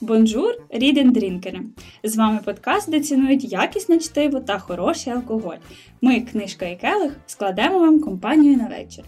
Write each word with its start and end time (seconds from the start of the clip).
Bonjour, 0.00 0.54
read 0.70 0.91
and 0.91 1.07
drink 1.07 1.34
-ери! 1.34 1.60
З 2.04 2.16
вами 2.16 2.40
подкаст, 2.44 2.90
де 2.90 3.00
цінують 3.00 3.52
якісне 3.52 3.98
чтиво 3.98 4.40
та 4.40 4.58
хороший 4.58 5.12
алкоголь. 5.12 5.56
Ми, 6.00 6.20
книжка 6.20 6.66
і 6.66 6.76
келих, 6.76 7.16
складемо 7.26 7.78
вам 7.78 8.00
компанію 8.00 8.56
на 8.56 8.66
вечір. 8.66 9.04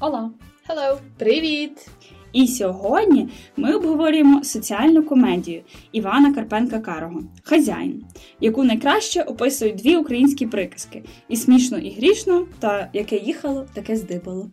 Hola! 0.00 0.30
Hello! 0.68 0.98
Привіт! 1.18 1.88
І 2.32 2.46
сьогодні 2.46 3.28
ми 3.56 3.74
обговорюємо 3.74 4.44
соціальну 4.44 5.02
комедію 5.02 5.62
Івана 5.92 6.34
Карпенка 6.34 6.78
Карого 6.78 7.20
Хазяїн, 7.42 8.04
яку 8.40 8.64
найкраще 8.64 9.22
описують 9.22 9.76
дві 9.76 9.96
українські 9.96 10.46
приказки: 10.46 11.02
і 11.28 11.36
смішно, 11.36 11.78
і 11.78 11.90
грішно, 11.90 12.46
та 12.58 12.90
яке 12.92 13.16
їхало, 13.16 13.66
таке 13.74 13.96
здибало. 13.96 14.50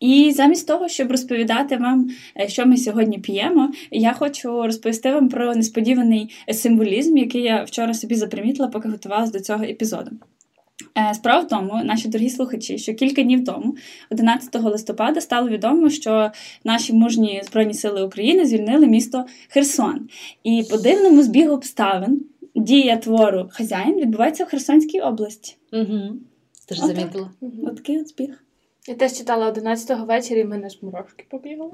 І 0.00 0.32
замість 0.32 0.66
того, 0.66 0.88
щоб 0.88 1.10
розповідати 1.10 1.76
вам, 1.76 2.10
е, 2.40 2.48
що 2.48 2.66
ми 2.66 2.76
сьогодні 2.76 3.18
п'ємо, 3.18 3.72
я 3.90 4.12
хочу 4.12 4.62
розповісти 4.62 5.12
вам 5.12 5.28
про 5.28 5.54
несподіваний 5.54 6.30
символізм, 6.52 7.16
який 7.16 7.42
я 7.42 7.64
вчора 7.64 7.94
собі 7.94 8.14
запримітила, 8.14 8.68
поки 8.68 8.88
готувалася 8.88 9.32
до 9.32 9.40
цього 9.40 9.64
епізоду. 9.64 10.10
Е, 10.98 11.14
справа 11.14 11.40
в 11.40 11.48
тому, 11.48 11.84
наші 11.84 12.08
дорогі 12.08 12.30
слухачі, 12.30 12.78
що 12.78 12.94
кілька 12.94 13.22
днів 13.22 13.44
тому, 13.44 13.76
11 14.10 14.54
листопада, 14.62 15.20
стало 15.20 15.48
відомо, 15.48 15.90
що 15.90 16.30
наші 16.64 16.92
мужні 16.92 17.42
Збройні 17.44 17.74
Сили 17.74 18.02
України 18.02 18.46
звільнили 18.46 18.86
місто 18.86 19.24
Херсон. 19.48 20.08
І 20.44 20.64
по 20.70 20.76
дивному 20.76 21.22
збігу 21.22 21.54
обставин 21.54 22.24
дія 22.54 22.96
твору 22.96 23.48
хазяїн 23.52 24.00
відбувається 24.00 24.44
в 24.44 24.48
Херсонській 24.48 25.00
області. 25.00 25.56
Угу. 25.72 26.16
Ти 26.66 26.74
ж 26.74 26.80
замітила. 26.80 27.30
От 27.62 27.76
такий 27.76 28.00
от 28.00 28.08
збіг. 28.08 28.44
Я 28.88 28.94
теж 28.94 29.12
читала 29.12 29.50
11-го 29.50 30.04
вечора 30.04 30.40
і 30.40 30.44
мене 30.44 30.68
ж 30.68 30.78
мурашки 30.82 31.26
побігали. 31.30 31.72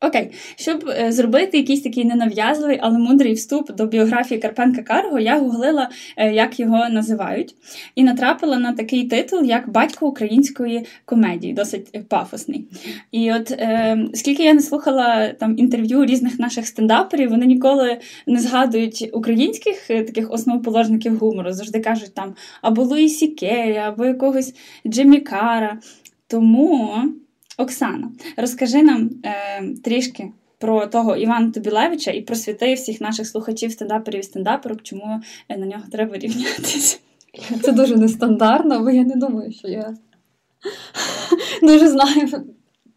Окей, 0.00 0.30
щоб 0.56 0.88
е, 0.88 1.12
зробити 1.12 1.58
якийсь 1.58 1.82
такий 1.82 2.04
ненав'язливий, 2.04 2.78
але 2.82 2.98
мудрий 2.98 3.34
вступ 3.34 3.72
до 3.72 3.86
біографії 3.86 4.40
Карпенка 4.40 4.82
Карго, 4.82 5.18
я 5.18 5.38
гуглила, 5.38 5.90
е, 6.16 6.32
як 6.32 6.60
його 6.60 6.88
називають, 6.88 7.54
і 7.94 8.04
натрапила 8.04 8.58
на 8.58 8.72
такий 8.72 9.08
титул, 9.08 9.44
як 9.44 9.70
Батько 9.70 10.06
української 10.06 10.86
комедії, 11.04 11.52
досить 11.52 11.88
е, 11.94 12.00
пафосний. 12.08 12.68
І 13.12 13.32
от 13.32 13.50
е, 13.50 13.98
скільки 14.14 14.44
я 14.44 14.54
не 14.54 14.62
слухала 14.62 15.28
там 15.28 15.58
інтерв'ю 15.58 16.04
різних 16.04 16.38
наших 16.38 16.66
стендаперів, 16.66 17.30
вони 17.30 17.46
ніколи 17.46 17.98
не 18.26 18.40
згадують 18.40 19.10
українських 19.12 19.86
таких 19.86 20.32
основоположників 20.32 21.18
гумору. 21.18 21.52
Завжди 21.52 21.80
кажуть 21.80 22.14
там 22.14 22.34
або 22.62 22.82
Луїсі 22.82 23.28
Керрі, 23.28 23.76
або 23.76 24.04
якогось 24.04 24.54
Джиммі 24.86 25.20
Кара. 25.20 25.78
Тому. 26.28 27.02
Оксана, 27.58 28.10
розкажи 28.36 28.82
нам 28.82 29.10
е, 29.24 29.34
трішки 29.84 30.32
про 30.58 30.86
того 30.86 31.16
Івана 31.16 31.50
Тобілевича 31.50 32.10
і 32.10 32.20
просвіти 32.20 32.74
всіх 32.74 33.00
наших 33.00 33.26
слухачів, 33.26 33.72
стендаперів 33.72 34.20
і 34.20 34.22
стендаперок, 34.22 34.82
чому 34.82 35.20
е, 35.48 35.56
на 35.56 35.66
нього 35.66 35.82
треба 35.92 36.18
рівнятися. 36.18 36.98
Це 37.62 37.72
дуже 37.72 37.96
нестандартно, 37.96 38.80
бо 38.80 38.90
я 38.90 39.04
не 39.04 39.16
думаю, 39.16 39.52
що 39.52 39.68
я 39.68 39.94
дуже 41.62 41.88
знаю 41.88 42.28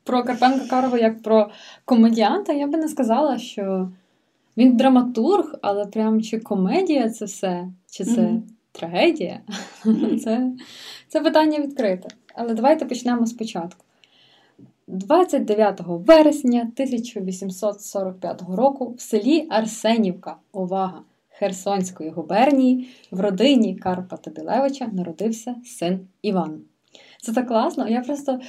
про 0.04 0.24
Карпенка 0.24 0.68
Карова 0.68 0.98
як 0.98 1.22
про 1.22 1.50
комедіанта. 1.86 2.54
Я 2.54 2.68
би 2.68 2.78
не 2.78 2.88
сказала, 2.88 3.38
що 3.38 3.92
він 4.58 4.78
драматург, 4.78 5.56
але 5.62 5.86
прям 5.86 6.22
чи 6.22 6.40
комедія 6.40 7.10
це 7.10 7.26
все, 7.26 7.68
чи 7.92 8.04
це 8.04 8.22
Мгм. 8.22 8.44
трагедія. 8.72 9.40
Це, 10.24 10.52
це 11.08 11.22
питання 11.22 11.60
відкрите. 11.60 12.10
Але 12.36 12.54
давайте 12.54 12.86
почнемо 12.86 13.26
спочатку. 13.26 13.86
29 14.92 15.82
вересня 15.86 16.60
1845 16.62 18.44
року 18.50 18.94
в 18.98 19.02
селі 19.02 19.48
Арсенівка, 19.50 20.36
увага, 20.52 21.02
Херсонської 21.30 22.10
губернії, 22.10 22.90
в 23.12 23.20
родині 23.20 23.76
Карпа 23.76 24.18
Тобілевича 24.18 24.88
народився 24.88 25.56
син 25.66 26.08
Іван. 26.22 26.62
Це 27.22 27.34
так 27.34 27.48
класно. 27.48 27.88
Я 27.88 28.02
просто 28.02 28.40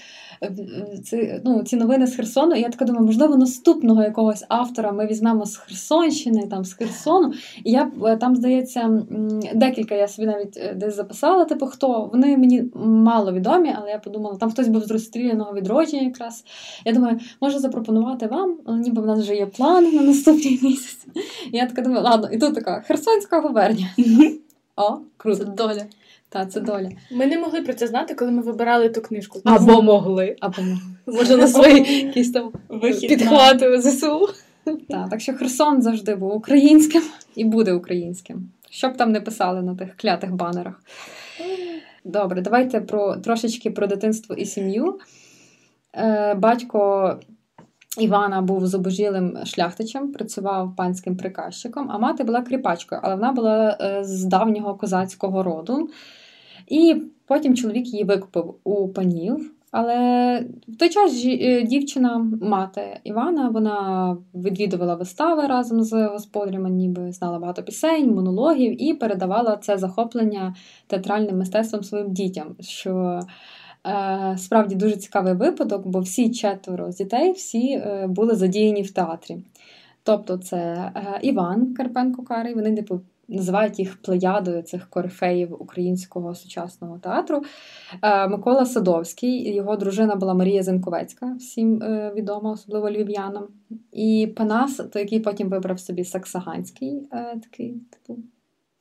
е, 0.41 0.47
е, 0.47 0.99
ці, 1.05 1.41
ну, 1.45 1.63
ці 1.63 1.77
новини 1.77 2.07
з 2.07 2.17
Херсону, 2.17 2.55
і 2.55 2.61
я 2.61 2.69
така 2.69 2.85
думаю, 2.85 3.07
можливо, 3.07 3.37
наступного 3.37 4.03
якогось 4.03 4.45
автора 4.49 4.93
ми 4.93 5.07
візьмемо 5.07 5.47
з 5.47 5.57
Херсонщини, 5.57 6.47
там, 6.47 6.65
з 6.65 6.73
Херсону. 6.73 7.33
І 7.65 7.71
я 7.71 7.91
е, 8.07 8.17
там, 8.17 8.37
здається, 8.37 9.03
декілька 9.55 9.95
я 9.95 10.09
собі 10.09 10.27
навіть 10.27 10.61
десь 10.77 10.97
записала, 10.97 11.45
типу, 11.45 11.67
хто. 11.67 12.11
Вони 12.13 12.37
мені 12.37 12.65
мало 12.85 13.33
відомі, 13.33 13.75
але 13.79 13.91
я 13.91 13.99
подумала, 13.99 14.37
там 14.37 14.51
хтось 14.51 14.69
був 14.69 14.85
з 14.85 14.91
розстріляного 14.91 15.55
відродження 15.55 16.03
якраз. 16.03 16.45
Я 16.85 16.93
думаю, 16.93 17.19
можу 17.41 17.59
запропонувати 17.59 18.27
вам, 18.27 18.59
але 18.67 18.79
ніби 18.79 19.03
в 19.03 19.07
нас 19.07 19.21
вже 19.21 19.35
є 19.35 19.47
план 19.47 19.95
на 19.95 20.03
наступний 20.03 20.61
місяць. 20.63 21.07
І 21.53 21.57
я 21.57 21.67
така 21.67 21.83
думаю, 21.83 22.03
ладно, 22.03 22.29
і 22.33 22.39
тут 22.39 22.55
така 22.55 22.81
Херсонська 22.81 23.41
губернія. 23.41 23.89
О, 24.77 24.99
круто. 25.17 25.45
Це 25.45 25.51
доля. 25.51 25.83
Та, 26.33 26.47
це 26.47 26.61
доля. 26.61 26.89
Ми 27.13 27.27
не 27.27 27.39
могли 27.39 27.63
про 27.63 27.75
це 27.75 27.87
знати, 27.87 28.15
коли 28.15 28.31
ми 28.31 28.43
вибирали 28.43 28.89
ту 28.89 29.01
книжку. 29.01 29.41
Або 29.45 29.83
могли, 29.83 30.37
або 30.41 30.63
могли. 30.63 30.83
Може, 31.07 31.37
на 31.37 31.47
свої 31.47 32.07
якісь 32.07 32.33
там 32.33 32.53
підхвати 33.09 33.81
ЗСУ. 33.81 34.29
Так, 34.89 35.11
так 35.11 35.21
що 35.21 35.35
Херсон 35.35 35.83
завжди 35.83 36.15
був 36.15 36.37
українським 36.37 37.03
і 37.35 37.45
буде 37.45 37.73
українським. 37.73 38.51
Що 38.71 38.89
б 38.89 38.97
там 38.97 39.13
не 39.13 39.21
писали 39.21 39.63
на 39.63 39.75
тих 39.75 39.97
клятих 39.97 40.33
банерах. 40.33 40.83
Добре, 42.05 42.41
давайте 42.41 42.81
про 42.81 43.17
трошечки 43.17 43.71
про 43.71 43.87
дитинство 43.87 44.35
і 44.35 44.47
сім'ю. 44.47 44.99
Е, 45.95 46.35
батько 46.35 47.17
Івана 47.99 48.43
був 48.43 48.67
зубожілим 48.67 49.39
шляхтичем, 49.45 50.13
працював 50.13 50.77
панським 50.77 51.17
приказчиком, 51.17 51.91
а 51.91 51.99
мати 51.99 52.25
була 52.25 52.43
кріпачкою, 52.43 53.01
але 53.05 53.15
вона 53.15 53.33
була 53.33 53.79
е, 53.81 54.05
з 54.05 54.25
давнього 54.25 54.75
козацького 54.75 55.43
роду. 55.43 55.89
І 56.69 57.03
потім 57.27 57.57
чоловік 57.57 57.87
її 57.87 58.05
викупив 58.05 58.55
у 58.65 58.89
панів. 58.89 59.53
Але 59.71 60.45
в 60.69 60.77
той 60.77 60.89
час 60.89 61.25
е, 61.27 61.63
дівчина, 61.63 62.27
мати 62.43 63.01
Івана, 63.05 63.49
вона 63.49 64.17
відвідувала 64.35 64.95
вистави 64.95 65.47
разом 65.47 65.83
з 65.83 66.07
господарями, 66.07 66.71
ніби 66.71 67.13
знала 67.13 67.39
багато 67.39 67.63
пісень, 67.63 68.15
монологів 68.15 68.83
і 68.83 68.95
передавала 68.95 69.57
це 69.57 69.79
захоплення 69.79 70.55
театральним 70.87 71.39
мистецтвом 71.39 71.83
своїм 71.83 72.13
дітям. 72.13 72.55
Що 72.61 73.21
е, 73.87 74.35
справді 74.39 74.75
дуже 74.75 74.97
цікавий 74.97 75.35
випадок, 75.35 75.87
бо 75.87 76.01
всі 76.01 76.31
четверо 76.31 76.93
з 76.93 76.97
дітей 76.97 77.33
всі 77.33 77.73
е, 77.73 78.07
були 78.07 78.35
задіяні 78.35 78.83
в 78.83 78.91
театрі. 78.91 79.37
Тобто, 80.03 80.39
це 80.39 80.93
Іван 81.23 81.75
Карпенко 81.75 82.23
Карий, 82.23 82.55
вони 82.55 82.77
типу. 82.77 83.01
Називають 83.31 83.79
їх 83.79 84.03
плеядою 84.03 84.63
цих 84.63 84.91
корифеїв 84.91 85.63
українського 85.63 86.35
сучасного 86.35 86.99
театру. 86.99 87.43
Е, 88.03 88.29
Микола 88.29 88.67
Садовський, 88.67 89.55
його 89.55 89.77
дружина 89.77 90.17
була 90.17 90.35
Марія 90.35 90.63
Зенковецька, 90.63 91.35
всім 91.39 91.83
е, 91.83 92.13
відома, 92.17 92.53
особливо 92.53 92.91
львів'янам. 92.91 93.49
І 93.93 94.33
Панас, 94.37 94.77
то 94.93 94.99
який 94.99 95.21
потім 95.21 95.49
вибрав 95.49 95.81
собі 95.81 96.05
Саксаганський, 96.05 97.09
е, 97.13 97.41
такий, 97.43 97.75
типу, 97.91 98.21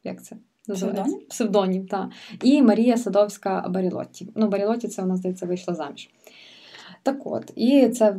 як 0.03 0.23
це? 0.23 0.35
Псевдонім? 0.73 1.19
Псевдонім, 1.29 1.87
так. 1.87 2.09
І 2.43 2.61
Марія 2.61 2.97
Садовська 2.97 3.69
Барілотті. 3.69 4.27
Ну, 4.35 4.47
Барілотті 4.47 4.87
це 4.87 5.01
вона, 5.01 5.17
здається, 5.17 5.45
вийшла 5.45 5.73
заміж. 5.73 6.09
Так 7.03 7.27
от, 7.27 7.51
і 7.55 7.89
це 7.89 8.15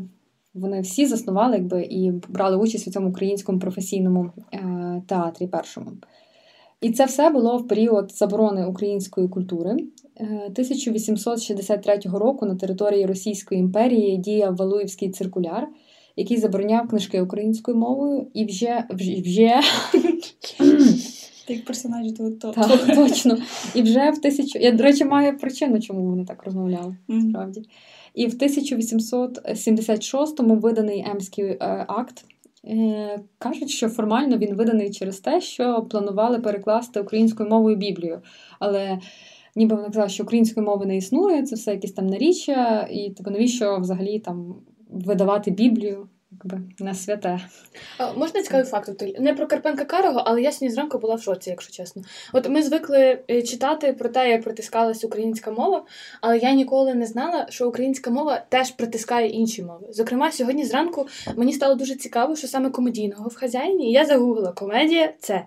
вони 0.55 0.81
всі 0.81 1.07
заснували 1.07 1.57
якби, 1.57 1.83
і 1.83 2.13
брали 2.29 2.57
участь 2.57 2.89
у 2.89 2.91
цьому 2.91 3.09
українському 3.09 3.59
професійному 3.59 4.31
е, 4.53 5.03
театрі 5.07 5.47
першому. 5.47 5.91
І 6.81 6.91
це 6.91 7.05
все 7.05 7.31
було 7.31 7.59
в 7.59 7.69
період 7.69 8.13
заборони 8.13 8.67
української 8.67 9.29
культури. 9.29 9.77
Е, 10.17 10.25
1863 10.25 11.99
року 12.05 12.47
на 12.47 12.55
території 12.55 13.07
Російської 13.07 13.61
імперії 13.61 14.17
діяв 14.17 14.57
Валуївський 14.57 15.11
циркуляр, 15.11 15.69
який 16.17 16.37
забороняв 16.37 16.89
книжки 16.89 17.21
українською 17.21 17.77
мовою, 17.77 18.27
і 18.35 18.45
вже, 18.45 18.85
вже, 18.91 19.61
як 21.49 21.65
персонаж 21.65 22.13
того 22.13 22.31
то. 22.31 22.51
так, 22.51 22.95
точно. 22.95 23.39
І 23.75 23.83
вже 23.83 24.11
в 24.11 24.21
тисячу. 24.21 24.59
Я, 24.59 24.73
до 24.73 24.83
речі, 24.83 25.05
маю 25.05 25.39
причину, 25.39 25.81
чому 25.81 26.07
вони 26.11 26.25
так 26.25 26.45
розмовляли. 26.45 26.97
Справді. 27.29 27.63
І 28.15 28.27
в 28.27 28.35
1876-му 28.35 30.55
виданий 30.55 31.05
Емський 31.11 31.45
е, 31.45 31.85
акт. 31.89 32.25
Е, 32.65 33.21
Кажуть, 33.39 33.71
що 33.71 33.89
формально 33.89 34.37
він 34.37 34.55
виданий 34.55 34.91
через 34.91 35.21
те, 35.21 35.41
що 35.41 35.87
планували 35.91 36.39
перекласти 36.39 37.01
українською 37.01 37.49
мовою 37.49 37.77
Біблію. 37.77 38.23
Але 38.59 38.99
ніби 39.57 39.77
вона 39.77 39.89
казала, 39.89 40.09
що 40.09 40.23
української 40.23 40.67
мови 40.67 40.87
не 40.87 40.97
існує, 40.97 41.43
це 41.43 41.57
все 41.57 41.71
якісь 41.71 41.93
там 41.93 42.07
наріччя, 42.07 42.89
і 42.91 43.11
типу, 43.11 43.31
навіщо 43.31 43.79
взагалі 43.79 44.19
там 44.19 44.55
видавати 44.91 45.51
Біблію? 45.51 46.09
Якби 46.33 46.61
на 46.79 46.95
святе. 46.95 47.41
А, 47.99 48.13
можна 48.13 48.43
цікавий 48.43 48.67
факт? 48.67 49.03
Не 49.19 49.35
про 49.35 49.47
Карпенка 49.47 49.85
Карого, 49.85 50.23
але 50.27 50.43
я 50.43 50.53
сьогодні 50.53 50.71
зранку 50.75 50.99
була 50.99 51.15
в 51.15 51.23
шоці, 51.23 51.51
якщо 51.51 51.73
чесно. 51.73 52.03
От 52.33 52.49
ми 52.49 52.63
звикли 52.63 53.19
е, 53.31 53.43
читати 53.43 53.93
про 53.93 54.09
те, 54.09 54.31
як 54.31 54.43
притискалась 54.43 55.05
українська 55.05 55.51
мова, 55.51 55.85
але 56.21 56.39
я 56.39 56.53
ніколи 56.53 56.95
не 56.95 57.07
знала, 57.07 57.47
що 57.51 57.69
українська 57.69 58.11
мова 58.11 58.45
теж 58.49 58.71
притискає 58.71 59.29
інші 59.29 59.63
мови. 59.63 59.87
Зокрема, 59.91 60.33
сьогодні 60.33 60.65
зранку 60.65 61.09
мені 61.37 61.53
стало 61.53 61.75
дуже 61.75 61.95
цікаво, 61.95 62.37
що 62.37 62.49
саме 62.49 62.71
комедійного 62.71 63.29
в 63.29 63.35
хазяїні. 63.35 63.89
І 63.89 63.93
я 63.93 64.05
загуглила 64.05 64.53
комедія 64.53 65.13
це. 65.19 65.45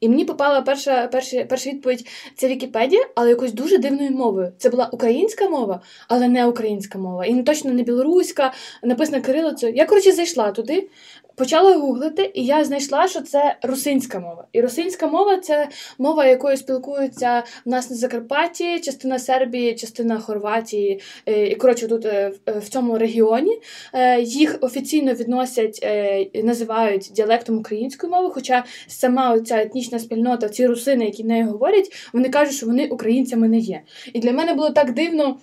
І 0.00 0.08
мені 0.08 0.24
попала 0.24 0.62
перша 0.62 1.06
перша, 1.06 1.44
перша 1.44 1.70
відповідь 1.70 2.08
це 2.36 2.48
Вікіпедія, 2.48 3.06
але 3.14 3.28
якось 3.28 3.52
дуже 3.52 3.78
дивною 3.78 4.10
мовою. 4.10 4.52
Це 4.58 4.70
була 4.70 4.88
українська 4.92 5.48
мова, 5.48 5.80
але 6.08 6.28
не 6.28 6.46
українська 6.46 6.98
мова. 6.98 7.26
І 7.26 7.42
точно 7.42 7.72
не 7.72 7.82
білоруська, 7.82 8.52
написана 8.82 9.20
кирилицею. 9.20 9.74
Я, 9.74 9.86
коротше, 9.86 10.12
зайшла 10.12 10.50
туди, 10.52 10.88
почала 11.36 11.76
гуглити, 11.76 12.30
і 12.34 12.44
я 12.44 12.64
знайшла, 12.64 13.08
що 13.08 13.20
це 13.20 13.56
русинська 13.62 14.20
мова. 14.20 14.46
І 14.52 14.60
русинська 14.60 15.06
мова 15.06 15.36
це 15.36 15.68
мова, 15.98 16.26
якою 16.26 16.56
спілкуються 16.56 17.42
в 17.66 17.68
нас 17.68 17.90
на 17.90 17.96
Закарпатті, 17.96 18.80
частина 18.80 19.18
Сербії, 19.18 19.74
частина 19.74 20.18
Хорватії. 20.18 21.00
Е, 21.26 21.46
і 21.46 21.54
коротше, 21.54 21.88
тут 21.88 22.04
е, 22.04 22.32
в 22.46 22.68
цьому 22.68 22.98
регіоні 22.98 23.60
е, 23.94 24.20
їх 24.20 24.58
офіційно 24.60 25.14
відносять, 25.14 25.86
називають 26.34 27.10
діалектом 27.14 27.58
української 27.58 28.12
мови. 28.12 28.30
Хоча 28.34 28.64
сама 28.86 29.40
ця 29.40 29.62
етнічна 29.62 29.98
спільнота, 29.98 30.48
ці 30.48 30.66
русини, 30.66 31.04
які 31.04 31.24
нею 31.24 31.46
говорять, 31.46 32.08
вони 32.12 32.28
кажуть, 32.28 32.54
що 32.54 32.66
вони 32.66 32.88
українцями 32.88 33.48
не 33.48 33.58
є. 33.58 33.80
І 34.12 34.20
для 34.20 34.32
мене 34.32 34.54
було 34.54 34.70
так 34.70 34.94
дивно. 34.94 35.36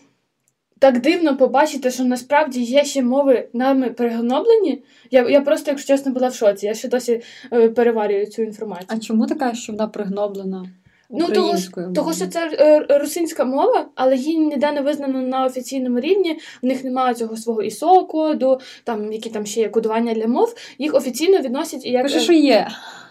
Так 0.79 1.01
дивно 1.01 1.37
побачити, 1.37 1.91
що 1.91 2.03
насправді 2.03 2.61
є 2.61 2.85
ще 2.85 3.03
мови 3.03 3.47
нами 3.53 3.89
пригноблені. 3.89 4.83
Я 5.11 5.29
я 5.29 5.41
просто, 5.41 5.71
якщо 5.71 5.87
чесно, 5.87 6.11
була 6.11 6.27
в 6.27 6.35
шоці. 6.35 6.65
Я 6.65 6.73
ще 6.73 6.87
досі 6.87 7.21
е, 7.53 7.69
переварюю 7.69 8.25
цю 8.25 8.41
інформацію. 8.41 8.87
А 8.87 8.99
чому 8.99 9.27
така, 9.27 9.53
що 9.53 9.73
вона 9.73 9.87
пригноблена? 9.87 10.65
Ну, 11.09 11.27
того, 11.27 11.53
того, 11.95 12.13
що 12.13 12.27
це 12.27 12.49
е, 12.53 12.97
русинська 12.99 13.45
мова, 13.45 13.85
але 13.95 14.15
її 14.15 14.37
ніде 14.37 14.71
не 14.71 14.81
визнано 14.81 15.21
на 15.21 15.45
офіційному 15.45 15.99
рівні. 15.99 16.39
В 16.61 16.65
них 16.65 16.83
немає 16.83 17.13
цього 17.13 17.37
свого 17.37 17.61
ісо 17.63 18.05
коду, 18.05 18.59
там 18.83 19.13
які 19.13 19.29
там 19.29 19.45
ще 19.45 19.61
є 19.61 19.69
кодування 19.69 20.13
для 20.13 20.27
мов. 20.27 20.55
Їх 20.77 20.93
офіційно 20.93 21.39
відносять 21.39 21.85
як 21.85 22.03
Пише, 22.03 22.19
що 22.19 22.33
є. 22.33 22.67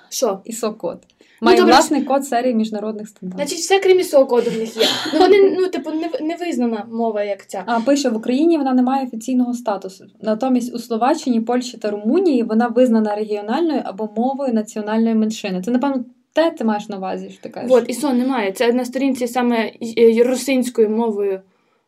Що? 0.08 0.40
ISO 0.46 0.98
Ну, 1.40 1.46
Має 1.46 1.60
ну, 1.60 1.66
власний 1.66 2.02
код 2.02 2.26
серії 2.26 2.54
міжнародних 2.54 3.08
стандартів. 3.08 3.46
Значить, 3.46 3.64
все 3.64 3.78
крім 3.78 4.00
ісо 4.00 4.26
коду 4.26 4.50
в 4.50 4.58
них 4.58 4.76
є. 4.76 4.82
Ну 5.14 5.20
вони 5.20 5.56
ну 5.58 5.68
типу 5.68 5.90
не, 5.90 6.26
не 6.26 6.36
визнана 6.36 6.86
мова 6.92 7.22
як 7.22 7.46
ця. 7.46 7.62
А 7.66 7.80
пише 7.80 8.08
в 8.08 8.16
Україні 8.16 8.58
вона 8.58 8.74
не 8.74 8.82
має 8.82 9.06
офіційного 9.06 9.54
статусу. 9.54 10.04
Натомість 10.22 10.74
у 10.74 10.78
Словаччині, 10.78 11.40
Польщі 11.40 11.78
та 11.78 11.90
Румунії 11.90 12.42
вона 12.42 12.68
визнана 12.68 13.16
регіональною 13.16 13.82
або 13.84 14.10
мовою 14.16 14.54
національної 14.54 15.14
меншини. 15.14 15.62
Це 15.62 15.70
напевно. 15.70 16.04
Те 16.32 16.50
ти 16.50 16.64
маєш 16.64 16.88
на 16.88 16.96
увазі, 16.96 17.30
що 17.30 17.42
ти 17.42 17.48
кажеш? 17.48 17.70
От, 17.72 17.90
ІСО 17.90 18.12
немає. 18.12 18.52
Це 18.52 18.72
на 18.72 18.84
сторінці 18.84 19.28
саме 19.28 19.72
русинською 20.24 20.90
мовою. 20.90 21.40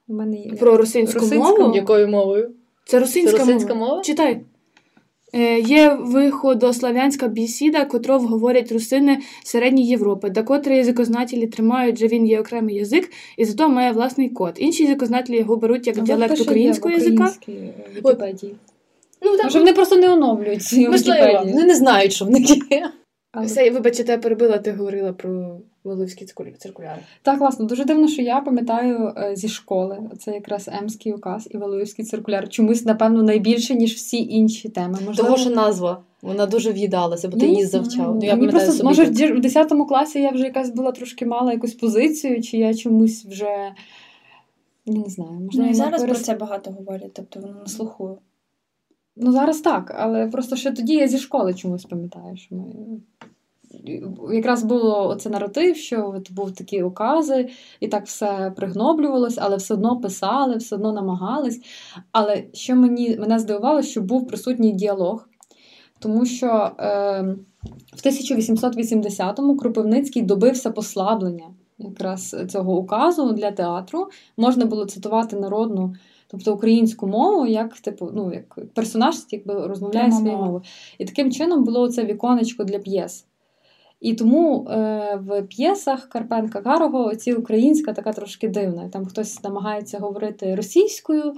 У 0.09 0.15
мене 0.15 0.37
є. 0.37 0.53
Про 0.53 0.77
русинську 0.77 1.27
мову. 1.35 1.75
Якою 1.75 2.09
мовою? 2.09 2.51
Це 2.85 3.01
русинська, 3.01 3.37
Це 3.37 3.39
русинська 3.39 3.75
мова. 3.75 3.91
мова? 3.91 4.03
Читай. 4.03 4.41
Е, 5.35 5.61
є 5.61 5.97
виходослав'янська 6.01 7.29
бесіда, 7.29 7.85
котров 7.85 8.23
говорять 8.23 8.73
русини 8.73 9.19
Середньої 9.45 9.87
Європи, 9.87 10.31
до 10.31 10.45
котрої 10.45 10.79
язикознателі 10.79 11.47
тримають, 11.47 11.99
що 11.99 12.07
він 12.07 12.27
є 12.27 12.41
окремий 12.41 12.77
язик, 12.77 13.11
і 13.37 13.45
зато 13.45 13.69
має 13.69 13.93
власний 13.93 14.29
код. 14.29 14.55
Інші 14.57 14.83
язикознателі 14.83 15.37
його 15.37 15.57
беруть 15.57 15.87
як 15.87 16.03
діалект 16.03 16.41
українського 16.41 16.95
язика. 16.95 17.33
Вікіпедії. 17.97 18.55
Ну, 19.23 19.37
так. 19.37 19.45
Може, 19.45 19.59
вони 19.59 19.73
просто 19.73 19.97
не 19.97 20.13
оновлюють 20.13 20.63
ці. 20.63 20.87
Вони 20.87 21.65
не 21.65 21.75
знають, 21.75 22.13
що 22.13 22.25
в 22.25 22.31
них 22.31 22.49
є. 22.71 22.91
Але... 23.33 23.47
Все, 23.47 23.71
вибачте, 23.71 24.13
я 24.13 24.19
перебила, 24.19 24.59
ти 24.59 24.73
говорила 24.73 25.13
про 25.13 25.61
Волинські 25.89 26.27
циркуляри. 26.59 27.01
Так, 27.23 27.41
власне, 27.41 27.67
дуже 27.67 27.85
дивно, 27.85 28.09
що 28.09 28.23
я 28.23 28.41
пам'ятаю 28.41 29.13
е, 29.17 29.37
зі 29.37 29.49
школи. 29.49 29.99
Це 30.19 30.35
якраз 30.35 30.69
Емський 30.81 31.13
указ 31.13 31.49
і 31.51 31.57
Волинський 31.57 32.05
циркуляр. 32.05 32.49
Чомусь, 32.49 32.85
напевно, 32.85 33.23
найбільше, 33.23 33.75
ніж 33.75 33.95
всі 33.95 34.27
інші 34.27 34.69
теми. 34.69 34.99
Можливо... 35.07 35.29
Того 35.29 35.37
ж 35.37 35.51
назва. 35.51 36.03
Вона 36.23 36.47
дуже 36.47 36.73
в'їдалася, 36.73 37.29
бо 37.29 37.39
ти 37.39 37.47
її 37.47 37.67
завчав. 37.67 38.15
Ну, 38.15 38.27
я 38.27 38.35
Мені 38.35 38.49
просто, 38.49 38.73
собі 38.73 38.85
Може, 38.85 39.07
так. 39.07 39.37
в 39.37 39.41
10 39.41 39.69
класі 39.89 40.21
я 40.21 40.31
вже 40.31 40.45
якась 40.45 40.71
була 40.71 40.93
трошки 40.93 41.27
мала 41.27 41.53
якусь 41.53 41.75
позицію, 41.75 42.43
чи 42.43 42.59
я 42.59 42.75
чомусь 42.75 43.25
вже 43.25 43.73
я 44.89 44.95
не 44.99 45.09
знаю. 45.09 45.31
Можливо, 45.31 45.67
ну, 45.67 45.71
і 45.71 45.75
зараз 45.75 46.01
перес... 46.01 46.17
про 46.17 46.25
це 46.25 46.35
багато 46.35 46.71
говорять, 46.71 47.13
тобто 47.15 47.41
воно 47.41 47.55
на 47.55 47.67
слуху. 47.67 48.19
Ну, 49.17 49.33
зараз 49.33 49.61
так, 49.61 49.95
але 49.99 50.27
просто 50.27 50.57
ще 50.57 50.73
тоді 50.73 50.95
я 50.95 51.09
зі 51.09 51.19
школи 51.19 51.55
чомусь 51.55 51.85
пам'ятаю, 51.85 52.37
що 52.37 52.55
ми 52.55 52.65
якраз 54.33 54.63
було 54.63 55.09
оце 55.09 55.31
наратив, 55.31 55.77
що 55.77 56.13
от 56.17 56.33
був 56.33 56.55
такі 56.55 56.83
укази, 56.83 57.49
і 57.81 57.89
так 57.89 58.07
все 58.07 58.53
пригноблювалось, 58.57 59.39
але 59.41 59.57
все 59.57 59.75
одно 59.75 60.01
писали, 60.01 60.57
все 60.57 60.75
одно 60.75 60.93
намагались. 60.93 61.61
Але 62.13 62.45
що 62.53 62.77
мені 62.77 63.17
мене 63.21 63.39
здивувало, 63.39 63.83
що 63.83 64.01
був 64.01 64.27
присутній 64.27 64.73
діалог, 64.73 65.29
тому 65.99 66.27
що 66.27 66.71
е, 66.79 67.23
в 67.93 68.07
1880-му 68.07 69.57
Кропивницький 69.57 70.23
добився 70.23 70.71
послаблення 70.71 71.45
якраз 71.79 72.37
цього 72.49 72.79
указу 72.79 73.33
для 73.33 73.51
театру. 73.51 74.09
Можна 74.37 74.65
було 74.67 74.85
цитувати 74.85 75.37
народну. 75.37 75.95
Тобто 76.31 76.55
українську 76.55 77.07
мову, 77.07 77.47
як 77.47 77.81
типу, 77.81 78.11
ну 78.15 78.33
як 78.33 78.59
персонаж, 78.75 79.17
якби 79.31 79.67
розмовляє 79.67 80.13
своєю 80.13 80.39
мовою. 80.39 80.63
І 80.99 81.05
таким 81.05 81.33
чином 81.33 81.65
було 81.65 81.89
це 81.89 82.05
віконечко 82.05 82.65
для 82.65 82.79
п'єс. 82.79 83.27
І 84.01 84.15
тому 84.15 84.69
е, 84.71 85.19
в 85.23 85.43
п'єсах 85.43 86.09
Карпенка 86.09 86.63
Карого 86.63 87.15
ці 87.15 87.33
українська 87.33 87.93
така 87.93 88.13
трошки 88.13 88.49
дивна. 88.49 88.89
Там 88.89 89.07
хтось 89.07 89.43
намагається 89.43 89.99
говорити 89.99 90.55
російською. 90.55 91.35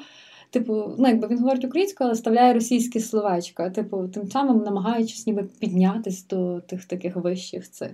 Типу, 0.51 0.95
ну 0.99 1.09
якби 1.09 1.29
він 1.29 1.39
говорить 1.39 1.65
українською, 1.65 2.09
але 2.09 2.17
ставляє 2.17 2.53
російські 2.53 3.01
словечка, 3.01 3.71
типу, 3.71 4.09
тим 4.09 4.31
самим 4.31 4.63
намагаючись 4.63 5.27
ніби 5.27 5.49
піднятись 5.61 6.27
до 6.27 6.61
тих 6.61 6.85
таких 6.85 7.17
вищих 7.17 7.71
цих. 7.71 7.91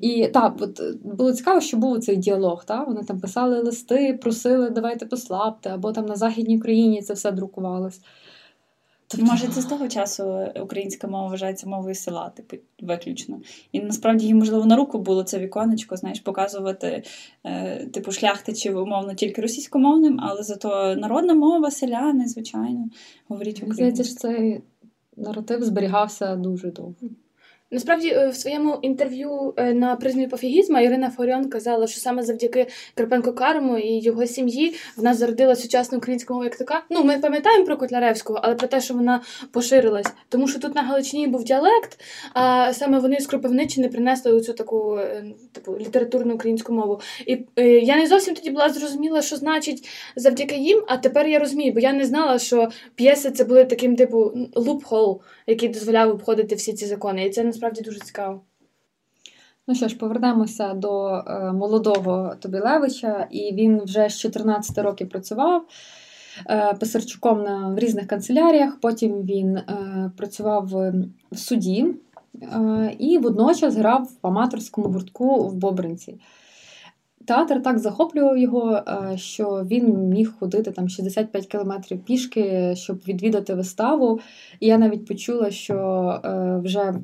І 0.00 0.26
так, 0.26 0.56
от 0.60 0.80
було 1.02 1.32
цікаво, 1.32 1.60
що 1.60 1.76
був 1.76 1.98
цей 1.98 2.16
діалог. 2.16 2.64
Та? 2.64 2.84
Вони 2.84 3.02
там 3.02 3.20
писали 3.20 3.60
листи, 3.60 4.18
просили, 4.22 4.70
давайте 4.70 5.06
послабте, 5.06 5.70
або 5.70 5.92
там 5.92 6.06
на 6.06 6.16
Західній 6.16 6.58
Україні 6.58 7.02
це 7.02 7.14
все 7.14 7.32
друкувалось. 7.32 8.00
Тобто... 9.08 9.26
Може, 9.26 9.48
це 9.48 9.60
з 9.60 9.64
того 9.64 9.88
часу 9.88 10.48
українська 10.62 11.06
мова 11.06 11.28
вважається 11.28 11.68
мовою 11.68 11.94
села, 11.94 12.30
типу, 12.30 12.56
виключно. 12.82 13.40
І 13.72 13.80
насправді 13.80 14.26
їм 14.26 14.38
можливо, 14.38 14.66
на 14.66 14.76
руку 14.76 14.98
було 14.98 15.22
це 15.22 15.38
віконечко, 15.38 15.96
знаєш, 15.96 16.20
показувати, 16.20 17.02
е, 17.44 17.86
типу, 17.86 18.12
шляхтичів, 18.12 18.78
умовно, 18.78 19.14
тільки 19.14 19.42
російськомовним, 19.42 20.20
але 20.22 20.42
зато 20.42 20.96
народна 20.96 21.34
мова, 21.34 21.70
селяни, 21.70 22.26
звичайно, 22.26 22.88
говоріть 23.28 23.56
українською. 23.56 23.74
Здається, 23.74 24.04
що 24.04 24.14
цей 24.14 24.60
наратив 25.16 25.64
зберігався 25.64 26.36
дуже 26.36 26.70
довго. 26.70 26.94
Насправді, 27.70 28.08
е, 28.08 28.28
в 28.28 28.36
своєму 28.36 28.78
інтерв'ю 28.82 29.54
е, 29.56 29.74
на 29.74 29.96
призмі 29.96 30.26
пофігізма 30.26 30.80
Ірина 30.80 31.10
Форіон 31.10 31.48
казала, 31.48 31.86
що 31.86 32.00
саме 32.00 32.22
завдяки 32.22 32.66
Карпенко 32.94 33.32
Карму 33.32 33.78
і 33.78 34.02
його 34.02 34.26
сім'ї 34.26 34.74
в 34.96 35.02
нас 35.02 35.18
зародила 35.18 35.56
сучасна 35.56 35.98
українська 35.98 36.34
мова 36.34 36.44
як 36.44 36.56
така. 36.56 36.82
Ну, 36.90 37.04
ми 37.04 37.18
пам'ятаємо 37.18 37.64
про 37.64 37.76
Котляревського, 37.76 38.40
але 38.42 38.54
про 38.54 38.68
те, 38.68 38.80
що 38.80 38.94
вона 38.94 39.20
поширилась. 39.52 40.06
Тому 40.28 40.48
що 40.48 40.58
тут 40.58 40.74
на 40.74 40.82
Галичині 40.82 41.26
був 41.26 41.44
діалект, 41.44 42.00
а 42.34 42.72
саме 42.72 42.98
вони 42.98 43.20
з 43.20 43.26
Кропивниччини 43.26 43.88
принесли 43.88 44.32
оцю 44.32 44.52
таку 44.52 44.96
е, 44.96 45.24
типу 45.52 45.78
літературну 45.78 46.34
українську 46.34 46.72
мову. 46.72 47.00
І 47.26 47.38
я 47.82 47.96
не 47.96 48.06
зовсім 48.06 48.34
тоді 48.34 48.50
була 48.50 48.68
зрозуміла, 48.68 49.22
що 49.22 49.36
значить 49.36 49.88
завдяки 50.16 50.56
їм. 50.56 50.84
А 50.86 50.96
тепер 50.96 51.26
я 51.26 51.38
розумію, 51.38 51.72
бо 51.72 51.80
я 51.80 51.92
не 51.92 52.04
знала, 52.04 52.38
що 52.38 52.68
п'єси 52.94 53.30
це 53.30 53.44
були 53.44 53.64
таким 53.64 53.96
типу 53.96 54.32
лупхол, 54.54 55.20
який 55.46 55.68
дозволяв 55.68 56.10
обходити 56.10 56.54
всі 56.54 56.72
ці 56.72 56.86
закони. 56.86 57.26
І 57.26 57.30
це 57.30 57.55
насправді 57.56 57.80
дуже 57.80 58.00
цікаво. 58.00 58.40
Ну 59.68 59.74
що 59.74 59.88
ж, 59.88 59.96
повернемося 59.96 60.74
до 60.74 61.08
е, 61.08 61.52
молодого 61.52 62.34
Тобілевича, 62.40 63.28
і 63.30 63.52
він 63.52 63.80
вже 63.80 64.08
з 64.08 64.18
14 64.18 64.78
років 64.78 65.08
працював 65.08 65.66
е, 66.50 66.74
писарчуком 66.80 67.42
на, 67.42 67.68
в 67.68 67.78
різних 67.78 68.06
канцеляріях. 68.06 68.80
Потім 68.80 69.22
він 69.22 69.56
е, 69.56 70.10
працював 70.16 70.66
в 71.30 71.38
суді 71.38 71.86
і 72.98 73.18
водночас 73.18 73.76
грав 73.76 74.04
в 74.22 74.26
аматорському 74.26 74.88
гуртку 74.88 75.48
в 75.48 75.54
Бобринці. 75.54 76.20
Театр 77.26 77.62
так 77.62 77.78
захоплював 77.78 78.38
його, 78.38 78.82
що 79.16 79.66
він 79.70 80.08
міг 80.08 80.34
ходити 80.38 80.70
там 80.70 80.88
65 80.88 81.46
кілометрів 81.46 82.04
пішки, 82.04 82.74
щоб 82.76 82.98
відвідати 83.08 83.54
виставу. 83.54 84.20
І 84.60 84.66
я 84.66 84.78
навіть 84.78 85.06
почула, 85.06 85.50
що 85.50 86.60
вже 86.64 86.94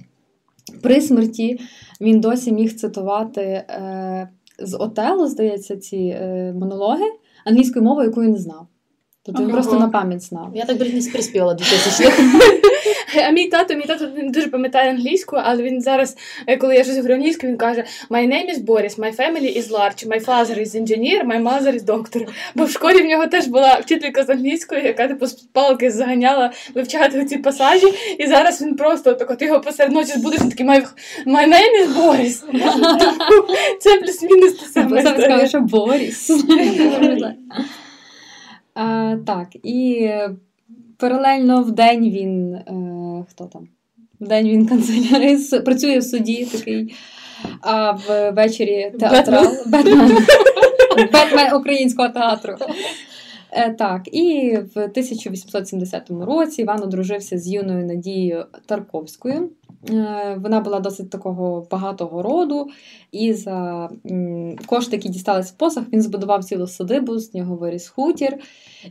при 0.82 1.00
смерті 1.00 1.60
він 2.00 2.20
досі 2.20 2.52
міг 2.52 2.76
цитувати 2.76 3.40
е, 3.40 4.28
з 4.58 4.76
Отелу, 4.76 5.26
здається, 5.26 5.76
ці 5.76 6.16
монологи 6.54 7.04
англійською 7.44 7.84
мовою, 7.84 8.08
яку 8.08 8.22
він 8.22 8.30
не 8.30 8.38
знав. 8.38 8.66
Тобто 9.22 9.42
він 9.42 9.50
просто 9.50 9.78
на 9.78 9.88
пам'ять 9.88 10.22
знав. 10.22 10.50
Я 10.54 10.64
так 10.64 10.78
блін 10.78 10.94
не 10.94 11.02
до 11.54 11.64
2000 11.64 12.04
А 13.16 13.31
мій 13.31 13.49
тато, 13.49 13.75
мій 13.75 13.83
тато 13.87 14.09
не 14.16 14.31
дуже 14.31 14.49
пам'ятає 14.49 14.90
англійську, 14.90 15.37
але 15.45 15.62
він 15.62 15.81
зараз, 15.81 16.16
е, 16.47 16.57
коли 16.57 16.76
я 16.76 16.85
щось 16.85 16.97
говорю 16.97 17.14
англійською, 17.14 17.52
він 17.52 17.59
каже: 17.59 17.85
My 18.11 18.26
name 18.26 18.54
is 18.54 18.64
Boris, 18.64 18.99
my 18.99 19.16
family 19.16 19.59
is 19.59 19.71
large, 19.71 20.07
my 20.07 20.25
father 20.25 20.59
is 20.59 20.83
engineer, 20.83 21.26
my 21.26 21.42
mother 21.42 21.75
is 21.75 21.85
doctor. 21.85 22.28
Бо 22.54 22.64
в 22.64 22.71
школі 22.71 23.02
в 23.02 23.07
нього 23.07 23.26
теж 23.26 23.47
була 23.47 23.75
вчителька 23.75 24.25
з 24.25 24.31
англійської, 24.31 24.85
яка 24.85 25.09
типу 25.09 25.26
з 25.26 25.33
палки 25.33 25.90
заганяла 25.90 26.52
вивчати 26.75 27.25
ці 27.25 27.38
пасажі, 27.38 27.87
і 28.19 28.26
зараз 28.26 28.62
він 28.62 28.76
просто 28.76 29.14
так 29.14 29.31
от 29.31 29.42
його 29.42 29.61
посеред 29.61 29.92
ночі 29.92 30.12
збудеш, 30.12 30.40
він 30.40 30.49
такий 30.49 30.66
my, 30.66 30.87
my 31.26 31.49
name 31.49 31.85
is 31.85 31.95
Boris. 31.95 32.42
Це 33.81 33.97
плюс-мінус 33.97 34.52
те 34.52 34.66
саме. 34.66 35.02
Саме 35.02 35.19
історія. 35.19 35.47
що 35.47 35.61
Боріс. 35.61 36.31
Так, 39.26 39.49
і 39.62 40.11
паралельно 41.02 41.62
в 41.62 41.71
день 41.73 42.11
він. 42.11 42.54
е, 42.54 43.25
Хто 43.30 43.44
там? 43.44 43.68
В 44.21 44.28
день 44.28 44.49
він 44.49 44.66
канцелярист, 44.66 45.64
працює 45.64 45.99
в 45.99 46.04
суді 46.04 46.44
такий, 46.44 46.94
а 47.61 47.92
ввечері 47.92 48.92
театрал. 49.00 49.47
Бетмен. 49.66 50.09
Бетмен 51.12 51.54
українського 51.54 52.09
театру. 52.09 52.54
Е, 53.52 53.71
Так, 53.71 54.09
і 54.14 54.56
в 54.75 54.78
1870 54.78 56.11
році 56.11 56.62
Іван 56.62 56.82
одружився 56.82 57.38
з 57.38 57.49
юною 57.49 57.87
Надією 57.87 58.47
Тарковською. 58.66 59.50
Е, 59.90 60.37
Вона 60.42 60.61
була 60.61 60.80
досить 60.80 61.11
такого 61.11 61.66
багатого 61.71 62.23
роду, 62.23 62.66
і 63.12 63.32
за 63.32 63.88
кошти, 64.66 64.97
які 64.97 65.09
дістались 65.09 65.50
в 65.50 65.56
посах, 65.56 65.85
він 65.92 66.02
збудував 66.02 66.44
цілу 66.44 66.66
садибу, 66.66 67.18
з 67.18 67.35
нього 67.35 67.56
виріс 67.56 67.88
хутір, 67.88 68.38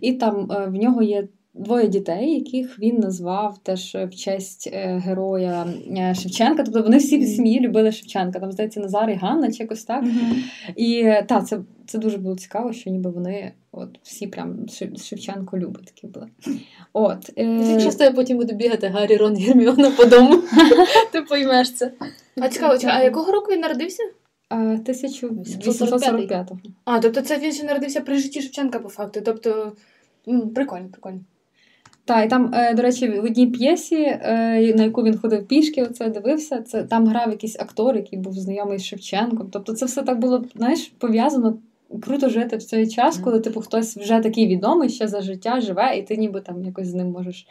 і 0.02 0.14
там 0.14 0.52
е, 0.52 0.66
в 0.66 0.74
нього 0.76 1.02
є 1.02 1.28
двоє 1.54 1.88
дітей, 1.88 2.36
яких 2.36 2.80
він 2.80 2.98
назвав 2.98 3.58
теж 3.64 3.96
в 3.96 4.10
честь 4.10 4.70
е, 4.74 5.02
героя 5.06 5.66
е, 5.98 6.16
Шевченка. 6.16 6.64
Тобто 6.64 6.84
вони 6.84 6.98
всі 6.98 7.18
в 7.18 7.28
сім'ї 7.28 7.60
любили 7.60 7.92
Шевченка. 7.92 8.40
Там, 8.40 8.52
здається, 8.52 8.80
Назар 8.80 9.10
і 9.10 9.14
Ганна 9.14 9.52
чи 9.52 9.64
якось 9.64 9.84
так. 9.84 10.04
І 10.76 11.14
так, 11.28 11.48
це, 11.48 11.60
це 11.88 11.98
дуже 11.98 12.18
було 12.18 12.36
цікаво, 12.36 12.74
що 12.74 12.90
ніби 12.90 13.10
вони 13.10 13.52
от 13.72 14.00
всі 14.04 14.28
прям 14.28 14.66
Шевченко 14.98 15.58
любить 15.58 15.86
такі 15.86 16.08
були. 16.08 16.28
От, 16.94 17.32
е, 17.38 17.92
з 17.92 17.96
тебе 17.96 18.16
потім 18.16 18.38
буде 18.38 18.54
бігати 18.54 18.88
Гаррі 18.88 19.18
Рон 19.18 19.36
Герміона 19.36 19.92
по 19.92 20.06
дому, 20.06 20.36
ти 21.12 21.22
поймеш 21.22 21.74
це. 21.74 21.92
А 22.36 22.50
цікаво, 22.50 22.78
а 22.84 23.04
якого 23.04 23.32
року 23.32 23.52
він 23.52 23.60
народився? 23.60 24.04
е, 24.52 24.56
1845. 24.56 26.52
А, 26.86 27.00
тобто 27.00 27.22
це 27.22 27.38
він 27.38 27.52
ще 27.52 27.64
народився 27.64 28.02
при 28.02 28.18
житті 28.18 28.42
Шевченка 28.42 28.80
по 28.80 28.90
факту. 28.90 29.22
Тобто, 29.26 29.72
прикольно, 30.56 30.90
прикольно. 30.92 31.20
Так, 32.06 32.26
і 32.26 32.30
там, 32.30 32.52
е, 32.54 32.74
до 32.74 32.82
речі, 32.82 33.10
в 33.10 33.24
одній 33.24 33.48
п'єсі, 33.48 33.96
е, 33.96 34.74
на 34.76 34.84
яку 34.84 35.04
він 35.04 35.18
ходив 35.18 35.48
пішки, 35.48 35.84
оце 35.84 36.10
дивився, 36.10 36.62
це 36.62 36.84
там 36.84 37.08
грав 37.08 37.30
якийсь 37.30 37.60
актор, 37.60 37.96
який 37.96 38.20
був 38.20 38.34
знайомий 38.34 38.80
з 38.80 38.86
Шевченком. 38.86 39.50
Тобто 39.52 39.74
це 39.74 39.86
все 39.86 40.02
так 40.02 40.20
було, 40.20 40.46
знаєш, 40.56 40.94
пов'язано. 40.98 41.58
Круто 42.02 42.30
жити 42.30 42.58
в 42.58 42.64
цей 42.64 42.88
час, 42.88 43.18
коли 43.18 43.40
типу 43.40 43.62
хтось 43.62 43.98
вже 43.98 44.20
такий 44.20 44.48
відомий 44.48 44.90
ще 44.90 45.08
за 45.08 45.22
життя 45.22 45.62
живе, 45.62 45.98
і 45.98 46.04
ти 46.04 46.18
ніби 46.18 46.42
там 46.42 46.64
якось 46.64 46.88
з 46.88 46.94
ним 46.94 47.08
можеш 47.08 47.48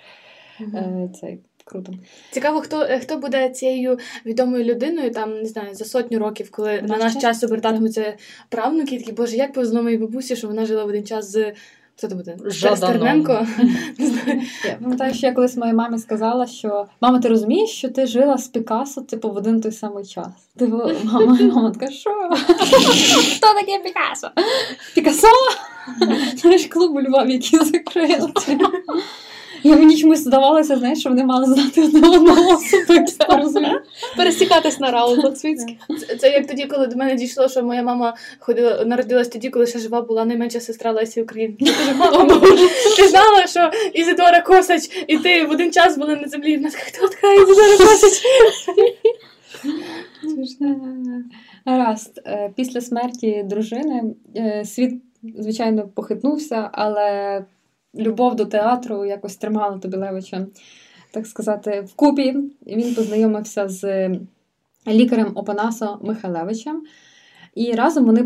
е, 0.61 1.11
цей 1.21 1.38
круто. 1.64 1.92
Цікаво, 2.30 2.61
хто, 2.61 2.83
е, 2.83 2.99
хто 2.99 3.16
буде 3.16 3.49
цією 3.49 3.99
відомою 4.26 4.64
людиною, 4.64 5.11
там, 5.11 5.35
не 5.35 5.45
знаю, 5.45 5.75
за 5.75 5.85
сотню 5.85 6.19
років, 6.19 6.50
коли 6.50 6.83
на 6.83 6.97
наш 6.97 7.12
час? 7.12 7.23
час 7.23 7.45
обертатимуться 7.45 8.16
правнуки, 8.49 8.99
такі, 8.99 9.12
боже, 9.12 9.37
як 9.37 9.52
повезло 9.52 9.83
моїй 9.83 9.99
бабусі, 9.99 10.37
що 10.37 10.49
вона 10.49 10.66
жила 10.66 10.85
в 10.85 10.88
один 10.88 11.04
час 11.04 11.30
з. 11.30 11.52
Хто 12.00 12.09
це 12.09 12.14
буде? 12.14 12.37
Стерненко? 12.76 13.47
Я 14.64 14.75
пам'ятаю, 14.83 15.14
що 15.14 15.26
я 15.26 15.33
колись 15.33 15.57
моїй 15.57 15.73
мамі 15.73 15.99
сказала, 15.99 16.47
що 16.47 16.87
мама, 17.00 17.19
ти 17.19 17.28
розумієш, 17.28 17.71
що 17.71 17.88
ти 17.88 18.07
жила 18.07 18.38
з 18.38 18.49
Пікасо 18.49 19.00
типу, 19.00 19.30
в 19.30 19.37
один 19.37 19.61
той 19.61 19.73
самий 19.73 20.04
час. 20.04 20.26
Типу, 20.57 20.76
мама, 21.04 21.38
мама 21.54 21.71
така, 21.71 21.90
що? 21.90 22.11
Хто 23.37 23.54
таке 23.54 23.78
Пікасо? 23.85 24.30
Пікасо? 24.95 25.26
Знаєш, 26.37 26.66
клуб 26.66 26.97
у 26.97 27.02
Львові, 27.02 27.33
який 27.33 27.59
закрили. 27.59 28.33
Я 29.62 29.76
мені 29.76 29.97
чомусь 29.97 30.19
здавалося, 30.19 30.76
знаєш, 30.76 31.00
що 31.00 31.09
вони 31.09 31.25
мали 31.25 31.47
знати 31.55 31.83
одне 31.83 32.09
одного 32.09 32.55
особисто, 32.55 33.37
розумієш? 33.37 33.83
Пересікатись 34.17 34.81
на 34.81 34.90
раунд 34.90 35.25
Лацвіцький. 35.25 35.79
Це, 36.00 36.17
це 36.17 36.31
як 36.31 36.47
тоді, 36.47 36.67
коли 36.67 36.87
до 36.87 36.97
мене 36.97 37.14
дійшло, 37.14 37.49
що 37.49 37.62
моя 37.62 37.83
мама 37.83 38.17
ходила, 38.38 38.85
народилась 38.85 39.29
тоді, 39.29 39.50
коли 39.50 39.67
ще 39.67 39.79
жива 39.79 40.02
була 40.02 40.25
найменша 40.25 40.61
сестра 40.61 40.93
Лесі 40.93 41.23
України. 41.23 41.57
Я 41.59 41.73
кажу, 41.73 41.99
мама, 41.99 42.40
ти 42.97 43.09
знала, 43.09 43.47
що 43.47 43.71
Ізидора 43.95 44.40
Косач 44.40 45.05
і 45.07 45.19
ти 45.19 45.45
в 45.45 45.50
один 45.50 45.73
час 45.73 45.99
були 45.99 46.17
на 46.17 46.29
землі? 46.29 46.52
І 46.52 46.57
вона 46.57 46.71
така, 46.71 46.83
хто 46.85 47.09
така 47.09 47.33
Ізидора 47.33 47.76
Косач? 47.79 48.23
Гаразд, 51.64 52.21
Е, 52.26 52.50
після 52.57 52.81
смерті 52.81 53.43
дружини 53.47 54.14
е, 54.37 54.64
світ, 54.64 55.02
звичайно, 55.38 55.88
похитнувся, 55.88 56.71
але 56.73 57.45
любов 57.94 58.37
до 58.37 58.44
театру 58.44 59.04
якось 59.04 59.37
тримала 59.37 59.78
Тобілевича, 59.78 60.47
так 61.12 61.26
сказати, 61.26 61.80
вкупі. 61.80 62.37
Він 62.66 62.94
познайомився 62.94 63.68
з 63.68 64.09
лікарем 64.88 65.32
Опанасо 65.35 65.99
Михайлевичем. 66.02 66.82
І 67.54 67.73
разом 67.73 68.04
вони 68.04 68.25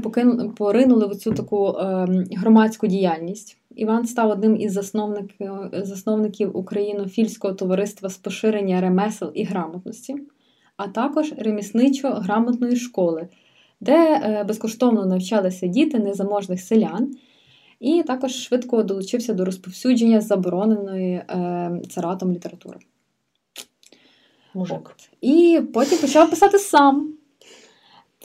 поринули 0.56 1.06
в 1.06 1.16
цю 1.16 1.32
таку 1.32 1.68
е, 1.68 2.06
громадську 2.36 2.86
діяльність. 2.86 3.58
Іван 3.76 4.06
став 4.06 4.30
одним 4.30 4.56
із 4.56 4.72
засновників, 4.72 5.52
засновників 5.72 6.56
Українофільського 6.56 7.54
товариства 7.54 8.08
з 8.08 8.16
поширення 8.16 8.80
ремесел 8.80 9.32
і 9.34 9.44
грамотності, 9.44 10.16
а 10.76 10.88
також 10.88 11.32
ремісничо-грамотної 11.32 12.76
школи, 12.76 13.28
де 13.80 13.94
е, 13.94 14.44
безкоштовно 14.44 15.06
навчалися 15.06 15.66
діти 15.66 15.98
незаможних 15.98 16.60
селян, 16.60 17.14
і 17.84 18.02
також 18.02 18.32
швидко 18.32 18.82
долучився 18.82 19.34
до 19.34 19.44
розповсюдження 19.44 20.20
забороненої 20.20 21.14
е, 21.14 21.80
царатом 21.90 22.32
літератури. 22.32 22.78
Мужик. 24.54 24.96
І 25.20 25.60
потім 25.74 25.98
почав 25.98 26.30
писати 26.30 26.58
сам. 26.58 27.12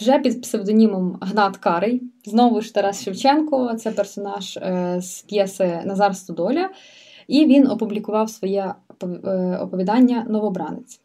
Вже 0.01 0.19
під 0.19 0.41
псевдонімом 0.41 1.17
Гнат 1.21 1.57
Карий. 1.57 2.01
Знову 2.25 2.61
ж 2.61 2.73
Тарас 2.73 3.03
Шевченко, 3.03 3.73
це 3.73 3.91
персонаж 3.91 4.57
е, 4.57 4.97
з 5.01 5.21
п'єси 5.21 5.81
Назар 5.85 6.15
Стодоля. 6.15 6.69
І 7.27 7.45
він 7.45 7.67
опублікував 7.67 8.29
своє 8.29 8.73
е, 9.03 9.57
оповідання 9.61 10.25
Новобранець. 10.29 10.99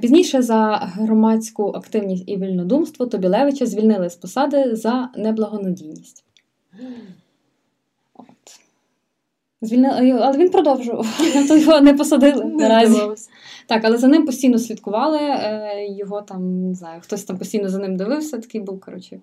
Пізніше 0.00 0.42
за 0.42 0.76
громадську 0.76 1.68
активність 1.68 2.24
і 2.26 2.36
вільнодумство 2.36 3.06
Тобілевича 3.06 3.66
звільнили 3.66 4.10
з 4.10 4.16
посади 4.16 4.76
за 4.76 5.08
неблагонадійність. 5.16 6.24
Звільнили, 9.62 10.10
але 10.10 10.38
він 10.38 10.50
продовжував, 10.50 11.06
то 11.48 11.56
його 11.56 11.80
не 11.80 11.94
посадили 11.94 12.44
наразі. 12.44 13.00
Так, 13.66 13.84
але 13.84 13.96
за 13.98 14.08
ним 14.08 14.26
постійно 14.26 14.58
слідкували. 14.58 15.18
е, 15.20 15.86
Його 15.98 16.22
там, 16.22 16.68
не 16.68 16.74
знаю, 16.74 17.00
хтось 17.04 17.24
там 17.24 17.38
постійно 17.38 17.68
за 17.68 17.78
ним 17.78 17.96
дивився, 17.96 18.38
такий 18.38 18.60
був, 18.60 18.80
коротше, 18.80 19.20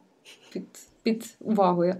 під, 0.53 0.63
під 1.03 1.25
увагою. 1.41 1.96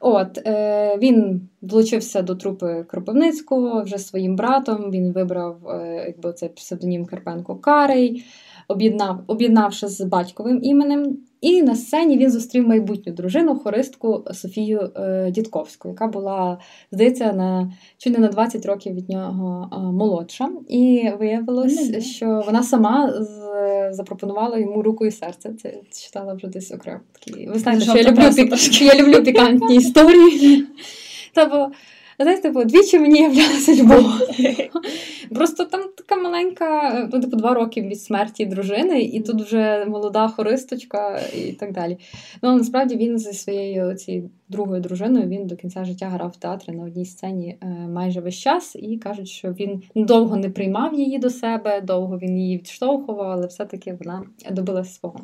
От, 0.00 0.38
е, 0.46 0.98
він 1.02 1.48
долучився 1.62 2.22
до 2.22 2.34
трупи 2.34 2.84
Кропивницького 2.88 3.82
вже 3.82 3.98
своїм 3.98 4.36
братом. 4.36 4.90
Він 4.90 5.12
вибрав 5.12 5.68
е, 5.68 6.04
якби, 6.06 6.32
цей 6.32 6.48
псевдонім 6.48 7.06
Карпенко 7.06 7.56
Карий, 7.56 8.24
об'єднав, 8.68 9.20
об'єднавши 9.26 9.88
з 9.88 10.00
батьковим 10.00 10.60
іменем. 10.62 11.16
І 11.40 11.62
на 11.62 11.76
сцені 11.76 12.18
він 12.18 12.30
зустрів 12.30 12.68
майбутню 12.68 13.12
дружину, 13.12 13.56
хористку 13.56 14.24
Софію 14.32 14.90
е, 14.96 15.30
Дідковську, 15.30 15.88
яка 15.88 16.06
була, 16.06 16.58
здається, 16.92 17.32
на 17.32 17.72
чи 17.98 18.10
не 18.10 18.18
на 18.18 18.28
20 18.28 18.66
років 18.66 18.94
від 18.94 19.08
нього 19.08 19.68
молодша. 19.92 20.48
І 20.68 21.10
виявилось, 21.20 22.06
що 22.06 22.42
вона 22.46 22.62
сама 22.62 23.12
з- 23.20 23.92
запропонувала 23.96 24.58
йому 24.58 24.82
руку 24.82 25.06
і 25.06 25.10
серце. 25.10 25.50
Це 25.62 25.74
читала 26.04 26.34
вже 26.34 26.46
десь 26.46 26.72
окремо. 26.72 27.00
Ви 27.48 27.58
знаєте, 27.58 27.84
що 27.84 27.92
я 27.98 28.10
люблю, 28.10 28.22
я 28.84 28.94
люблю 28.94 29.22
пікантні 29.24 29.76
історії. 29.76 30.66
Та 31.34 31.46
бо, 31.46 31.68
знаєте, 32.18 32.50
бо 32.50 32.64
двічі 32.64 32.98
мені 32.98 33.20
являлася 33.20 33.74
любов. 33.74 34.04
Просто 35.34 35.64
там 35.64 35.80
така 35.96 36.16
маленька, 36.16 37.08
ну, 37.12 37.20
типу, 37.20 37.36
два 37.36 37.54
роки 37.54 37.82
від 37.82 38.00
смерті 38.00 38.46
дружини, 38.46 39.02
і 39.02 39.20
тут 39.20 39.42
вже 39.42 39.84
молода 39.84 40.28
хористочка 40.28 41.20
і 41.36 41.52
так 41.52 41.72
далі. 41.72 41.98
Ну, 42.42 42.56
насправді 42.56 42.96
він 42.96 43.18
зі 43.18 43.32
своєю 43.32 43.94
цією 43.94 44.30
другою 44.48 44.80
дружиною 44.80 45.28
він 45.28 45.46
до 45.46 45.56
кінця 45.56 45.84
життя 45.84 46.06
грав 46.06 46.30
в 46.30 46.36
театрі 46.36 46.72
на 46.72 46.84
одній 46.84 47.04
сцені 47.04 47.58
е, 47.60 47.66
майже 47.66 48.20
весь 48.20 48.34
час, 48.34 48.76
і 48.76 48.98
кажуть, 48.98 49.28
що 49.28 49.52
він 49.52 49.82
довго 49.94 50.36
не 50.36 50.50
приймав 50.50 50.94
її 50.94 51.18
до 51.18 51.30
себе, 51.30 51.80
довго 51.80 52.18
він 52.18 52.38
її 52.38 52.58
відштовхував, 52.58 53.30
але 53.30 53.46
все-таки 53.46 53.98
вона 54.04 54.22
добилася 54.50 54.92
свого. 54.92 55.20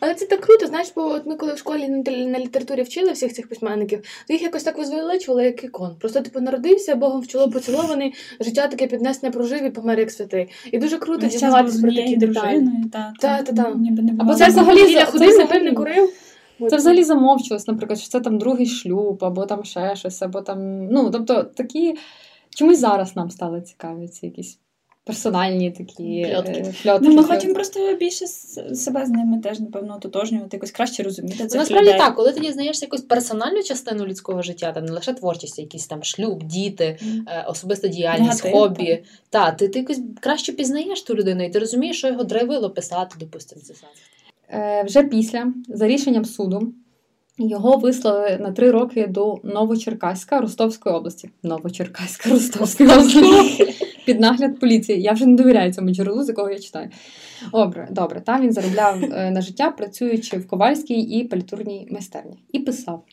Але 0.00 0.14
це 0.14 0.26
так 0.26 0.40
круто, 0.40 0.66
знаєш, 0.66 0.92
бо 0.96 1.02
от 1.02 1.26
ми 1.26 1.36
коли 1.36 1.52
в 1.52 1.58
школі 1.58 1.88
на, 1.88 2.38
літературі 2.38 2.82
вчили 2.82 3.12
всіх 3.12 3.32
цих 3.32 3.48
письменників, 3.48 4.02
то 4.26 4.32
їх 4.32 4.42
якось 4.42 4.62
так 4.62 4.78
возвеличували 4.78 5.44
як 5.44 5.64
ікон. 5.64 5.96
Просто 6.00 6.20
типу, 6.32 6.44
народився, 6.44 6.96
Богом 6.96 7.20
в 7.20 7.26
чоло 7.26 7.50
поцілований, 7.50 8.14
життя 8.40 8.68
таке 8.68 8.86
піднесне 8.86 9.30
прожив 9.30 9.64
і 9.64 9.70
помер 9.70 9.98
як 9.98 10.10
святий. 10.10 10.48
І 10.72 10.78
дуже 10.78 10.98
круто 10.98 11.26
був 11.62 11.82
про 11.82 11.92
такі 11.92 12.16
деталі. 12.16 12.66
та, 12.92 13.12
Та, 13.20 13.42
та. 13.42 13.76
Або 14.18 14.34
це 14.34 14.48
взагалі 14.48 15.04
ходив, 15.04 15.38
не 15.38 15.46
пив, 15.46 15.62
не 15.62 15.72
курив. 15.72 16.10
Це 16.70 16.76
взагалі 16.76 17.04
замовчувалось, 17.04 17.66
наприклад, 17.66 17.98
що 17.98 18.08
це 18.08 18.20
там 18.20 18.38
другий 18.38 18.66
шлюб, 18.66 19.24
або 19.24 19.46
там 19.46 19.64
ще 19.64 19.96
щось, 19.96 20.22
або 20.22 20.40
там. 20.40 20.86
Ну, 20.86 21.10
тобто 21.10 21.42
такі. 21.42 21.94
Чомусь 22.54 22.78
зараз 22.78 23.16
нам 23.16 23.30
стали 23.30 23.60
цікаві 23.60 24.08
ці 24.08 24.26
якісь 24.26 24.58
персональні 25.04 25.70
такі 25.70 26.26
Пльотки. 26.32 26.72
е. 26.86 26.98
Ну, 27.02 27.14
ми 27.14 27.24
хочемо 27.24 27.54
просто 27.54 27.96
більше 27.96 28.26
себе 28.74 29.06
з 29.06 29.08
ними 29.08 29.38
теж, 29.38 29.60
напевно, 29.60 29.96
ототожнювати, 29.96 30.56
якось 30.56 30.70
краще 30.70 31.02
розуміти 31.02 31.46
Це 31.46 31.58
насправді 31.58 31.88
людей. 31.88 31.98
так, 32.00 32.16
коли 32.16 32.32
ти 32.32 32.40
дізнаєшся 32.40 32.84
якусь 32.86 33.00
персональну 33.00 33.62
частину 33.62 34.06
людського 34.06 34.42
життя, 34.42 34.72
там 34.72 34.84
не 34.84 34.92
лише 34.92 35.12
творчість, 35.12 35.58
а 35.58 35.62
якийсь 35.62 35.86
там 35.86 36.02
шлюб, 36.02 36.42
діти, 36.42 36.98
е, 37.28 37.44
особиста 37.48 37.88
діяльність, 37.88 38.44
Негатив, 38.44 38.60
хобі. 38.60 39.04
Та, 39.30 39.50
ти, 39.50 39.68
ти 39.68 39.78
якось 39.78 40.00
краще 40.20 40.52
пізнаєш 40.52 41.02
ту 41.02 41.14
людину, 41.14 41.44
і 41.44 41.50
ти 41.50 41.58
розумієш, 41.58 41.98
що 41.98 42.08
його 42.08 42.24
драйвило 42.24 42.70
писати, 42.70 43.16
допустимо, 43.20 43.62
це. 43.62 43.74
Е, 44.48 44.82
вже 44.82 45.02
після, 45.02 45.52
за 45.68 45.86
рішенням 45.86 46.24
суду, 46.24 46.72
його 47.38 47.76
вислали 47.76 48.38
на 48.40 48.52
три 48.52 48.70
роки 48.70 49.06
до 49.06 49.40
Новочеркаська 49.42 50.40
Ростовської 50.40 50.94
області. 50.94 51.30
Новочеркаська 51.42 52.30
Ростовської 52.30 52.88
області. 52.88 53.74
Під 54.06 54.20
нагляд 54.20 54.60
поліції. 54.60 55.02
Я 55.02 55.12
вже 55.12 55.26
не 55.26 55.36
довіряю 55.36 55.72
цьому 55.72 55.90
джерелу, 55.90 56.22
з 56.22 56.28
якого 56.28 56.50
я 56.50 56.58
читаю. 56.58 56.90
Добре, 57.52 57.88
добре. 57.90 58.20
Там 58.20 58.42
він 58.42 58.52
заробляв 58.52 59.04
е, 59.04 59.30
на 59.30 59.40
життя, 59.40 59.70
працюючи 59.70 60.38
в 60.38 60.46
ковальській 60.46 61.00
і 61.00 61.24
палітурній 61.24 61.88
майстерні. 61.90 62.42
І 62.52 62.58
писав. 62.58 63.04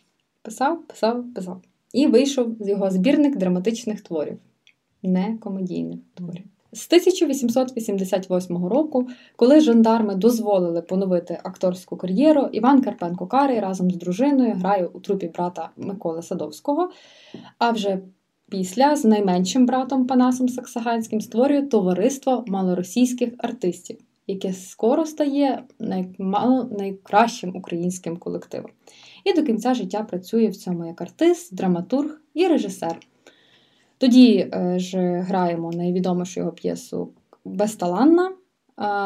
Писав, 0.42 0.88
писав, 0.88 1.34
писав. 1.36 1.62
І 1.94 2.08
вийшов 2.08 2.56
з 2.60 2.70
його 2.70 2.92
збірник 2.92 3.38
драматичних 3.38 4.02
творів, 4.02 4.38
не 5.04 5.38
комедійних 5.40 6.00
творів. 6.14 6.44
З 6.72 6.88
1888 6.88 8.68
року 8.68 9.08
коли 9.36 9.60
жандарми 9.60 10.16
дозволили 10.16 10.82
поновити 10.82 11.40
акторську 11.44 11.98
кар'єру, 11.98 12.50
Іван 12.52 12.82
Карпенко 12.82 13.28
Карий 13.28 13.60
разом 13.60 13.92
з 13.92 13.96
дружиною 13.96 14.54
грає 14.54 14.86
у 14.86 15.00
трупі 15.00 15.28
брата 15.28 15.70
Миколи 15.78 16.22
Садовського. 16.22 16.90
А 17.58 17.72
вже 17.72 18.00
після 18.50 18.96
з 18.96 19.06
найменшим 19.06 19.66
братом 19.66 20.08
Панасом 20.08 20.50
Саксаганським 20.50 21.22
створює 21.22 21.62
товариство 21.62 22.44
малоросійських 22.48 23.34
артистів, 23.38 23.98
яке 24.28 24.54
скоро 24.54 25.06
стає 25.06 25.64
най- 25.80 26.16
найкращим 26.80 27.56
українським 27.56 28.18
колективом. 28.18 28.72
І 29.24 29.34
до 29.34 29.44
кінця 29.44 29.74
життя 29.74 30.04
працює 30.04 30.48
в 30.48 30.56
цьому 30.56 30.86
як 30.86 31.02
артист, 31.02 31.56
драматург 31.56 32.22
і 32.34 32.48
режисер. 32.48 33.00
Тоді 33.98 34.50
е, 34.54 34.80
ж 34.80 34.98
граємо 35.00 35.72
найвідомішу 35.72 36.40
його 36.40 36.52
п'єсу 36.52 37.10
Безталанна. 37.46 38.32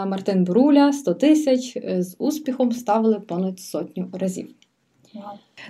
Мартин 0.05 0.43
Буруля 0.43 0.93
100 0.93 1.13
тисяч 1.13 1.77
з 1.83 2.15
успіхом 2.19 2.71
ставили 2.71 3.19
понад 3.19 3.59
сотню 3.59 4.09
разів. 4.13 4.55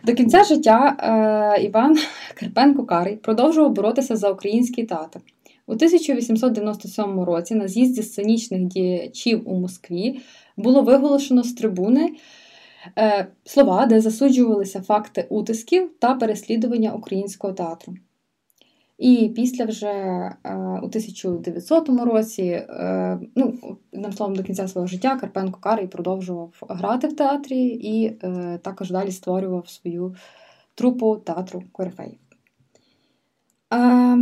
До 0.04 0.14
кінця 0.14 0.44
життя 0.44 0.98
е, 1.58 1.64
Іван 1.64 1.98
Карпенко 2.36 2.86
Карий 2.86 3.16
продовжував 3.16 3.72
боротися 3.72 4.16
за 4.16 4.32
український 4.32 4.86
театр. 4.86 5.20
У 5.68 5.72
1897 5.72 7.20
році 7.20 7.56
на 7.56 7.68
з'їзді 7.68 8.04
сценічних 8.04 8.64
діячів 8.64 9.50
у 9.50 9.60
Москві 9.60 10.20
було 10.58 10.82
виголошено 10.82 11.44
з 11.44 11.54
трибуни 11.54 12.10
е, 12.98 13.28
слова, 13.44 13.86
де 13.86 14.02
засуджувалися 14.02 14.82
факти 14.82 15.28
утисків 15.30 15.92
та 16.00 16.14
переслідування 16.16 16.94
українського 16.94 17.54
театру. 17.54 17.94
І 18.98 19.32
після 19.36 19.66
вже 19.66 19.88
е, 19.88 20.56
у 20.56 20.86
1900 20.86 21.90
році, 21.90 22.44
е, 22.44 23.20
ну, 23.36 23.54
одним 23.94 24.14
словом, 24.14 24.36
до 24.36 24.44
кінця 24.44 24.68
свого 24.68 24.88
життя 24.88 25.16
Карпенко 25.16 25.60
Карий 25.60 25.88
продовжував 25.88 26.54
грати 26.70 27.08
в 27.08 27.16
театрі 27.16 27.66
і 27.66 28.06
е, 28.24 28.60
також 28.64 28.92
далі 28.92 29.12
створював 29.12 29.70
свою 29.70 30.16
трупу 30.76 31.16
театру 31.16 31.64
Корифеїв. 31.72 32.18
Е, 33.74 34.18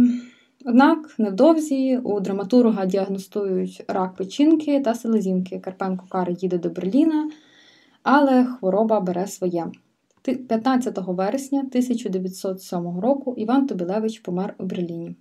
однак 0.65 1.15
невдовзі 1.17 1.97
у 1.97 2.19
драматурга 2.19 2.85
діагностують 2.85 3.83
рак 3.87 4.15
печінки 4.15 4.79
та 4.79 4.93
селезінки. 4.93 5.59
Карпенко 5.59 6.05
Карий 6.09 6.37
їде 6.39 6.57
до 6.57 6.69
Берліна, 6.69 7.31
але 8.03 8.45
хвороба 8.45 8.99
бере 8.99 9.27
своє. 9.27 9.65
Ти- 10.21 10.35
15 10.35 11.13
вересня 11.13 11.59
1907 11.59 12.99
року 12.99 13.33
Іван 13.37 13.67
Тобілевич 13.67 14.19
помер 14.19 14.55
у 14.59 14.63
Берліні. 14.63 15.15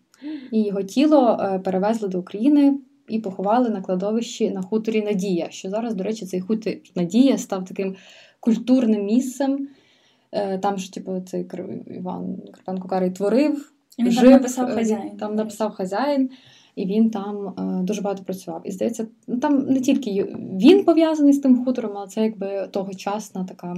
І 0.53 0.63
його 0.63 0.83
тіло 0.83 1.39
е, 1.41 1.59
перевезли 1.59 2.09
до 2.09 2.21
України 2.21 2.79
і 3.09 3.19
поховали 3.19 3.71
на 3.71 3.81
кладовищі 3.81 4.51
на 4.51 4.63
хуторі 4.63 5.03
Надія. 5.03 5.51
Що 5.51 5.71
зараз, 5.71 5.95
до 5.95 6.05
речі, 6.05 6.27
цей 6.27 6.41
хутір 6.41 6.81
Надія 6.97 7.39
став 7.39 7.65
таким 7.65 7.97
культурним 8.41 9.05
місцем. 9.05 9.69
Е, 10.33 10.59
Там 10.59 10.79
ж, 10.79 10.93
типу, 10.93 11.21
цей 11.21 11.47
Іван 11.87 12.37
Карпенко 12.53 12.89
Карий 12.89 13.11
творив, 13.11 13.73
І 13.97 14.05
він 14.05 14.13
жив, 14.13 14.23
там 14.23 14.33
написав 14.33 14.69
е, 14.69 14.75
хазяїн. 14.75 15.17
Там 15.17 15.35
написав 15.35 15.71
хазяїн, 15.71 16.31
і 16.77 16.87
він 16.87 17.11
там 17.11 17.55
дуже 17.85 18.03
багато 18.03 18.25
працював. 18.25 18.63
І 18.65 18.71
здається, 18.71 19.07
ну, 19.27 19.39
там 19.39 19.59
не 19.59 19.81
тільки 19.81 20.37
він 20.63 20.85
пов'язаний 20.85 21.33
з 21.33 21.39
тим 21.39 21.65
хутором, 21.65 21.93
але 21.97 22.07
це 22.07 22.23
якби 22.23 22.69
тогочасна 22.71 23.45
така 23.45 23.77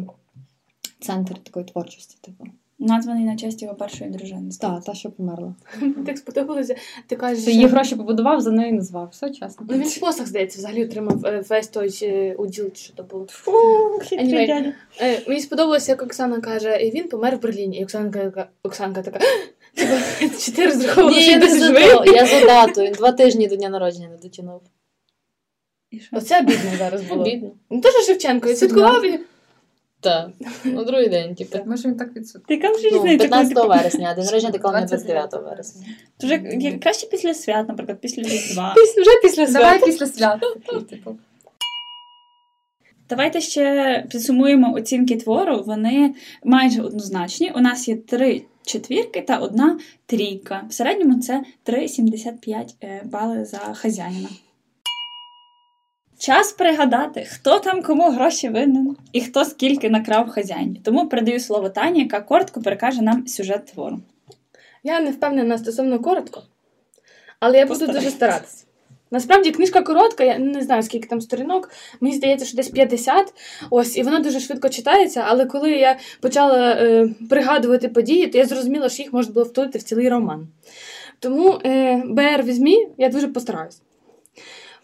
центр 1.03 1.39
такої 1.39 1.67
творчості. 1.67 2.17
Типу. 2.21 2.45
Названий 2.79 3.25
на 3.25 3.37
честь 3.37 3.63
його 3.63 3.75
першої 3.75 4.11
дружини. 4.11 4.51
Та, 4.61 4.81
та, 4.81 4.95
що 4.95 5.11
померла. 5.11 5.55
Так 6.07 6.19
сподобалося. 6.19 6.77
Ти 7.07 7.17
кажеш, 7.17 7.45
Це 7.45 7.51
її 7.51 7.67
гроші 7.67 7.97
побудував, 7.97 8.41
за 8.41 8.51
нею 8.51 8.75
назвав. 8.75 9.09
Все 9.13 9.31
чесно. 9.31 9.67
Ну, 9.71 9.77
він 9.77 9.85
спосаг, 9.85 10.27
здається, 10.27 10.59
взагалі 10.59 10.85
отримав 10.85 11.27
е, 11.27 11.45
весь 11.49 11.69
той 11.69 11.99
е, 12.03 12.35
уділ, 12.35 12.71
що 12.75 12.93
то 12.93 13.03
було. 13.03 13.27
Е, 15.01 15.23
мені 15.29 15.41
сподобалося, 15.41 15.93
як 15.93 16.03
Оксана 16.03 16.41
каже, 16.41 16.83
і 16.83 16.91
він 16.91 17.09
помер 17.09 17.37
в 17.37 17.43
Берліні. 17.43 17.79
І 17.79 17.85
Оксанка, 17.85 18.49
Оксанка 18.63 19.03
така, 19.03 19.19
чи 20.39 20.53
ти 20.53 20.67
розраховувала, 20.67 21.19
Ні, 21.19 21.23
що 21.23 21.49
за 21.49 21.67
живий? 21.67 21.85
то. 21.85 22.05
Я 22.13 22.27
за 22.27 22.47
дату. 22.47 22.81
Він 22.83 22.93
два 22.93 23.13
тижні 23.13 23.49
до 23.49 23.57
дня 23.57 23.69
народження 23.69 24.09
не 24.09 24.17
дотягнув. 24.17 24.61
Оце 26.13 26.41
бідно 26.41 26.71
зараз 26.79 27.03
було. 27.03 27.25
Бідно. 27.25 27.51
Ну, 27.71 27.81
теж 27.81 27.95
Шевченко, 28.07 28.49
і 28.49 28.57
святкував 28.57 29.03
Так. 30.03 30.31
На 30.65 30.85
другий 30.85 31.09
день, 31.09 31.35
типу. 31.35 31.59
Може 31.67 31.89
він 31.89 31.97
так 31.97 32.17
відсутній. 32.17 32.57
Ти 32.57 32.63
кажеш, 32.63 32.83
Ну, 32.93 32.99
різниця, 32.99 33.19
15 33.19 33.55
ти- 33.55 33.69
вересня, 33.69 34.09
а 34.11 34.15
день 34.15 34.25
народження 34.25 34.53
не 34.53 34.59
29 34.59 34.89
29 34.89 35.33
вересня. 35.51 35.87
То 36.19 36.27
вже 36.27 36.43
як- 36.61 36.81
краще 36.81 37.07
після 37.07 37.35
свят, 37.35 37.69
наприклад, 37.69 37.99
після 38.01 38.23
Різдва. 38.23 38.75
Вже 39.01 39.11
після 39.23 39.47
Давай 39.47 39.79
свята. 39.79 39.87
після 39.87 40.07
свят. 40.07 40.41
типу. 40.91 41.17
Давайте 43.09 43.41
ще 43.41 44.07
підсумуємо 44.11 44.75
оцінки 44.75 45.17
твору. 45.17 45.63
Вони 45.67 46.15
майже 46.45 46.83
однозначні. 46.83 47.53
У 47.57 47.61
нас 47.61 47.89
є 47.89 47.97
три 47.97 48.43
четвірки 48.67 49.23
та 49.23 49.39
одна 49.39 49.79
трійка. 50.07 50.65
В 50.71 50.73
середньому 50.73 51.21
це 51.21 51.43
3,75 51.65 52.75
е, 52.83 53.03
бали 53.05 53.45
за 53.45 53.59
хазяїна. 53.59 54.29
Час 56.23 56.53
пригадати, 56.53 57.25
хто 57.31 57.59
там 57.59 57.83
кому 57.83 58.11
гроші 58.11 58.49
винен 58.49 58.97
і 59.13 59.21
хто 59.21 59.45
скільки 59.45 59.91
накрав 59.91 60.29
хазяїні. 60.31 60.81
Тому 60.85 61.09
передаю 61.09 61.41
слово 61.41 61.69
Тані, 61.69 62.01
яка 62.01 62.21
коротко 62.21 62.63
перекаже 62.63 63.03
нам 63.03 63.27
сюжет 63.27 63.67
твору. 63.67 64.01
Я 64.83 65.01
не 65.01 65.11
впевнена 65.11 65.59
стосовно 65.59 65.99
коротко, 65.99 66.43
але 67.41 67.59
я 67.59 67.67
буду 67.67 67.87
дуже 67.87 68.11
старатися. 68.11 68.65
Насправді 69.11 69.51
книжка 69.51 69.83
коротка, 69.83 70.25
я 70.25 70.39
не 70.39 70.63
знаю, 70.63 70.83
скільки 70.83 71.09
там 71.09 71.21
сторінок. 71.21 71.71
Мені 72.01 72.17
здається, 72.17 72.47
що 72.47 72.57
десь 72.57 72.69
50. 72.69 73.35
Ось, 73.71 73.97
і 73.97 74.03
вона 74.03 74.19
дуже 74.19 74.41
швидко 74.41 74.69
читається, 74.69 75.25
але 75.27 75.47
коли 75.47 75.71
я 75.71 75.99
почала 76.21 76.73
е, 76.73 77.09
пригадувати 77.31 77.89
події, 77.89 78.27
то 78.27 78.39
я 78.39 78.45
зрозуміла, 78.45 78.89
що 78.89 79.03
їх 79.03 79.13
можна 79.13 79.33
було 79.33 79.47
втулити 79.47 79.79
в 79.79 79.83
цілий 79.83 80.09
роман. 80.09 80.49
Тому 81.19 81.61
е, 81.65 82.03
БР 82.07 82.43
візьмі, 82.43 82.89
я 82.99 83.09
дуже 83.09 83.29
постараюсь. 83.29 83.83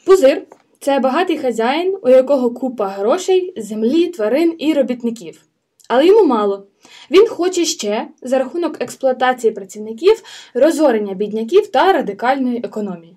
Пузир 0.05 0.43
це 0.81 0.99
багатий 0.99 1.39
хазяїн, 1.39 1.97
у 2.03 2.09
якого 2.09 2.51
купа 2.51 2.89
грошей, 2.89 3.53
землі, 3.57 4.07
тварин 4.07 4.55
і 4.59 4.73
робітників. 4.73 5.43
Але 5.89 6.07
йому 6.07 6.27
мало. 6.27 6.67
Він 7.11 7.29
хоче 7.29 7.65
ще 7.65 8.09
за 8.23 8.39
рахунок 8.39 8.83
експлуатації 8.83 9.53
працівників, 9.53 10.23
розорення 10.55 11.15
бідняків 11.15 11.67
та 11.67 11.93
радикальної 11.93 12.59
економії. 12.65 13.17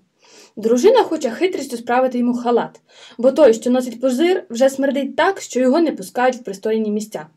Дружина 0.56 1.04
хоче 1.04 1.30
хитрістю 1.30 1.78
справити 1.78 2.17
йому 2.17 2.34
халат, 2.34 2.82
бо 3.17 3.32
той, 3.32 3.54
що 3.54 3.69
носить 3.69 4.02
пузир, 4.02 4.43
вже 4.50 4.69
смердить 4.69 5.15
так, 5.15 5.41
що 5.41 5.60
його 5.60 5.80
не 5.80 5.91
пускають 5.91 6.36
в 6.36 6.43
пристойні 6.43 6.91
місця. 6.91 7.28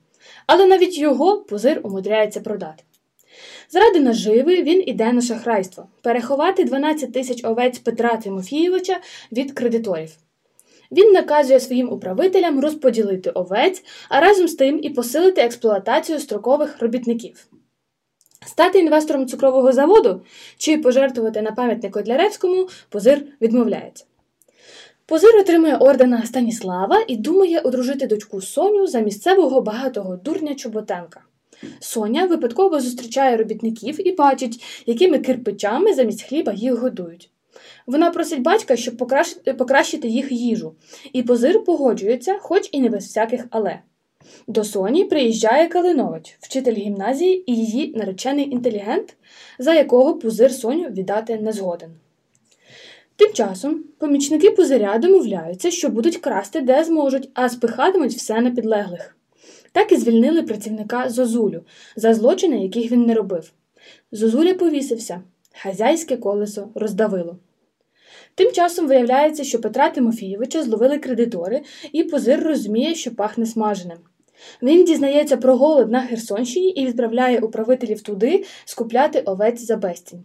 Але 0.46 0.66
навіть 0.66 0.98
його 0.98 1.38
пузир 1.38 1.80
умудряється 1.82 2.40
продати. 2.40 2.84
Заради 3.68 4.00
наживи 4.00 4.62
він 4.62 4.82
іде 4.86 5.12
на 5.12 5.20
шахрайство 5.20 5.86
переховати 6.02 6.64
12 6.64 7.12
тисяч 7.12 7.44
овець 7.44 7.78
Петра 7.78 8.16
Тимофійовича 8.16 9.00
від 9.32 9.52
кредиторів. 9.52 10.10
Він 10.92 11.12
наказує 11.12 11.60
своїм 11.60 11.92
управителям 11.92 12.60
розподілити 12.60 13.30
овець, 13.30 13.84
а 14.08 14.20
разом 14.20 14.48
з 14.48 14.54
тим 14.54 14.80
і 14.82 14.90
посилити 14.90 15.40
експлуатацію 15.40 16.20
строкових 16.20 16.82
робітників. 16.82 17.46
Стати 18.46 18.78
інвестором 18.78 19.26
цукрового 19.26 19.72
заводу 19.72 20.22
чи 20.56 20.78
пожертвувати 20.78 21.42
на 21.42 21.52
пам'ятник 21.52 21.92
Котляревському 21.92 22.68
позир 22.88 23.22
відмовляється. 23.40 24.04
Позир 25.06 25.36
отримує 25.36 25.76
ордена 25.76 26.26
Станіслава 26.26 27.04
і 27.08 27.16
думає 27.16 27.60
одружити 27.60 28.06
дочку 28.06 28.40
Соню 28.40 28.86
за 28.86 29.00
місцевого 29.00 29.60
багатого 29.60 30.16
дурня 30.16 30.54
Чоботенка. 30.54 31.20
Соня 31.80 32.26
випадково 32.26 32.80
зустрічає 32.80 33.36
робітників 33.36 34.08
і 34.08 34.12
бачить, 34.12 34.62
якими 34.86 35.18
кирпичами 35.18 35.94
замість 35.94 36.22
хліба 36.22 36.52
їх 36.52 36.74
годують. 36.74 37.30
Вона 37.86 38.10
просить 38.10 38.42
батька, 38.42 38.76
щоб 38.76 38.96
покращити, 39.58 40.08
їх 40.08 40.32
їжу, 40.32 40.74
і 41.12 41.22
позир 41.22 41.64
погоджується, 41.64 42.38
хоч 42.40 42.68
і 42.72 42.80
не 42.80 42.88
без 42.88 43.04
всяких 43.04 43.46
але. 43.50 43.78
До 44.46 44.64
Соні 44.64 45.04
приїжджає 45.04 45.68
Калинович, 45.68 46.36
вчитель 46.40 46.74
гімназії 46.74 47.50
і 47.50 47.56
її 47.56 47.92
наречений 47.96 48.50
інтелігент, 48.50 49.16
за 49.58 49.74
якого 49.74 50.14
пузир 50.14 50.52
Соню 50.52 50.88
віддати 50.88 51.38
не 51.38 51.52
згоден. 51.52 51.90
Тим 53.16 53.32
часом 53.32 53.84
помічники 53.98 54.50
пузиря 54.50 54.98
домовляються, 54.98 55.70
що 55.70 55.88
будуть 55.88 56.16
красти 56.16 56.60
де 56.60 56.84
зможуть, 56.84 57.30
а 57.34 57.48
спихатимуть 57.48 58.14
все 58.14 58.40
на 58.40 58.50
підлеглих. 58.50 59.16
Так 59.74 59.92
і 59.92 59.96
звільнили 59.96 60.42
працівника 60.42 61.08
Зозулю 61.08 61.62
за 61.96 62.14
злочини, 62.14 62.62
яких 62.62 62.92
він 62.92 63.06
не 63.06 63.14
робив. 63.14 63.52
Зозуля 64.12 64.54
повісився, 64.54 65.22
хазяйське 65.62 66.16
колесо 66.16 66.68
роздавило. 66.74 67.36
Тим 68.34 68.52
часом 68.52 68.88
виявляється, 68.88 69.44
що 69.44 69.60
Петра 69.60 69.90
Тимофійовича 69.90 70.62
зловили 70.62 70.98
кредитори, 70.98 71.62
і 71.92 72.04
позир 72.04 72.42
розуміє, 72.42 72.94
що 72.94 73.14
пахне 73.14 73.46
смаженим. 73.46 73.98
Він 74.62 74.84
дізнається 74.84 75.36
про 75.36 75.56
голод 75.56 75.90
на 75.90 76.02
Херсонщині 76.02 76.68
і 76.68 76.86
відправляє 76.86 77.40
управителів 77.40 78.02
туди 78.02 78.44
скупляти 78.64 79.20
овець 79.20 79.60
за 79.60 79.76
безцінь. 79.76 80.24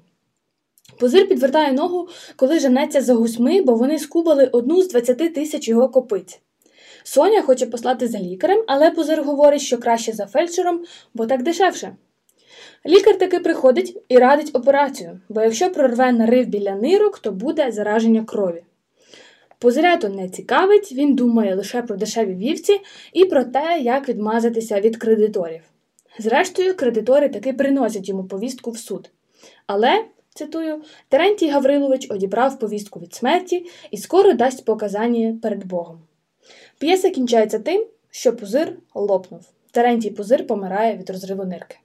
Позир 0.99 1.27
підвертає 1.27 1.73
ногу, 1.73 2.07
коли 2.35 2.59
женеться 2.59 3.01
за 3.01 3.13
гусьми, 3.13 3.61
бо 3.61 3.75
вони 3.75 3.99
скубали 3.99 4.45
одну 4.45 4.81
з 4.81 4.87
20 4.87 5.33
тисяч 5.33 5.67
його 5.67 5.89
копиць. 5.89 6.41
Соня 7.11 7.41
хоче 7.41 7.65
послати 7.65 8.07
за 8.07 8.19
лікарем, 8.19 8.63
але 8.67 8.91
позир 8.91 9.23
говорить, 9.23 9.61
що 9.61 9.77
краще 9.77 10.11
за 10.11 10.25
фельдшером, 10.25 10.83
бо 11.13 11.25
так 11.25 11.43
дешевше. 11.43 11.95
Лікар 12.85 13.17
таки 13.17 13.39
приходить 13.39 14.03
і 14.09 14.17
радить 14.17 14.55
операцію, 14.55 15.19
бо 15.29 15.41
якщо 15.41 15.71
прорве 15.71 16.11
нарив 16.11 16.47
біля 16.47 16.75
нирок, 16.75 17.19
то 17.19 17.31
буде 17.31 17.71
зараження 17.71 18.23
крові. 18.23 18.63
Позиря 19.59 19.97
то 19.97 20.09
не 20.09 20.29
цікавить, 20.29 20.91
він 20.91 21.15
думає 21.15 21.55
лише 21.55 21.81
про 21.81 21.95
дешеві 21.95 22.35
вівці 22.35 22.81
і 23.13 23.25
про 23.25 23.43
те, 23.43 23.79
як 23.81 24.09
відмазатися 24.09 24.79
від 24.79 24.97
кредиторів. 24.97 25.61
Зрештою, 26.19 26.75
кредитори 26.75 27.29
таки 27.29 27.53
приносять 27.53 28.09
йому 28.09 28.23
повістку 28.23 28.71
в 28.71 28.77
суд. 28.77 29.09
Але, 29.67 30.05
цитую, 30.33 30.81
Терентій 31.07 31.49
Гаврилович 31.49 32.11
одібрав 32.11 32.59
повістку 32.59 32.99
від 32.99 33.13
смерті 33.13 33.65
і 33.91 33.97
скоро 33.97 34.33
дасть 34.33 34.65
показання 34.65 35.37
перед 35.41 35.67
Богом. 35.67 36.01
П'єса 36.79 37.09
кінчається 37.09 37.59
тим, 37.59 37.85
що 38.09 38.35
пузир 38.35 38.77
лопнув. 38.95 39.41
Терентій 39.71 40.09
пузир 40.09 40.47
помирає 40.47 40.97
від 40.97 41.09
розриву 41.09 41.45
нирки. 41.45 41.77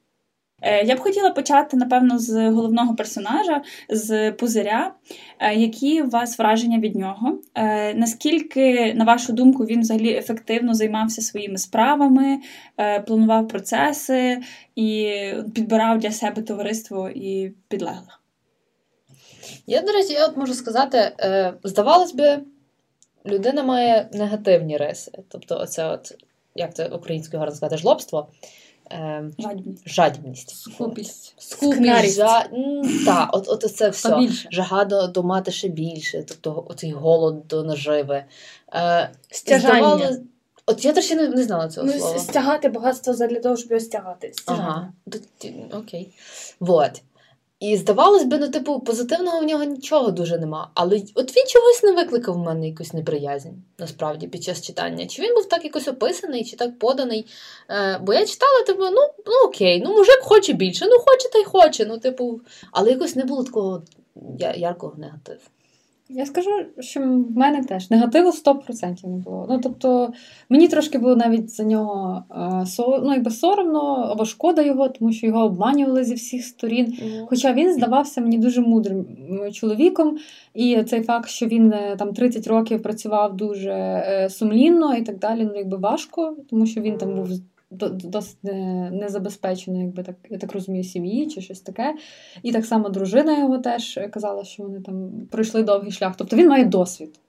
Е, 0.62 0.85
Я 0.85 0.96
б 0.96 0.98
хотіла 0.98 1.30
почати, 1.30 1.76
напевно, 1.76 2.18
з 2.18 2.50
головного 2.50 2.94
персонажа, 2.94 3.62
з 3.88 4.33
пузиря. 4.33 4.94
Е, 5.38 5.54
Які 5.54 6.02
у 6.02 6.09
вас 6.09 6.38
враження 6.38 6.78
від 6.78 6.96
нього? 6.96 7.38
Е, 7.54 7.94
Наскільки, 7.94 8.94
на 8.94 9.04
вашу 9.04 9.33
думку, 9.33 9.64
він 9.64 9.80
взагалі 9.80 10.12
ефективно 10.12 10.74
займався 10.74 11.22
своїми 11.22 11.59
справами, 11.59 12.38
планував 13.07 13.48
процеси 13.48 14.42
і 14.76 15.20
підбирав 15.54 15.98
для 15.98 16.11
себе 16.11 16.42
товариство 16.42 17.11
і 17.14 17.52
підлеглих? 17.68 18.20
Я, 19.66 19.83
до 19.83 19.92
речі, 19.92 20.12
я 20.12 20.26
от 20.26 20.37
можу 20.37 20.54
сказати, 20.54 21.12
здавалось 21.64 22.14
би, 22.14 22.40
людина 23.26 23.62
має 23.62 24.08
негативні 24.12 24.76
риси. 24.76 25.12
Тобто, 25.28 25.58
оце 25.60 25.87
от, 25.88 26.14
як 26.54 26.74
це 26.74 26.87
українською 26.88 27.40
гарно 27.40 27.56
сказати, 27.56 27.76
жлобство. 27.76 28.28
Е, 28.92 29.24
Жадібність. 29.38 29.88
жадібність. 29.88 30.50
Скупість. 30.56 31.34
Скупість, 31.38 32.14
жа... 32.16 32.48
Так, 33.06 33.30
от, 33.32 33.48
от 33.48 33.74
це 33.76 33.88
все. 33.88 34.10
Побільше. 34.10 34.48
Жага 34.52 34.84
до, 34.84 35.06
до 35.06 35.22
мати 35.22 35.50
ще 35.50 35.68
більше, 35.68 36.24
тобто 36.28 36.66
оцей 36.68 36.92
голод 36.92 37.48
до 37.48 37.62
наживи. 37.64 38.24
Е, 38.74 39.10
Стяжання. 39.30 39.96
здавалось- 39.96 40.20
От 40.66 40.84
я 40.84 40.92
теж 40.92 41.04
ще 41.04 41.14
не, 41.14 41.28
не 41.28 41.42
знала 41.42 41.68
цього 41.68 41.87
Ну, 41.87 41.92
слова. 41.92 42.18
стягати 42.18 42.68
багатство 42.68 43.12
для 43.14 43.40
того, 43.40 43.56
щоб 43.56 43.70
його 43.70 43.80
стягати. 43.80 44.32
Стяжання. 44.34 44.92
Ага, 45.44 45.78
окей. 45.78 46.08
Вот. 46.60 47.02
І 47.64 47.77
здавалось 47.77 48.24
би, 48.24 48.38
ну, 48.38 48.48
типу, 48.48 48.81
позитивного 48.81 49.40
в 49.40 49.44
нього 49.44 49.64
нічого 49.64 50.11
дуже 50.11 50.38
нема. 50.38 50.70
Але 50.74 51.03
от 51.14 51.37
він 51.37 51.46
чогось 51.46 51.83
не 51.83 51.92
викликав 51.92 52.35
в 52.35 52.38
мене 52.38 52.68
якусь 52.68 52.92
неприязнь, 52.92 53.48
насправді, 53.79 54.29
під 54.29 54.44
час 54.44 54.62
читання. 54.62 55.07
Чи 55.07 55.22
він 55.22 55.35
був 55.35 55.48
так 55.48 55.64
якось 55.64 55.88
описаний, 55.88 56.44
чи 56.44 56.57
так 56.57 56.79
поданий. 56.79 57.27
Е, 57.70 57.98
бо 58.03 58.14
я 58.14 58.27
читала, 58.27 58.62
типу, 58.66 58.83
ну, 58.83 59.00
ну 59.27 59.48
окей, 59.48 59.83
ну 59.85 59.96
мужик 59.96 60.18
хоче 60.22 60.53
більше, 60.53 60.87
ну 60.87 60.98
хоче 60.98 61.29
та 61.33 61.38
й 61.38 61.44
хоче. 61.44 61.87
Ну, 61.87 61.98
типу, 61.98 62.40
але 62.72 62.90
якось 62.90 63.16
не 63.16 63.24
було 63.24 63.44
такого 63.44 63.83
яркого 64.57 64.94
негативу. 64.98 65.40
Я 66.08 66.26
скажу, 66.26 66.50
що 66.78 67.00
в 67.00 67.36
мене 67.36 67.64
теж 67.64 67.90
негативу 67.90 68.30
100% 68.30 69.08
не 69.08 69.16
було. 69.16 69.46
Ну 69.50 69.60
тобто 69.62 70.12
мені 70.48 70.68
трошки 70.68 70.98
було 70.98 71.16
навіть 71.16 71.50
за 71.50 71.64
нього 71.64 72.24
ну, 73.02 73.12
якби 73.12 73.30
соромно 73.30 73.80
або 73.80 74.24
шкода 74.24 74.62
його, 74.62 74.88
тому 74.88 75.12
що 75.12 75.26
його 75.26 75.44
обманювали 75.44 76.04
зі 76.04 76.14
всіх 76.14 76.44
сторін. 76.44 76.94
Хоча 77.28 77.52
він 77.52 77.72
здавався 77.72 78.20
мені 78.20 78.38
дуже 78.38 78.60
мудрим 78.60 79.06
чоловіком, 79.52 80.18
і 80.54 80.82
цей 80.82 81.02
факт, 81.02 81.28
що 81.28 81.46
він 81.46 81.72
е, 81.72 81.96
там 81.98 82.12
30 82.12 82.46
років 82.46 82.82
працював 82.82 83.36
дуже 83.36 83.70
е, 83.70 84.28
сумлінно 84.30 84.94
і 84.94 85.02
так 85.02 85.18
далі, 85.18 85.44
ну 85.44 85.56
якби 85.56 85.76
важко, 85.76 86.36
тому 86.50 86.66
що 86.66 86.80
він 86.80 86.98
там 86.98 87.14
був 87.14 87.28
досить 87.90 88.44
незабезпечено, 88.92 89.80
якби 89.80 90.02
так, 90.02 90.16
я 90.30 90.38
так 90.38 90.52
розумію, 90.52 90.84
сім'ї 90.84 91.26
чи 91.26 91.40
щось 91.40 91.60
таке. 91.60 91.94
І 92.42 92.52
так 92.52 92.64
само 92.64 92.88
дружина 92.88 93.38
його 93.38 93.58
теж 93.58 94.00
казала, 94.10 94.44
що 94.44 94.62
вони 94.62 94.80
там 94.80 95.10
пройшли 95.30 95.62
довгий 95.62 95.92
шлях. 95.92 96.16
Тобто 96.16 96.37
він 96.37 96.48
має 96.48 96.64
досвід. 96.64 97.20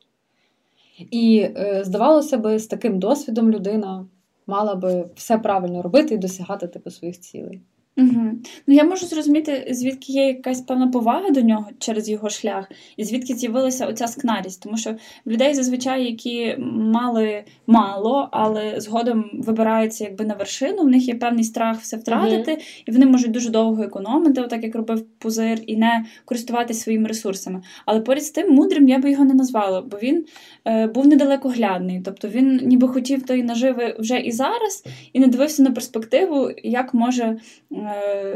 І 1.12 1.47
е, 1.58 1.84
здавалося 1.86 2.38
би, 2.38 2.60
з 2.60 2.67
таким 2.67 2.99
досвідом 2.99 3.51
людина 3.51 4.05
мала 4.47 4.75
би 4.75 5.10
все 5.15 5.38
правильно 5.38 5.81
робити 5.81 6.13
і 6.13 6.17
досягати 6.17 6.67
типу 6.67 6.89
своїх 6.91 7.19
цілей. 7.19 7.62
Угу. 7.97 8.31
Ну 8.67 8.75
я 8.75 8.84
можу 8.84 9.05
зрозуміти, 9.05 9.67
звідки 9.69 10.13
є 10.13 10.27
якась 10.27 10.62
певна 10.62 10.88
повага 10.88 11.29
до 11.29 11.41
нього 11.41 11.65
через 11.79 12.10
його 12.10 12.29
шлях, 12.29 12.71
і 12.97 13.03
звідки 13.03 13.34
з'явилася 13.34 13.88
оця 13.88 14.08
скнарість. 14.08 14.63
Тому 14.63 14.77
що 14.77 14.95
в 15.25 15.31
людей 15.31 15.53
зазвичай, 15.53 16.05
які 16.05 16.55
мали 16.77 17.43
мало, 17.67 18.29
але 18.31 18.79
згодом 18.81 19.29
вибираються 19.34 20.03
якби 20.03 20.25
на 20.25 20.34
вершину, 20.34 20.84
в 20.84 20.88
них 20.88 21.08
є 21.08 21.15
певний 21.15 21.43
страх 21.43 21.79
все 21.79 21.97
втратити, 21.97 22.58
і 22.86 22.91
вони 22.91 23.05
можуть 23.05 23.31
дуже 23.31 23.49
довго 23.49 23.84
економити, 23.84 24.41
отак 24.41 24.63
як 24.63 24.75
робив 24.75 25.05
пузир, 25.19 25.60
і 25.67 25.77
не 25.77 26.05
користуватися 26.25 26.81
своїми 26.81 27.08
ресурсами. 27.08 27.62
Але 27.86 27.99
поряд 27.99 28.23
з 28.23 28.29
тим 28.29 28.53
мудрим 28.53 28.88
я 28.88 28.99
би 28.99 29.12
його 29.12 29.25
не 29.25 29.34
назвала, 29.34 29.81
бо 29.81 29.97
він 29.97 30.25
е, 30.65 30.88
був 30.88 31.08
недалекоглядний. 31.08 32.01
Тобто 32.05 32.27
він 32.27 32.62
ніби 32.63 32.88
хотів 32.88 33.25
тої 33.25 33.43
наживи 33.43 33.95
вже 33.99 34.17
і 34.17 34.31
зараз, 34.31 34.84
і 35.13 35.19
не 35.19 35.27
дивився 35.27 35.63
на 35.63 35.71
перспективу, 35.71 36.51
як 36.63 36.93
може 36.93 37.38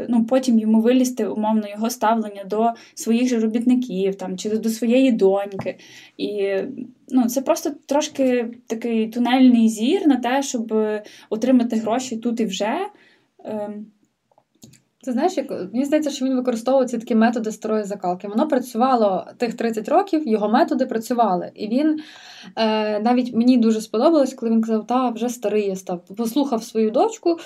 ну, 0.08 0.24
потім 0.24 0.58
йому 0.58 0.80
вилізти 0.80 1.26
умовно 1.26 1.68
його 1.68 1.90
ставлення 1.90 2.44
до 2.44 2.70
своїх 2.94 3.28
же 3.28 3.38
робітників 3.38 4.14
там, 4.14 4.38
чи 4.38 4.50
до 4.50 4.68
своєї 4.68 5.12
доньки. 5.12 5.78
І 6.16 6.54
ну, 7.08 7.28
це 7.28 7.40
просто 7.40 7.70
трошки 7.86 8.48
такий 8.66 9.08
тунельний 9.08 9.68
зір 9.68 10.06
на 10.06 10.16
те, 10.16 10.42
щоб 10.42 10.74
отримати 11.30 11.76
гроші 11.76 12.16
тут 12.16 12.40
і 12.40 12.44
вже. 12.44 12.76
Ти 15.04 15.12
знаєш, 15.12 15.36
як 15.36 15.50
мені 15.50 15.84
здається, 15.84 16.10
що 16.10 16.24
він 16.24 16.36
використовував 16.36 16.88
ці 16.88 16.98
такі 16.98 17.14
методи 17.14 17.52
старої 17.52 17.84
закалки. 17.84 18.28
Воно 18.28 18.48
працювало 18.48 19.26
тих 19.36 19.54
30 19.54 19.88
років, 19.88 20.28
його 20.28 20.48
методи 20.48 20.86
працювали. 20.86 21.50
І 21.54 21.68
він 21.68 22.00
е, 22.56 23.00
навіть 23.00 23.34
мені 23.34 23.58
дуже 23.58 23.80
сподобалось, 23.80 24.34
коли 24.34 24.52
він 24.52 24.62
казав, 24.62 24.86
та 24.86 25.10
вже 25.10 25.28
старий 25.28 25.66
я 25.66 25.76
став. 25.76 26.04
Послухав 26.16 26.62
свою 26.62 26.90
дочку, 26.90 27.36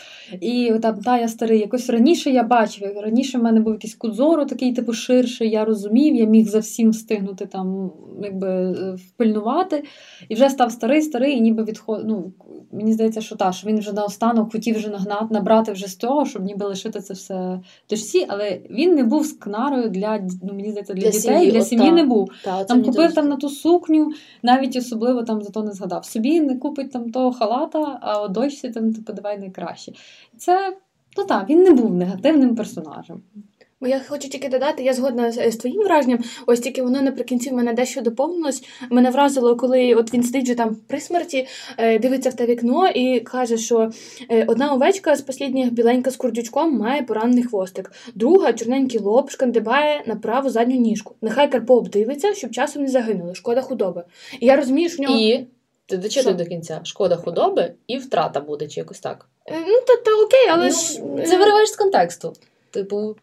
і 0.41 0.73
там 0.83 1.01
та 1.01 1.19
я 1.19 1.29
старий. 1.29 1.59
Якось 1.59 1.91
раніше 1.91 2.31
я 2.31 2.43
бачив, 2.43 2.99
раніше 3.03 3.39
в 3.39 3.43
мене 3.43 3.61
був 3.61 3.73
якийсь 3.73 3.95
кут 3.95 4.15
зору 4.15 4.45
такий, 4.45 4.73
типу, 4.73 4.93
ширший, 4.93 5.51
я 5.51 5.65
розумів, 5.65 6.15
я 6.15 6.25
міг 6.25 6.49
за 6.49 6.59
всім 6.59 6.91
встигнути 6.91 7.47
там, 7.47 7.93
якби 8.23 8.49
е, 8.49 8.97
впильнувати. 9.09 9.85
І 10.29 10.35
вже 10.35 10.51
став 10.51 10.73
старий, 10.73 11.03
старий, 11.03 11.37
і 11.37 11.41
ніби 11.41 11.65
відход... 11.65 12.03
ну, 12.07 12.33
Мені 12.75 12.93
здається, 12.93 13.21
що 13.21 13.37
та, 13.37 13.53
що 13.53 13.69
він 13.69 13.79
вже 13.79 13.93
наостанок 13.93 14.53
хотів 14.53 14.77
вже 14.77 14.89
нагнати, 14.89 15.27
набрати 15.31 15.73
вже 15.73 15.89
з 15.89 15.97
того, 15.97 16.27
щоб 16.27 16.43
ніби 16.43 16.67
лишити 16.67 17.01
це 17.01 17.15
все 17.15 17.61
дочці, 17.91 18.27
але 18.29 18.61
він 18.71 18.95
не 18.95 19.05
був 19.05 19.27
скнарою 19.27 19.89
для 19.89 20.19
ну, 20.43 20.55
мені 20.55 20.71
здається, 20.71 20.95
для, 20.95 21.03
Для 21.03 21.11
дітей, 21.11 21.37
сім'ї, 21.37 21.53
для 21.53 21.61
сім'ї 21.61 21.87
так. 21.87 21.95
не 21.95 22.05
був. 22.05 22.31
Та, 22.45 22.65
Там 22.65 22.79
купив 22.83 22.95
дуже 22.95 23.15
там 23.15 23.29
на 23.29 23.37
ту 23.37 23.49
сукню, 23.49 24.13
навіть 24.43 24.77
особливо 24.77 25.23
там 25.23 25.43
за 25.43 25.51
то 25.51 25.63
не 25.63 25.73
згадав. 25.73 26.05
Собі 26.05 26.41
не 26.41 26.57
купить 26.57 26.93
там 26.93 27.11
того 27.11 27.33
халата, 27.33 27.99
а 28.01 28.21
от 28.21 28.33
дочці 28.33 28.71
там 28.71 28.93
типу, 28.93 29.13
давай 29.13 29.39
найкраще. 29.39 29.93
Це 30.37 30.77
Ну 31.17 31.25
так, 31.25 31.49
він 31.49 31.63
не 31.63 31.71
був 31.71 31.95
негативним 31.95 32.57
персонажем. 32.57 33.23
Бо 33.85 33.89
я 33.89 34.01
хочу 34.09 34.29
тільки 34.29 34.49
додати, 34.49 34.83
я 34.83 34.93
згодна 34.95 35.33
з, 35.33 35.57
твоїм 35.57 35.83
враженням. 35.83 36.19
Ось 36.47 36.61
тільки 36.61 36.83
воно 36.83 37.03
наприкінці 37.03 37.51
в 37.51 37.53
мене 37.53 37.73
дещо 37.73 38.01
доповнилось. 38.01 38.65
Мене 38.91 39.11
вразило, 39.11 39.57
коли 39.57 39.95
от 39.95 40.15
він 40.15 40.23
сидить 40.23 40.45
вже 40.45 40.55
там 40.55 40.77
при 40.87 41.01
смерті, 41.01 41.47
е, 41.79 41.99
дивиться 41.99 42.31
в 42.31 42.35
те 42.35 42.47
вікно 42.47 42.89
і 42.89 43.21
каже, 43.21 43.59
що 43.59 43.91
е, 44.31 44.45
одна 44.49 44.73
овечка 44.73 45.17
з 45.17 45.25
останніх 45.29 45.73
біленька 45.73 46.11
з 46.11 46.17
курдючком 46.17 46.79
має 46.79 47.03
поранений 47.03 47.45
хвостик, 47.45 47.93
друга 48.15 48.53
чорненький 48.53 49.01
лоб 49.01 49.31
шкандибає 49.31 50.03
на 50.07 50.17
праву 50.17 50.51
задню 50.51 50.77
ніжку. 50.77 51.15
Нехай 51.23 51.51
Карпо 51.51 51.77
обдивиться, 51.77 52.35
щоб 52.35 52.51
часом 52.51 52.83
не 52.83 52.89
загинули. 52.89 53.35
Шкода 53.35 53.61
худоби. 53.61 54.05
І 54.41 54.47
я 54.47 54.57
розумію, 54.57 54.89
що 54.89 54.99
в 54.99 55.01
нього. 55.01 55.19
І 55.19 55.47
ти 55.87 55.97
дочити 55.97 56.33
до 56.33 56.45
кінця. 56.45 56.81
Шкода 56.85 57.17
худоби 57.17 57.73
і 57.87 57.99
втрата 57.99 58.41
буде, 58.41 58.69
чи 58.69 58.81
якось 58.81 59.01
так. 59.01 59.27
Е, 59.47 59.55
Ну, 59.67 59.81
та, 59.87 59.97
та 59.97 60.11
окей, 60.25 60.49
але 60.51 60.65
Ну, 60.65 60.71
ж. 60.71 61.27
Це 61.29 61.39
вириваєш 61.39 61.69
з 61.69 61.77
контексту. 61.77 62.33
Типу, 62.71 63.17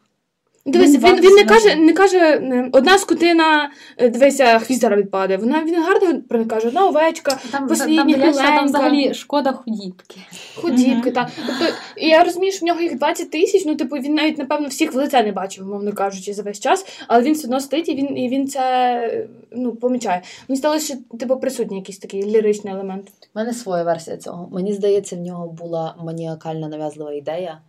Дивись, 0.65 0.95
Він 0.95 1.19
він, 1.19 1.35
не 1.35 1.43
каже, 1.43 1.75
не 1.75 1.93
каже 1.93 2.17
е, 2.17 2.69
одна 2.71 2.97
скотина, 2.97 3.71
е, 3.97 4.09
дивися, 4.09 4.59
хвіст 4.59 4.81
зараз 4.81 4.99
відпаде. 4.99 5.37
Вона 5.37 5.63
він 5.63 5.83
гарно 5.83 6.21
про- 6.29 6.45
каже, 6.45 6.67
одна 6.67 6.87
овечка, 6.87 7.39
Там, 7.51 7.67
Послідня, 7.67 8.15
там, 8.15 8.33
там, 8.33 8.55
там 8.55 8.65
взагалі 8.65 9.13
шкода 9.13 9.51
худібки. 9.51 10.19
худібки. 10.55 11.09
Мгм. 11.09 11.13
Та. 11.13 11.29
Тобто, 11.47 11.73
я 11.97 12.23
розумію, 12.23 12.51
що 12.51 12.65
в 12.65 12.67
нього 12.67 12.81
їх 12.81 12.97
20 12.97 13.31
тисяч, 13.31 13.65
ну 13.65 13.75
типу 13.75 13.95
він 13.95 14.13
навіть, 14.13 14.37
напевно, 14.37 14.67
всіх 14.67 14.93
в 14.93 14.97
лице 14.97 15.23
не 15.23 15.31
бачив, 15.31 15.67
мовно 15.67 15.93
кажучи, 15.93 16.33
за 16.33 16.43
весь 16.43 16.59
час, 16.59 16.85
але 17.07 17.23
він 17.23 17.33
все 17.33 17.47
одно 17.47 17.59
стоїть 17.59 17.89
і 17.89 17.95
він, 17.95 18.17
і 18.17 18.29
він 18.29 18.47
це 18.47 18.61
е, 19.13 19.27
ну, 19.51 19.71
помічає. 19.71 20.21
Мені 20.47 20.57
сталося, 20.57 20.85
що 20.85 21.17
типу, 21.17 21.37
присутній 21.37 21.77
якийсь 21.77 21.97
такий 21.97 22.23
ліричний 22.25 22.73
елемент. 22.73 23.07
У 23.07 23.39
мене 23.39 23.53
своя 23.53 23.83
версія 23.83 24.17
цього. 24.17 24.49
Мені 24.51 24.73
здається, 24.73 25.15
в 25.15 25.19
нього 25.19 25.47
була 25.47 25.95
маніакальна 26.03 26.67
нав'язлива 26.67 27.13
ідея. 27.13 27.59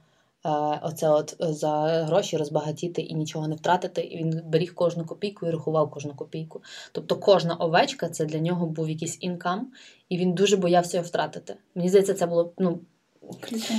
Е, 0.45 0.81
оце 0.83 1.09
от 1.09 1.37
е, 1.43 1.53
за 1.53 1.71
гроші 2.07 2.37
розбагатіти 2.37 3.03
і 3.03 3.15
нічого 3.15 3.49
не 3.49 3.55
втратити. 3.55 4.01
І 4.01 4.17
він 4.17 4.43
беріг 4.47 4.75
кожну 4.75 5.05
копійку 5.05 5.47
і 5.47 5.51
рахував 5.51 5.91
кожну 5.91 6.15
копійку. 6.15 6.63
Тобто 6.93 7.17
кожна 7.17 7.55
овечка 7.55 8.09
це 8.09 8.25
для 8.25 8.39
нього 8.39 8.67
був 8.67 8.91
якийсь 8.91 9.19
інкам, 9.21 9.73
і 10.09 10.19
він 10.19 10.33
дуже 10.33 10.57
боявся 10.57 10.97
його 10.97 11.07
втратити. 11.07 11.57
Мені 11.75 11.89
здається, 11.89 12.15
це 12.15 12.27
було 12.27 12.53
ну. 12.59 12.79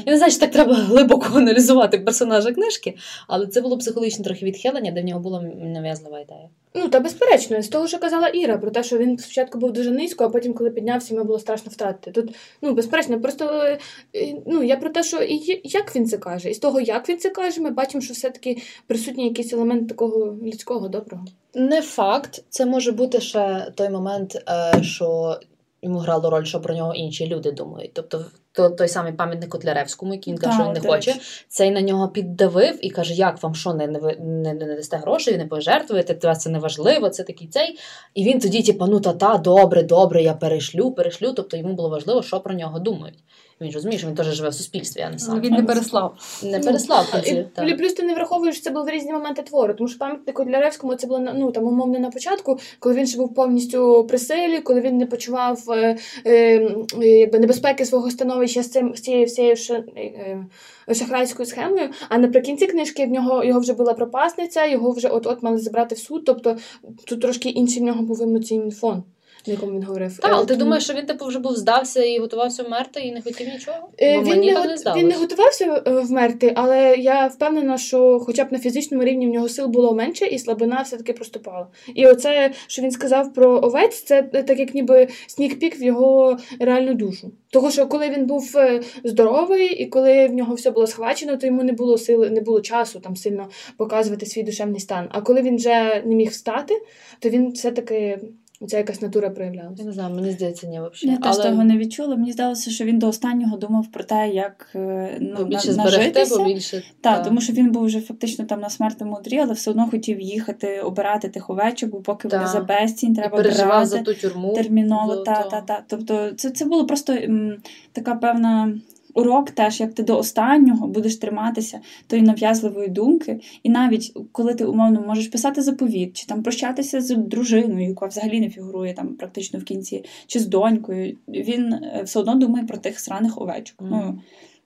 Я 0.06 0.12
не 0.12 0.18
знаю, 0.18 0.32
чи 0.32 0.40
так 0.40 0.52
треба 0.52 0.74
глибоко 0.90 1.38
аналізувати 1.38 2.00
персонажа 2.00 2.54
книжки, 2.54 2.98
але 3.28 3.48
це 3.48 3.62
було 3.62 3.78
психологічне 3.78 4.24
трохи 4.24 4.46
відхилення, 4.46 4.92
де 4.92 5.02
в 5.02 5.06
нього 5.06 5.20
була 5.20 5.42
нав'язлива 5.42 6.20
ідея. 6.20 6.50
Ну, 6.76 6.90
та 6.90 7.00
безперечно, 7.00 7.62
з 7.62 7.68
того, 7.68 7.88
що 7.88 8.00
казала 8.00 8.28
Іра, 8.28 8.58
про 8.58 8.72
те, 8.72 8.84
що 8.84 8.98
він 8.98 9.18
спочатку 9.18 9.58
був 9.58 9.72
дуже 9.72 9.92
низько, 9.92 10.24
а 10.24 10.30
потім, 10.30 10.54
коли 10.54 10.70
піднявся, 10.70 11.14
йому 11.14 11.26
було 11.26 11.40
страшно 11.40 11.72
втратити. 11.72 12.22
Тут, 12.22 12.36
ну, 12.62 12.74
безперечно, 12.74 13.22
просто 13.22 13.46
е, 13.46 13.80
е, 14.16 14.36
ну, 14.46 14.64
я 14.64 14.78
про 14.78 14.90
те, 14.90 15.04
що 15.04 15.22
і 15.22 15.62
як 15.64 15.96
він 15.96 16.06
це 16.06 16.18
каже. 16.18 16.50
І 16.50 16.54
з 16.54 16.60
того, 16.60 16.82
як 16.82 17.10
він 17.10 17.18
це 17.18 17.30
каже, 17.30 17.62
ми 17.62 17.70
бачимо, 17.70 18.02
що 18.02 18.14
все-таки 18.14 18.58
присутній 18.88 19.28
якийсь 19.28 19.54
елемент 19.54 19.90
такого 19.90 20.38
людського 20.44 20.88
доброго. 20.88 21.26
Не 21.54 21.82
факт, 21.82 22.44
це 22.50 22.66
може 22.66 22.92
бути 22.92 23.22
ще 23.22 23.72
той 23.76 23.90
момент, 23.90 24.44
е, 24.50 24.84
що 24.84 25.40
йому 25.82 25.98
грало 25.98 26.30
роль, 26.30 26.44
що 26.44 26.62
про 26.62 26.76
нього 26.76 26.94
інші 26.94 27.28
люди 27.28 27.52
думають. 27.52 27.92
Тобто, 27.94 28.26
то, 28.54 28.70
той 28.70 28.88
самий 28.88 29.14
пам'ятник 29.14 29.50
Котляревському, 29.50 30.14
який 30.14 30.34
він 30.34 30.40
каже, 30.40 30.56
що 30.56 30.66
він 30.66 30.74
не 30.74 30.90
хоче, 30.90 31.16
цей 31.48 31.72
на 31.72 31.82
нього 31.82 32.08
піддавив 32.08 32.86
і 32.86 32.90
каже, 32.90 33.14
як 33.14 33.44
вам 33.44 33.56
що, 33.56 33.74
не, 33.74 33.88
не, 33.88 34.00
не, 34.20 34.54
не 34.54 34.76
дасте 34.76 34.98
грошей, 34.98 35.38
не 35.38 35.46
пожертвуєте, 35.46 36.14
для 36.14 36.30
вас 36.30 36.42
це 36.42 36.50
не 36.50 36.60
важливо, 36.60 37.10
це 37.10 37.24
такий 37.24 37.48
цей. 37.48 37.80
І 38.14 38.24
він 38.24 38.40
тоді, 38.40 38.64
типу, 38.64 38.86
ну 38.86 39.00
та-та, 39.00 39.38
добре, 39.38 39.84
добре, 39.84 40.24
я 40.24 40.34
перешлю, 40.34 40.92
перешлю. 40.92 41.34
Тобто 41.34 41.58
йому 41.58 41.74
було 41.74 41.90
важливо, 41.90 42.24
що 42.24 42.40
про 42.40 42.54
нього 42.54 42.80
думають. 42.80 43.24
Він 43.62 43.72
ж 43.72 43.76
розуміє, 43.76 44.00
що 44.00 44.08
він 44.08 44.16
теж 44.16 44.28
живе 44.28 44.50
в 44.50 44.54
суспільстві, 44.54 45.02
а 45.02 45.10
не 45.10 45.20
сам. 45.20 45.42
Він 45.42 45.54
не 45.54 45.64
переслав. 45.64 46.40
Не 46.44 46.60
переслав 46.60 47.06
в 47.14 47.28
І, 47.28 47.48
так. 47.56 47.78
плюс 47.78 47.94
ти 47.94 48.04
не 48.04 48.14
враховуєш, 48.14 48.56
що 48.56 48.64
це 48.64 48.70
були 48.70 48.86
в 48.86 48.90
різні 48.90 49.14
моменти 49.14 49.42
твору, 49.42 49.74
тому 49.74 49.88
що 49.88 50.00
пам'ятник 50.00 50.36
Котляревському 50.36 50.96
це 50.96 51.08
було 51.08 51.20
ну, 51.36 51.52
там, 51.52 51.64
умовно 51.64 52.00
на 52.00 52.10
початку, 52.10 52.60
коли 52.80 52.96
він 52.96 53.08
ще 53.08 53.18
був 53.18 53.34
повністю 53.34 54.06
при 54.10 54.18
силі, 54.18 54.60
коли 54.60 54.82
він 54.82 54.98
не 54.98 55.06
почував 55.06 55.72
е, 55.72 55.98
е, 56.26 56.70
якби 57.02 57.40
небезпеки 57.40 57.86
свого 57.86 58.12
становища 58.12 58.43
з 58.48 58.70
цим 58.70 58.96
з 58.96 59.02
цією 59.02 59.26
всією 59.26 59.56
е, 59.70 60.46
е, 60.90 60.94
шахрайською 60.96 61.46
схемою. 61.46 61.90
А 62.10 62.18
наприкінці 62.18 62.68
книжки 62.68 63.06
в 63.06 63.10
нього 63.10 63.44
його 63.44 63.60
вже 63.60 63.74
була 63.74 63.94
пропасниця, 63.94 64.66
його 64.66 64.92
вже 64.92 65.08
от-от 65.08 65.44
мали 65.44 65.58
забрати 65.58 65.96
в 65.96 65.98
суд. 65.98 66.26
Тобто 66.26 66.58
тут 67.06 67.22
трошки 67.22 67.50
інший 67.50 67.82
в 67.82 67.86
нього 67.86 68.04
був 68.04 68.22
емоційний 68.22 68.72
фон, 68.72 69.04
на 69.48 69.54
якому 69.54 69.72
він 69.72 69.84
говорив. 69.84 70.18
Так, 70.18 70.32
Е, 70.32 70.34
але 70.34 70.46
ти 70.46 70.56
думаєш, 70.56 70.84
що 70.84 70.94
він 70.94 71.06
типу 71.06 71.26
вже 71.26 71.40
був 71.40 71.56
здався 71.56 72.04
і 72.04 72.20
готувався 72.20 72.64
вмерти 72.64 73.00
і 73.00 73.12
не 73.12 73.22
хотів 73.22 73.48
нічого? 73.48 73.78
Е, 74.02 74.16
Бо 74.18 74.24
Він 74.24 74.30
мені 74.30 74.54
не, 74.54 74.78
так 74.78 74.96
не 74.96 75.02
він 75.02 75.08
не 75.08 75.16
готувався 75.16 75.84
е, 75.88 75.92
вмерти, 75.92 76.54
але 76.56 76.96
я 76.96 77.28
впевнена, 77.28 77.78
що 77.78 78.20
хоча 78.26 78.44
б 78.44 78.52
на 78.52 78.60
фізичному 78.60 79.04
рівні 79.04 79.28
в 79.28 79.30
нього 79.30 79.50
сил 79.50 79.68
було 79.68 79.96
менше, 79.96 80.26
і 80.26 80.40
слабина 80.40 80.82
все-таки 80.82 81.14
проступала. 81.14 81.68
І 81.96 82.08
оце, 82.08 82.52
що 82.68 82.82
він 82.82 82.92
сказав 82.92 83.34
про 83.34 83.50
овець, 83.64 84.04
це 84.04 84.30
е, 84.34 84.44
так 84.44 84.60
як 84.60 84.74
ніби 84.74 85.08
снік-пік 85.28 85.82
в 85.82 85.84
його 85.84 86.38
реальну 86.60 86.94
душу. 86.94 87.32
Того, 87.50 87.72
що 87.72 87.88
коли 87.88 88.10
він 88.10 88.26
був 88.26 88.52
е, 88.56 88.82
здоровий 89.04 89.68
і 89.68 89.86
коли 89.86 90.28
в 90.28 90.34
нього 90.34 90.56
все 90.56 90.72
було 90.72 90.88
схвачено, 90.88 91.38
то 91.38 91.48
йому 91.48 91.64
не 91.64 91.72
було 91.74 91.98
сили, 91.98 92.30
не 92.30 92.42
було 92.42 92.62
часу 92.62 93.00
там 93.00 93.16
сильно 93.16 93.50
показувати 93.78 94.26
свій 94.26 94.44
душевний 94.44 94.80
стан. 94.80 95.08
А 95.12 95.22
коли 95.22 95.42
він 95.42 95.56
вже 95.56 96.04
не 96.06 96.16
міг 96.16 96.30
встати, 96.30 96.82
то 97.20 97.30
він 97.30 97.52
все-таки 97.52 98.20
ця 98.68 98.78
якась 98.78 99.02
натура 99.02 99.30
проявлялася. 99.30 99.76
Я 99.78 99.86
не 99.86 99.92
знаю, 99.92 100.16
мені 100.16 100.32
здається, 100.32 100.68
ні, 100.68 100.72
взагалі. 100.80 100.92
Я 101.04 101.16
взагалі. 101.18 101.36
теж 101.38 101.46
того 101.52 101.64
не 101.64 101.78
відчула. 101.78 102.16
Мені 102.16 102.32
здалося, 102.32 102.72
що 102.72 102.86
він 102.86 103.00
до 103.00 103.08
останнього 103.08 103.58
думав 103.58 103.88
про 103.92 104.04
те, 104.04 104.30
як 104.30 104.70
е, 104.76 105.18
ну, 105.22 105.36
побільше 105.36 105.72
на- 105.72 105.84
нажитися. 105.84 106.38
побільше. 106.38 106.84
Так, 107.02 107.24
тому 107.24 107.42
що 107.42 107.54
він 107.54 107.72
був 107.72 107.84
вже 107.84 108.02
фактично 108.02 108.46
там 108.46 108.60
на 108.60 108.70
смертному 108.70 109.16
одрі, 109.16 109.38
але 109.40 109.54
все 109.54 109.72
одно 109.72 109.88
хотів 109.92 110.22
їхати 110.22 110.80
обирати 110.82 111.30
тих 111.30 111.50
овечок, 111.50 111.90
бо 111.90 112.02
поки 112.02 112.28
вони 112.28 112.48
за 112.48 112.60
безцінь, 112.60 113.12
і 113.12 113.16
треба 113.16 113.38
переживав 113.38 113.86
за 113.86 114.00
ту 114.00 114.14
тюрму. 114.14 114.54
терміново. 114.54 115.16
за 115.16 115.24
Та, 115.24 115.44
та, 115.44 115.62
та. 115.62 115.84
Тобто 115.88 116.32
це, 116.32 116.50
це 116.50 116.66
було 116.66 116.86
просто 116.88 117.14
м, 117.14 117.58
така 117.94 118.16
певна. 118.16 118.74
Урок 119.14 119.52
теж, 119.52 119.80
як 119.80 119.94
ти 119.94 120.04
до 120.04 120.18
останнього 120.18 120.88
будеш 120.88 121.16
триматися 121.16 121.80
тої 122.08 122.22
нав'язливої 122.22 122.90
думки, 122.90 123.40
і 123.64 123.70
навіть 123.70 124.18
коли 124.32 124.54
ти 124.54 124.66
умовно 124.66 125.02
можеш 125.02 125.28
писати 125.28 125.62
заповіт, 125.62 126.18
чи 126.18 126.28
там 126.28 126.44
прощатися 126.44 127.02
з 127.02 127.16
дружиною, 127.16 127.88
яка 127.88 128.06
взагалі 128.06 128.40
не 128.40 128.50
фігурує 128.50 128.94
там 128.94 129.08
практично 129.08 129.60
в 129.60 129.64
кінці, 129.64 130.06
чи 130.28 130.40
з 130.40 130.48
донькою, 130.48 131.18
він 131.28 131.74
е, 131.74 132.02
все 132.06 132.20
одно 132.20 132.36
думає 132.36 132.66
про 132.66 132.78
тих 132.78 133.00
сраних 133.00 133.42
овечок. 133.42 133.82
Мгм. 133.82 133.92
Ну 133.92 134.22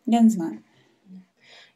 я 0.05 0.21
не 0.21 0.29
знаю. 0.29 0.57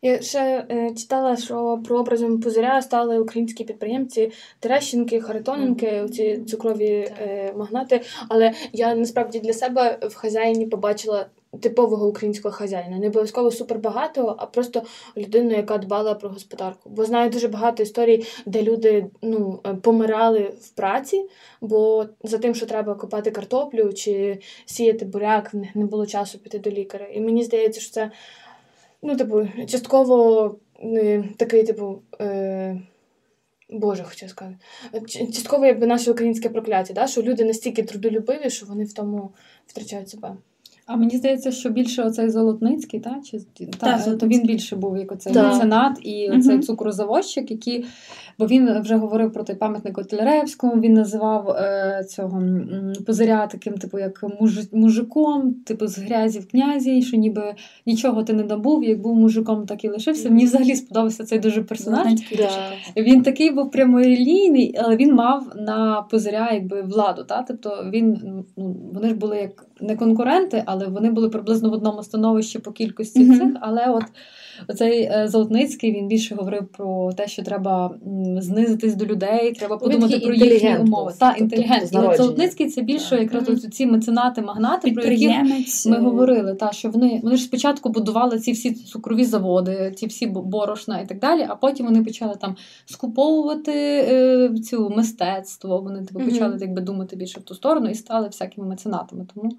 Я 0.03 0.21
ще 0.21 0.65
е, 0.69 0.93
читала, 0.97 1.37
що 1.37 1.81
прообразом 1.85 2.39
пузиря 2.39 2.81
стали 2.81 3.19
українські 3.19 3.63
підприємці 3.63 4.31
Терещенки, 4.59 5.21
Харитоненки, 5.21 6.05
ці 6.11 6.37
цукрові 6.37 6.89
е, 6.89 7.53
магнати. 7.57 8.01
Але 8.29 8.53
я 8.73 8.95
насправді 8.95 9.39
для 9.39 9.53
себе 9.53 9.99
в 10.01 10.15
хазяїні 10.15 10.65
побачила 10.65 11.25
типового 11.59 12.07
українського 12.07 12.55
хазяїна. 12.55 12.97
Не 12.97 13.07
обов'язково 13.07 13.51
супербагатого, 13.51 14.35
а 14.39 14.45
просто 14.45 14.83
людину, 15.17 15.51
яка 15.51 15.77
дбала 15.77 16.13
про 16.13 16.29
господарку. 16.29 16.89
Бо 16.89 17.05
знаю 17.05 17.29
дуже 17.29 17.47
багато 17.47 17.83
історій, 17.83 18.25
де 18.45 18.63
люди 18.63 19.05
ну, 19.21 19.59
е, 19.65 19.73
помирали 19.73 20.39
в 20.61 20.69
праці, 20.69 21.25
бо 21.61 22.05
за 22.23 22.37
тим, 22.37 22.55
що 22.55 22.65
треба 22.65 22.95
копати 22.95 23.31
картоплю 23.31 23.93
чи 23.93 24.39
сіяти 24.65 25.05
буряк, 25.05 25.53
не 25.75 25.85
було 25.85 26.05
часу 26.05 26.39
піти 26.39 26.59
до 26.59 26.69
лікаря. 26.69 27.07
І 27.13 27.21
мені 27.21 27.43
здається, 27.43 27.81
що 27.81 27.91
це 27.91 28.11
ну, 29.01 29.15
типу, 29.15 29.47
частково 29.67 30.55
е, 30.83 31.23
такий, 31.37 31.63
типу. 31.63 32.01
Е, 32.21 32.81
Боже, 33.73 34.03
хочу 34.03 34.27
сказати. 34.27 34.57
Частково 35.07 35.65
якби 35.65 35.87
наше 35.87 36.11
українське 36.11 36.49
прокляття, 36.49 36.93
да? 36.93 37.07
що 37.07 37.21
люди 37.21 37.45
настільки 37.45 37.83
трудолюбиві, 37.83 38.49
що 38.49 38.65
вони 38.65 38.83
в 38.83 38.93
тому 38.93 39.33
втрачають 39.67 40.09
себе. 40.09 40.35
А 40.93 40.95
мені 40.95 41.17
здається, 41.17 41.51
що 41.51 41.69
більше 41.69 42.03
оцей 42.03 42.29
Золотницький, 42.29 42.99
та? 42.99 43.21
Чи, 43.25 43.39
та, 43.39 43.65
та, 43.65 43.97
то 43.97 44.03
Золотницький. 44.03 44.39
він 44.39 44.47
більше 44.47 44.75
був 44.75 44.97
як 44.97 45.11
оцей 45.11 45.33
меценат 45.33 45.99
і 46.01 46.29
оцей 46.29 46.59
цукрозаводчик, 46.59 47.51
який, 47.51 47.85
бо 48.39 48.45
він 48.45 48.81
вже 48.81 48.95
говорив 48.95 49.33
про 49.33 49.43
той 49.43 49.55
пам'ятник 49.55 49.95
Котляревському, 49.95 50.81
він 50.81 50.93
називав 50.93 51.49
е, 51.49 52.05
цього 52.09 52.37
м, 52.37 52.93
позиря 53.05 53.47
таким, 53.47 53.73
типу, 53.73 53.99
як 53.99 54.23
муж, 54.39 54.59
мужиком, 54.71 55.53
типу, 55.53 55.87
з 55.87 55.97
грязі 55.97 56.39
в 56.39 56.47
князі, 56.47 57.01
що 57.01 57.17
ніби 57.17 57.53
нічого 57.85 58.23
ти 58.23 58.33
не 58.33 58.43
добув, 58.43 58.83
як 58.83 59.01
був 59.01 59.15
мужиком, 59.15 59.65
так 59.65 59.83
і 59.83 59.89
лишився. 59.89 60.29
Мені 60.29 60.45
взагалі 60.45 60.75
сподобався 60.75 61.23
цей 61.23 61.39
дуже 61.39 61.61
персонаж. 61.63 62.07
Він 62.97 63.21
такий 63.23 63.51
був 63.51 63.71
прямолінійний, 63.71 64.75
але 64.83 64.95
він 64.95 65.13
мав 65.13 65.47
на 65.55 66.01
позиря 66.01 66.51
якби 66.51 66.81
владу. 66.81 67.23
Та? 67.23 67.45
Тобто 67.47 67.89
він, 67.93 68.21
ну, 68.57 68.75
вони 68.93 69.09
ж 69.09 69.15
були 69.15 69.37
як 69.37 69.65
не 69.81 69.95
конкуренти, 69.95 70.63
але 70.65 70.87
вони 70.87 71.11
були 71.11 71.29
приблизно 71.29 71.69
в 71.69 71.73
одному 71.73 72.03
становищі 72.03 72.59
по 72.59 72.71
кількості 72.71 73.25
цих. 73.25 73.51
Але 73.61 73.85
от 73.85 74.03
оцей 74.67 75.03
е, 75.03 75.27
Золотницький 75.27 75.91
він 75.91 76.07
більше 76.07 76.35
говорив 76.35 76.67
про 76.67 77.13
те, 77.13 77.27
що 77.27 77.43
треба 77.43 77.95
знизитись 78.37 78.95
до 78.95 79.05
людей, 79.05 79.51
треба 79.51 79.77
подумати 79.77 80.19
про 80.19 80.33
їхні 80.33 80.77
умови. 80.77 81.11
був, 81.11 81.19
Так, 81.19 81.37
тобто. 81.37 82.17
Золотницький 82.17 82.69
це 82.69 82.81
більше 82.81 83.15
якраз 83.15 83.49
от 83.49 83.73
ці 83.73 83.85
меценати, 83.85 84.41
магнати, 84.41 84.91
про 84.91 85.03
Підприємець. 85.03 85.85
ми 85.85 85.97
е, 85.97 85.99
говорили, 85.99 86.55
та, 86.55 86.71
що 86.71 86.89
вони, 86.89 87.19
вони 87.23 87.37
ж 87.37 87.43
спочатку 87.43 87.89
будували 87.89 88.39
ці 88.39 88.51
всі 88.51 88.73
цукрові 88.73 89.25
заводи, 89.25 89.93
ці 89.95 90.07
всі 90.07 90.27
борошна 90.27 90.99
і 90.99 91.07
так 91.07 91.19
далі, 91.19 91.45
а 91.49 91.55
потім 91.55 91.85
вони 91.85 92.03
почали 92.03 92.35
там 92.41 92.55
скуповувати 92.85 93.71
е, 93.71 94.49
цю 94.63 94.89
мистецтво, 94.89 95.81
вони 95.81 96.05
типу, 96.05 96.19
почали 96.19 96.57
якби, 96.61 96.81
думати 96.81 97.15
більше 97.15 97.39
в 97.39 97.43
ту 97.43 97.55
сторону 97.55 97.89
і 97.89 97.95
стали 97.95 98.27
всякими 98.27 98.67
меценатами. 98.67 99.25
Тому 99.35 99.51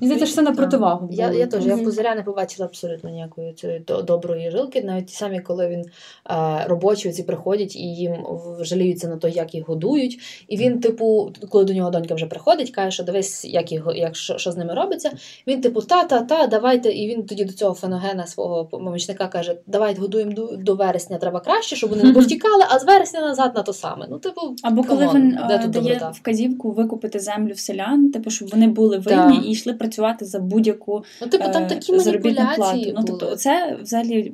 мені 0.00 0.06
здається, 0.06 0.26
що 0.26 0.34
це 0.34 0.42
на 0.42 0.52
противагу. 0.52 1.08
Я, 1.12 1.32
я 1.32 1.46
теж 1.46 1.66
я 1.66 1.74
в. 1.74 1.84
Пузиря 1.84 2.14
не 2.14 2.22
побачила 2.22 2.66
абсолютно 2.66 3.10
ніякої 3.10 3.52
цієї 3.52 3.84
доброї 4.04 4.50
жилки. 4.50 4.82
Навіть 4.82 5.06
ті 5.06 5.14
самі, 5.14 5.40
коли 5.40 5.68
він 5.68 5.80
е, 5.80 6.64
робочі 6.66 7.12
ці 7.12 7.22
приходять 7.22 7.76
і 7.76 7.82
їм 7.94 8.14
жаліються 8.60 9.08
на 9.08 9.16
те, 9.16 9.30
як 9.30 9.54
їх 9.54 9.68
годують. 9.68 10.18
І 10.48 10.56
він, 10.56 10.80
типу, 10.80 11.32
коли 11.48 11.64
до 11.64 11.72
нього 11.72 11.90
донька 11.90 12.14
вже 12.14 12.26
приходить, 12.26 12.70
каже, 12.70 12.90
що 12.90 13.02
дивись, 13.02 13.44
як 13.44 13.72
його, 13.72 13.92
як 13.92 14.16
що, 14.16 14.38
що 14.38 14.52
з 14.52 14.56
ними 14.56 14.74
робиться. 14.74 15.10
Він, 15.46 15.60
типу, 15.60 15.80
та, 15.80 16.04
та, 16.04 16.20
та, 16.20 16.46
давайте. 16.46 16.92
І 16.92 17.08
він 17.08 17.22
тоді 17.26 17.44
до 17.44 17.52
цього 17.52 17.74
феногена 17.74 18.26
свого 18.26 18.64
помічника 18.64 19.26
каже: 19.26 19.56
давайте 19.66 20.00
годуємо 20.00 20.32
до, 20.32 20.56
до 20.56 20.74
вересня, 20.74 21.18
треба 21.18 21.40
краще, 21.40 21.76
щоб 21.76 21.90
вони 21.90 22.02
не 22.02 22.12
повтікали, 22.14 22.64
а 22.68 22.78
з 22.78 22.84
вересня 22.84 23.20
назад 23.20 23.52
на 23.54 23.62
то 23.62 23.72
саме. 23.72 24.06
Ну, 24.10 24.18
типу, 24.18 24.40
Або 24.62 24.82
коли 24.84 25.08
він 25.14 25.38
де 25.48 25.54
е, 25.54 25.58
тут 25.58 25.70
дає 25.70 25.84
доброта? 25.84 26.10
вказівку 26.10 26.70
викупити 26.70 27.18
землю 27.18 27.52
в 27.52 27.58
селян, 27.58 28.10
типу, 28.10 28.30
щоб 28.30 28.48
вони 28.48 28.68
були 28.68 28.98
винні 28.98 29.48
і 29.48 29.50
йшли 29.50 29.72
працювати 29.88 30.24
за 30.24 30.38
будь-яку 30.38 31.04
Ну, 31.20 31.28
типу, 31.28 31.44
там 31.52 31.62
е, 31.62 31.66
такі 31.66 31.98
заробітну 31.98 32.46
плату. 32.56 32.92
Ну, 32.94 33.04
тобто, 33.06 33.36
це 33.36 33.78
взагалі 33.82 34.32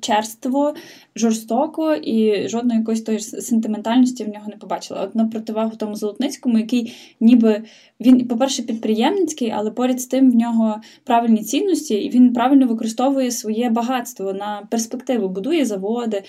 черство, 0.00 0.74
жорстоко 1.16 1.94
і 1.94 2.48
жодної 2.48 2.80
якоїсь 2.80 3.02
тої 3.02 3.18
сентиментальності 3.20 4.24
в 4.24 4.28
нього 4.28 4.44
не 4.48 4.56
побачила. 4.56 5.02
От 5.02 5.14
на 5.14 5.26
противагу 5.26 5.76
тому 5.76 5.94
Золотницькому, 5.94 6.58
який 6.58 6.94
ніби 7.20 7.62
він, 8.00 8.28
по-перше, 8.28 8.62
підприємницький, 8.62 9.50
але 9.50 9.70
поряд 9.70 10.00
з 10.00 10.06
тим 10.06 10.30
в 10.30 10.34
нього 10.34 10.80
правильні 11.04 11.42
цінності, 11.42 11.94
і 11.94 12.10
він 12.10 12.32
правильно 12.32 12.66
використовує 12.66 13.30
своє 13.30 13.70
багатство 13.70 14.32
на 14.32 14.66
перспективу, 14.70 15.28
будує 15.28 15.64
заводи. 15.64 16.22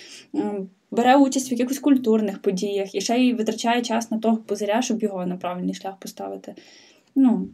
Бере 0.92 1.18
участь 1.18 1.52
в 1.52 1.54
якихось 1.54 1.80
культурних 1.80 2.42
подіях 2.42 2.96
і 2.96 3.02
ще 3.02 3.18
й 3.18 3.34
витрачає 3.34 3.82
час 3.82 4.12
на 4.12 4.20
того 4.20 4.38
позиря, 4.38 4.82
щоб 4.82 5.04
його 5.04 5.26
на 5.26 5.38
правильний 5.38 5.74
шлях 5.74 5.98
поставити. 6.00 6.56
Ну, 7.16 7.48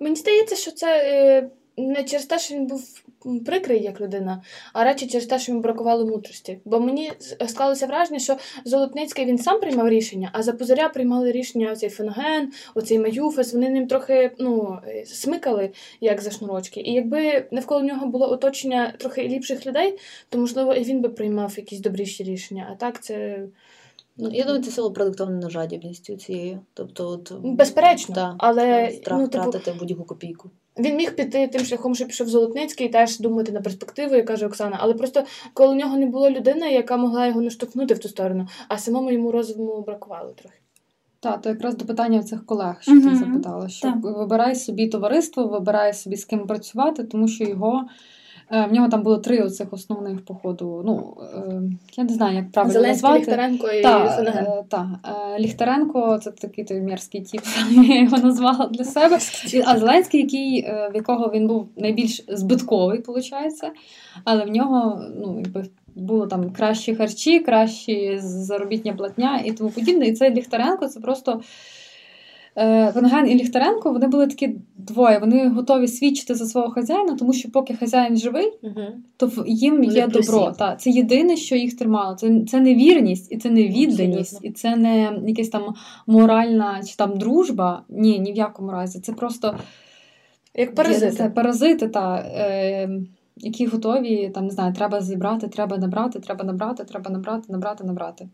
Мені 0.00 0.16
здається, 0.16 0.56
що 0.56 0.70
це 0.70 1.02
е, 1.04 1.50
не 1.76 2.04
через 2.04 2.26
те, 2.26 2.38
що 2.38 2.54
він 2.54 2.66
був 2.66 3.02
прикрий 3.46 3.82
як 3.82 4.00
людина, 4.00 4.42
а 4.72 4.84
радше 4.84 5.06
через 5.06 5.26
те, 5.26 5.38
що 5.38 5.52
йому 5.52 5.62
бракувало 5.62 6.06
мудрості. 6.06 6.58
Бо 6.64 6.80
мені 6.80 7.12
склалося 7.46 7.86
враження, 7.86 8.18
що 8.18 8.36
Золотницький 8.64 9.24
він 9.24 9.38
сам 9.38 9.60
приймав 9.60 9.88
рішення, 9.88 10.30
а 10.32 10.42
за 10.42 10.52
позоря 10.52 10.88
приймали 10.88 11.32
рішення 11.32 11.72
оцей 11.72 11.88
феноген, 11.88 12.52
оцей 12.74 12.98
Маюфес. 12.98 13.52
Вони 13.52 13.70
ним 13.70 13.86
трохи 13.86 14.30
ну, 14.38 14.78
е, 14.86 15.04
смикали, 15.06 15.70
як 16.00 16.20
за 16.20 16.30
шнурочки. 16.30 16.80
І 16.80 16.92
якби 16.92 17.44
навколо 17.50 17.82
нього 17.82 18.06
було 18.06 18.30
оточення 18.30 18.92
трохи 18.98 19.22
ліпших 19.22 19.66
людей, 19.66 19.98
то 20.28 20.38
можливо 20.38 20.74
і 20.74 20.84
він 20.84 21.00
би 21.00 21.08
приймав 21.08 21.54
якісь 21.56 21.80
добріші 21.80 22.24
рішення. 22.24 22.68
А 22.72 22.74
так 22.74 23.02
це 23.02 23.38
Ну, 24.20 24.30
я 24.32 24.44
думаю, 24.44 24.62
це 24.62 24.70
сило 24.70 24.92
продуктовною 24.92 25.50
жадібністю 25.50 26.16
цією. 26.16 26.60
Тобто, 26.74 27.08
от, 27.08 27.32
безперечно, 27.42 28.14
да, 28.14 28.34
але 28.38 28.90
страх 28.90 29.20
ну, 29.20 29.28
типу, 29.28 29.48
втратити 29.48 29.78
будь-яку 29.78 30.04
копійку. 30.04 30.50
Він 30.78 30.96
міг 30.96 31.16
піти 31.16 31.48
тим 31.48 31.64
шляхом, 31.64 31.94
що 31.94 32.06
пішов 32.06 32.28
Золотницький, 32.28 32.86
і 32.86 32.90
теж 32.90 33.18
думати 33.18 33.52
на 33.52 33.60
перспективу, 33.60 34.14
як 34.14 34.26
каже 34.26 34.46
Оксана. 34.46 34.76
Але 34.80 34.94
просто 34.94 35.24
коли 35.54 35.72
у 35.72 35.76
нього 35.76 35.96
не 35.96 36.06
було 36.06 36.30
людини, 36.30 36.72
яка 36.72 36.96
могла 36.96 37.26
його 37.26 37.40
наштовхнути 37.40 37.94
в 37.94 37.98
ту 37.98 38.08
сторону, 38.08 38.48
а 38.68 38.78
самому 38.78 39.10
йому 39.10 39.32
розуму 39.32 39.84
бракувало 39.86 40.30
трохи. 40.30 40.56
Так, 41.20 41.42
то 41.42 41.48
якраз 41.48 41.76
до 41.76 41.84
питання 41.84 42.22
цих 42.22 42.46
колег, 42.46 42.76
що 42.80 42.92
ти 42.92 43.16
запитала, 43.16 43.68
що 43.68 43.88
Так. 43.88 43.96
вибирай 44.02 44.54
собі 44.54 44.88
товариство, 44.88 45.46
вибирай 45.46 45.94
собі 45.94 46.16
з 46.16 46.24
ким 46.24 46.46
працювати, 46.46 47.04
тому 47.04 47.28
що 47.28 47.44
його. 47.44 47.88
Е, 48.52 48.66
В 48.66 48.72
нього 48.72 48.88
там 48.88 49.02
було 49.02 49.18
три 49.18 49.38
оцих 49.38 49.72
основних 49.72 50.24
походу. 50.24 50.82
Ну 50.86 51.16
е, 51.34 51.62
я 51.96 52.04
не 52.04 52.12
знаю, 52.12 52.36
як 52.36 52.52
правильно 52.52 52.72
Зеленський, 52.72 53.10
назвати. 53.10 53.20
Ліхтаренко 53.20 53.68
і 53.68 53.82
Та, 53.82 54.04
е, 54.06 54.64
та. 54.68 55.00
Ліхтаренко 55.38 56.18
це 56.18 56.30
такий 56.30 56.64
той 56.64 56.80
мерзкий 56.80 57.20
тіп, 57.20 57.40
я 57.88 58.00
його 58.00 58.16
назвала 58.16 58.66
для 58.66 58.84
себе. 58.84 59.18
А 59.66 59.78
Зеленський, 59.78 60.20
який, 60.20 60.62
в 60.62 60.92
якого 60.94 61.30
він 61.34 61.46
був 61.46 61.68
найбільш 61.76 62.24
збитковий, 62.28 62.98
виходить, 62.98 63.32
але 64.24 64.44
в 64.44 64.48
нього 64.48 65.02
ну, 65.16 65.42
якби, 65.44 65.64
було 65.94 66.26
там 66.26 66.50
кращі 66.50 66.94
харчі, 66.94 67.40
кращі 67.40 68.18
заробітня 68.22 68.92
платня 68.92 69.42
і 69.44 69.52
тому 69.52 69.70
подібне. 69.70 70.06
І 70.06 70.12
цей 70.12 70.34
Ліхтаренко 70.34 70.88
це 70.88 71.00
просто. 71.00 71.40
Е, 72.56 72.90
Венган 72.90 73.30
і 73.30 73.34
Ліхтаренко 73.34 73.92
вони 73.92 74.06
були 74.06 74.26
такі 74.26 74.56
двоє. 74.76 75.18
Вони 75.18 75.48
готові 75.48 75.88
свідчити 75.88 76.34
за 76.34 76.46
свого 76.46 76.70
хазяїна, 76.70 77.16
тому 77.16 77.32
що 77.32 77.50
поки 77.50 77.74
хазяїн 77.74 78.16
живий, 78.16 78.52
Угу. 78.62 78.86
то 79.16 79.30
їм 79.46 79.74
Вони 79.74 79.94
є 79.94 80.06
добро. 80.06 80.52
Та 80.58 80.76
це 80.76 80.90
єдине, 80.90 81.36
що 81.36 81.56
їх 81.56 81.78
тримало. 81.78 82.14
Це, 82.14 82.44
це 82.48 82.60
не 82.60 82.74
вірність, 82.74 83.32
і 83.32 83.36
це 83.36 83.50
не 83.50 83.62
відданість, 83.62 84.34
Абсолютно. 84.34 84.48
і 84.48 84.52
це 84.52 84.76
не 84.76 85.20
якась 85.26 85.48
там 85.48 85.74
моральна 86.06 86.82
чи 86.88 86.96
там 86.96 87.18
дружба. 87.18 87.82
Ні, 87.88 88.18
ні 88.18 88.32
в 88.32 88.36
якому 88.36 88.72
разі. 88.72 89.00
Це 89.00 89.12
просто 89.12 89.54
Як 90.54 90.74
паразити. 90.74 91.12
Це 91.12 91.30
паразити, 91.30 91.88
та, 91.88 92.16
е, 92.16 92.88
які 93.36 93.66
готові, 93.66 94.30
там 94.34 94.44
не 94.44 94.50
знаю, 94.50 94.74
треба 94.74 95.00
зібрати, 95.00 95.48
треба 95.48 95.78
набрати, 95.78 96.20
треба 96.20 96.44
набрати, 96.44 96.84
треба 96.84 97.10
набрати, 97.10 97.52
набрати, 97.52 97.84
набрати. 97.84 98.28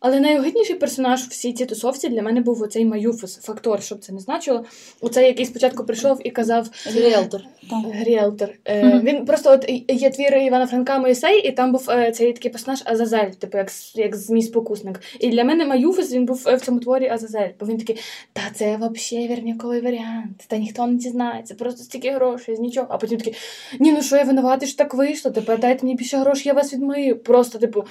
Але 0.00 0.20
найогидніший 0.20 0.76
персонаж 0.76 1.24
у 1.24 1.28
всій 1.28 1.52
цій 1.52 1.66
тусовці 1.66 2.08
для 2.08 2.22
мене 2.22 2.40
був 2.40 2.62
оцей 2.62 2.84
Маюфес, 2.84 3.36
фактор, 3.36 3.82
щоб 3.82 3.98
це 3.98 4.12
не 4.12 4.20
значило. 4.20 4.64
Оцей, 5.00 5.26
який 5.26 5.46
спочатку 5.46 5.84
прийшов 5.84 6.18
і 6.24 6.30
казав 6.30 6.68
Ріелтор. 6.94 7.42
так. 7.70 8.04
Ріелтор. 8.04 8.48
Е, 8.68 9.00
Він 9.04 9.24
просто 9.24 9.50
от 9.52 9.70
є 9.88 10.10
твір 10.10 10.36
Івана 10.36 10.66
Франка 10.66 10.98
Моїсей, 10.98 11.48
і 11.48 11.52
там 11.52 11.72
був 11.72 11.90
е, 11.90 12.12
цей 12.12 12.32
такий 12.32 12.50
персонаж 12.50 12.82
Азазель, 12.84 13.30
типу 13.30 13.58
як, 13.58 13.68
як 13.94 14.16
змій 14.16 14.42
спокусник. 14.42 15.00
І 15.20 15.28
для 15.28 15.44
мене 15.44 15.66
Маюфес 15.66 16.12
він 16.12 16.24
був 16.24 16.44
е, 16.48 16.54
в 16.56 16.60
цьому 16.60 16.80
творі 16.80 17.08
Азазель. 17.08 17.48
Бо 17.60 17.66
він 17.66 17.78
такий, 17.78 17.98
та 18.32 18.42
це 18.54 18.76
взагалі 18.76 19.28
вірняковий 19.28 19.80
варіант, 19.80 20.44
та 20.46 20.56
ніхто 20.56 20.86
не 20.86 20.94
дізнається, 20.94 21.54
просто 21.54 21.82
стільки 21.84 22.10
грошей, 22.10 22.56
з 22.56 22.60
нічого. 22.60 22.86
А 22.90 22.98
потім 22.98 23.18
такий, 23.18 23.34
ні, 23.80 23.92
ну 23.92 24.02
що 24.02 24.16
я 24.16 24.24
винуватий, 24.24 24.68
що 24.68 24.76
так 24.76 24.94
вийшло, 24.94 25.30
тепер 25.30 25.60
дайте 25.60 25.86
мені 25.86 25.96
більше 25.96 26.16
грошей, 26.16 26.42
я 26.46 26.52
вас 26.52 26.72
відмию. 26.72 27.18
Просто, 27.18 27.58
типу, 27.58 27.84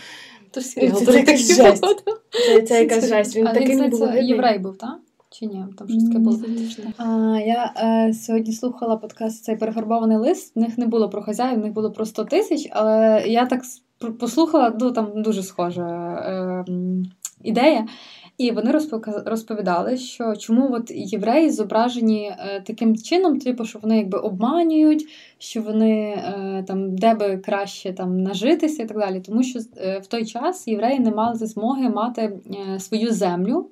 То 0.52 0.62
серіал 0.62 1.06
Це 1.06 1.20
якась 1.20 1.56
жесть. 1.56 1.86
це, 2.68 2.84
якась 2.84 3.10
жесть. 3.10 3.36
Він 3.36 3.46
такий 3.46 3.82
він, 3.82 3.90
був 3.90 4.16
єврей 4.16 4.60
був, 4.60 4.78
так? 4.78 5.00
Чи 5.32 5.46
ні? 5.46 5.66
Там 5.78 5.90
щось 5.90 6.04
таке 6.04 6.20
було. 6.20 6.40
А, 6.98 7.06
я 7.46 7.74
е, 7.78 8.14
сьогодні 8.14 8.54
слухала 8.54 8.98
подкаст 8.98 9.44
цей 9.44 9.58
перефарбований 9.58 10.18
лист. 10.18 10.56
В 10.56 10.60
них 10.60 10.78
не 10.78 10.86
було 10.86 11.10
про 11.10 11.22
хазяїв, 11.22 11.60
в 11.60 11.64
них 11.64 11.74
було 11.74 11.92
про 11.92 12.06
100 12.06 12.26
тисяч, 12.26 12.68
але 12.72 13.24
я 13.28 13.46
так 13.46 13.62
послухала, 14.20 14.78
ну 14.80 14.92
там 14.92 15.22
дуже 15.22 15.44
схожа 15.44 16.14
е, 16.68 16.72
ідея. 17.44 17.88
І 18.40 18.52
вони 18.52 18.72
розповідали, 19.26 19.98
що 19.98 20.36
чому 20.36 20.74
от 20.74 20.92
євреї 20.92 21.50
зображені 21.50 22.36
е, 22.40 22.64
таким 22.68 22.98
чином, 22.98 23.40
типу, 23.40 23.66
що 23.66 23.80
вони 23.80 23.98
якби 23.98 24.18
обманюють, 24.18 25.06
що 25.38 25.62
вони 25.62 25.92
е, 26.02 26.64
там 26.68 26.96
де 26.96 27.14
би 27.14 27.38
краще 27.38 27.94
там 27.94 28.22
нажитися 28.22 28.84
і 28.84 28.86
так 28.86 28.98
далі. 28.98 29.20
Тому 29.20 29.44
що 29.44 29.60
е, 29.78 30.00
в 30.00 30.08
той 30.08 30.26
час 30.26 30.68
євреї 30.68 31.00
не 31.00 31.12
мали 31.12 31.36
змоги 31.36 31.90
мати 31.90 32.40
свою 32.80 33.14
землю 33.14 33.70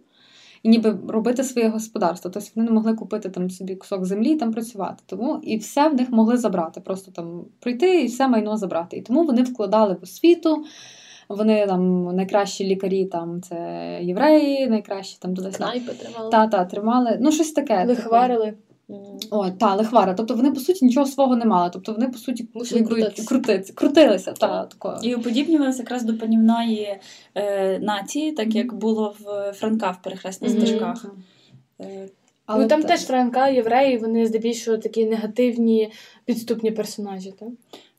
і 0.64 0.70
ніби 0.70 0.98
робити 1.08 1.44
своє 1.44 1.70
господарство. 1.70 2.32
Тобто 2.34 2.50
вони 2.56 2.68
не 2.68 2.74
могли 2.74 2.94
купити 2.94 3.30
там 3.30 3.50
собі 3.50 3.76
кусок 3.76 4.06
землі 4.06 4.32
і 4.32 4.38
там 4.38 4.54
працювати. 4.54 5.04
Тому 5.06 5.40
і 5.44 5.58
все 5.58 5.90
в 5.90 5.94
них 5.94 6.10
могли 6.10 6.38
забрати, 6.38 6.82
просто 6.82 7.12
там 7.12 7.46
прийти 7.60 8.02
і 8.02 8.08
все 8.08 8.28
майно 8.28 8.58
забрати. 8.58 8.98
І 8.98 9.02
тому 9.02 9.24
вони 9.24 9.44
вкладали 9.44 9.94
в 9.94 10.04
освіту. 10.04 10.66
Вони 11.30 11.68
там 11.68 12.16
найкращі 12.16 12.66
лікарі, 12.66 13.06
там 13.06 13.42
це 13.42 13.58
євреї, 14.02 14.68
найкращі 14.68 15.18
там 15.22 15.36
туди 15.36 15.52
Снайпи 15.52 15.92
тримали. 15.94 16.32
та 16.32 16.48
та 16.48 16.66
тримали. 16.66 17.18
Ну 17.22 17.32
щось 17.32 17.52
таке. 17.52 17.78
типу. 17.78 17.90
Лихварили. 17.90 18.54
О, 19.32 19.50
та, 19.50 19.76
лихвара. 19.76 20.14
Тобто 20.14 20.36
вони, 20.36 20.52
по 20.52 20.60
суті, 20.60 20.86
нічого 20.86 21.06
свого 21.06 21.36
не 21.36 21.46
мали. 21.46 21.70
Тобто 21.74 21.94
вони, 21.94 22.08
по 22.08 22.18
суті, 22.18 22.48
якби 22.72 23.12
крутитися. 23.28 23.74
крутилися. 23.74 24.32
Та, 24.32 24.66
такою. 24.66 24.96
І 25.02 25.16
уподібнювалися 25.16 25.80
якраз 25.82 26.04
до 26.04 26.18
панівної 26.18 26.98
е, 27.36 27.80
нації, 27.80 28.32
так 28.32 28.56
як 28.56 28.74
було 28.74 29.16
в 29.20 29.54
Франка 29.54 29.92
в 29.92 30.02
перехресних 30.02 30.52
Мгм. 30.52 30.62
стежках. 30.62 31.06
Е, 31.82 32.08
Але 32.46 32.64
ну 32.64 32.70
там 32.70 32.82
та- 32.82 32.88
теж 32.88 33.00
Франка, 33.06 33.48
євреї, 33.48 33.98
вони 33.98 34.26
здебільшого 34.28 34.78
такі 34.78 35.06
негативні 35.06 35.92
підступні 36.26 36.72
персонажі. 36.72 37.34
Так? 37.40 37.50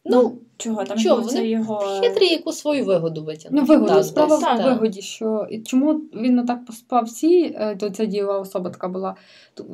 Ну, 0.05 0.33
чого 0.59 0.85
там 0.85 0.99
чого, 0.99 1.20
був 1.20 1.30
це 1.30 1.47
його 1.47 1.78
хитрі 1.78 2.26
яку 2.26 2.53
свою 2.53 2.85
вигоду 2.85 3.24
витягнути. 3.24 3.62
Ну, 3.62 3.74
вигоду. 3.74 3.95
Так, 3.95 4.05
Справа 4.05 4.37
десь, 4.37 4.45
в 4.45 4.57
так. 4.57 4.66
вигоді, 4.66 5.03
що 5.03 5.47
і 5.51 5.59
чому 5.59 5.95
він 5.95 6.47
так 6.47 6.64
поспав 6.64 7.05
всі, 7.05 7.43
е, 7.43 7.76
то 7.76 7.91
ця 7.91 8.05
дієва 8.05 8.39
особа 8.39 8.70
така 8.70 8.89
була. 8.89 9.14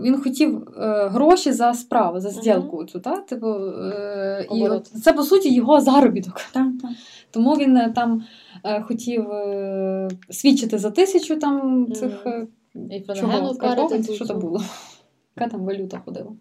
Він 0.02 0.20
хотів 0.20 0.68
е, 0.78 1.09
гроші 1.09 1.52
за 1.52 1.74
справу, 1.74 2.20
за 2.20 2.30
зділку 2.30 2.84
цю, 2.84 3.00
та? 3.00 3.16
Типу, 3.16 3.46
е, 3.46 4.46
і 4.54 4.68
от 4.68 4.86
це 4.86 5.12
по 5.12 5.22
суті 5.22 5.54
його 5.54 5.80
заробіток. 5.80 6.40
Так, 6.52 6.66
так. 6.82 6.90
Тому 7.30 7.54
він 7.54 7.76
е, 7.76 7.92
там 7.94 8.24
е, 8.64 8.82
хотів 8.82 9.30
е, 9.30 10.09
свідчити 10.30 10.78
за 10.78 10.90
тисячу 10.90 11.36
там 11.36 11.86
цих 11.92 12.26
І 12.90 13.00
чого, 13.00 13.54
карити. 13.54 14.14
що 14.14 14.26
то 14.26 14.34
було. 14.34 14.62
Яка 15.36 15.50
там 15.50 15.64
валюта 15.64 16.02
ходила? 16.04 16.32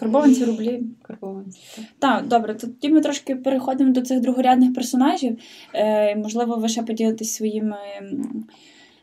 Карбованці 0.00 0.44
рублі. 0.44 0.82
Карбованці. 1.02 1.58
так. 1.98 2.26
Добре, 2.26 2.54
тоді 2.54 2.88
ми 2.88 3.00
трошки 3.00 3.36
переходимо 3.36 3.92
до 3.92 4.02
цих 4.02 4.20
другорядних 4.20 4.74
персонажів. 4.74 5.38
Е, 5.74 6.16
можливо, 6.16 6.56
ви 6.56 6.68
ще 6.68 6.82
поділитесь 6.82 7.34
своїми 7.34 7.76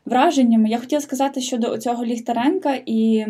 враженнями. 0.06 0.70
Я 0.70 0.80
хотіла 0.80 1.02
сказати 1.02 1.42
щодо 1.42 1.78
цього 1.78 2.06
Ліхтаренка 2.06 2.80
і 2.86 3.26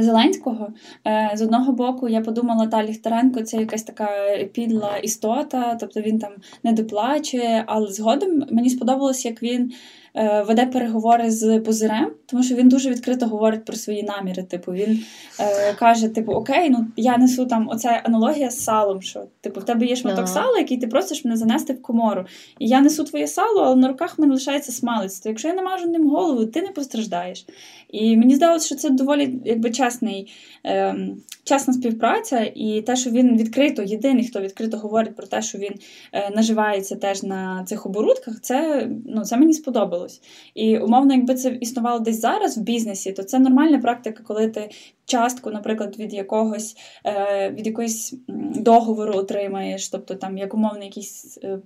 Зеленського. 0.00 0.72
Е, 1.06 1.30
з 1.34 1.42
одного 1.42 1.72
боку, 1.72 2.08
я 2.08 2.20
подумала, 2.20 2.66
та 2.66 2.84
Ліхтаренко 2.84 3.42
це 3.42 3.56
якась 3.56 3.82
така 3.82 4.08
підла 4.52 4.96
істота, 4.96 5.76
тобто 5.80 6.00
він 6.00 6.18
там 6.18 6.32
не 6.62 6.72
доплачує. 6.72 7.64
Але 7.66 7.86
згодом 7.92 8.44
мені 8.50 8.70
сподобалось, 8.70 9.24
як 9.24 9.42
він 9.42 9.72
веде 10.14 10.66
переговори 10.66 11.30
з 11.30 11.60
позирем, 11.60 12.10
тому 12.26 12.42
що 12.42 12.54
він 12.54 12.68
дуже 12.68 12.90
відкрито 12.90 13.26
говорить 13.26 13.64
про 13.64 13.76
свої 13.76 14.02
наміри. 14.02 14.42
Типу, 14.42 14.72
він 14.72 15.04
е, 15.40 15.74
каже: 15.74 16.08
типу, 16.08 16.32
окей, 16.32 16.70
ну 16.70 16.86
я 16.96 17.18
несу 17.18 17.46
там 17.46 17.68
оця 17.68 18.00
аналогія 18.04 18.50
з 18.50 18.64
салом. 18.64 19.02
Що 19.02 19.24
типу, 19.40 19.60
в 19.60 19.64
тебе 19.64 19.86
є 19.86 19.96
шматок 19.96 20.18
Ага. 20.24 20.34
сала, 20.34 20.58
який 20.58 20.78
ти 20.78 20.86
просиш 20.86 21.24
мене 21.24 21.36
занести 21.36 21.72
в 21.72 21.82
комору. 21.82 22.24
І 22.58 22.68
я 22.68 22.80
несу 22.80 23.04
твоє 23.04 23.26
сало, 23.26 23.62
але 23.62 23.76
на 23.76 23.88
руках 23.88 24.18
в 24.18 24.20
мене 24.20 24.34
лишається 24.34 24.72
смалець. 24.72 25.20
То 25.20 25.28
якщо 25.28 25.48
я 25.48 25.54
намажу 25.54 25.88
ним 25.88 26.10
голову, 26.10 26.46
ти 26.46 26.62
не 26.62 26.68
постраждаєш. 26.68 27.46
І 27.88 28.16
мені 28.16 28.34
здалося, 28.34 28.66
що 28.66 28.74
це 28.74 28.90
доволі 28.90 29.38
якби 29.44 29.70
чесний, 29.70 30.32
ем, 30.64 31.16
чесна 31.44 31.74
співпраця, 31.74 32.52
і 32.54 32.82
те, 32.82 32.96
що 32.96 33.10
він 33.10 33.36
відкрито, 33.36 33.82
єдиний, 33.82 34.26
хто 34.26 34.40
відкрито 34.40 34.76
говорить 34.76 35.16
про 35.16 35.26
те, 35.26 35.42
що 35.42 35.58
він 35.58 35.74
е, 36.12 36.30
наживається 36.30 36.96
теж 36.96 37.22
на 37.22 37.64
цих 37.64 37.86
оборудках, 37.86 38.40
це, 38.40 38.88
ну, 39.06 39.24
це 39.24 39.36
мені 39.36 39.54
сподобалось. 39.98 40.20
І 40.54 40.78
умовно, 40.78 41.14
якби 41.14 41.34
це 41.34 41.58
існувало 41.60 41.98
десь 41.98 42.20
зараз 42.20 42.58
в 42.58 42.60
бізнесі, 42.60 43.12
то 43.12 43.22
це 43.22 43.38
нормальна 43.38 43.78
практика, 43.78 44.22
коли 44.26 44.48
ти 44.48 44.70
частку, 45.04 45.50
наприклад, 45.50 45.98
від 45.98 46.14
якогось 46.14 46.76
е, 47.06 47.50
від 47.50 47.66
якоїсь 47.66 48.14
договору 48.54 49.14
отримаєш, 49.14 49.88
тобто 49.88 50.14
там 50.14 50.38
як 50.38 50.54
умовно 50.54 50.84
якийсь 50.84 51.38
е, 51.44 51.58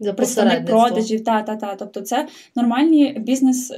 За 0.00 0.12
представник 0.12 0.66
продажів, 0.66 1.24
та, 1.24 1.42
та, 1.42 1.56
та. 1.56 1.74
Тобто 1.74 2.00
це 2.00 2.28
нормальні 2.56 3.12
бізнес. 3.18 3.72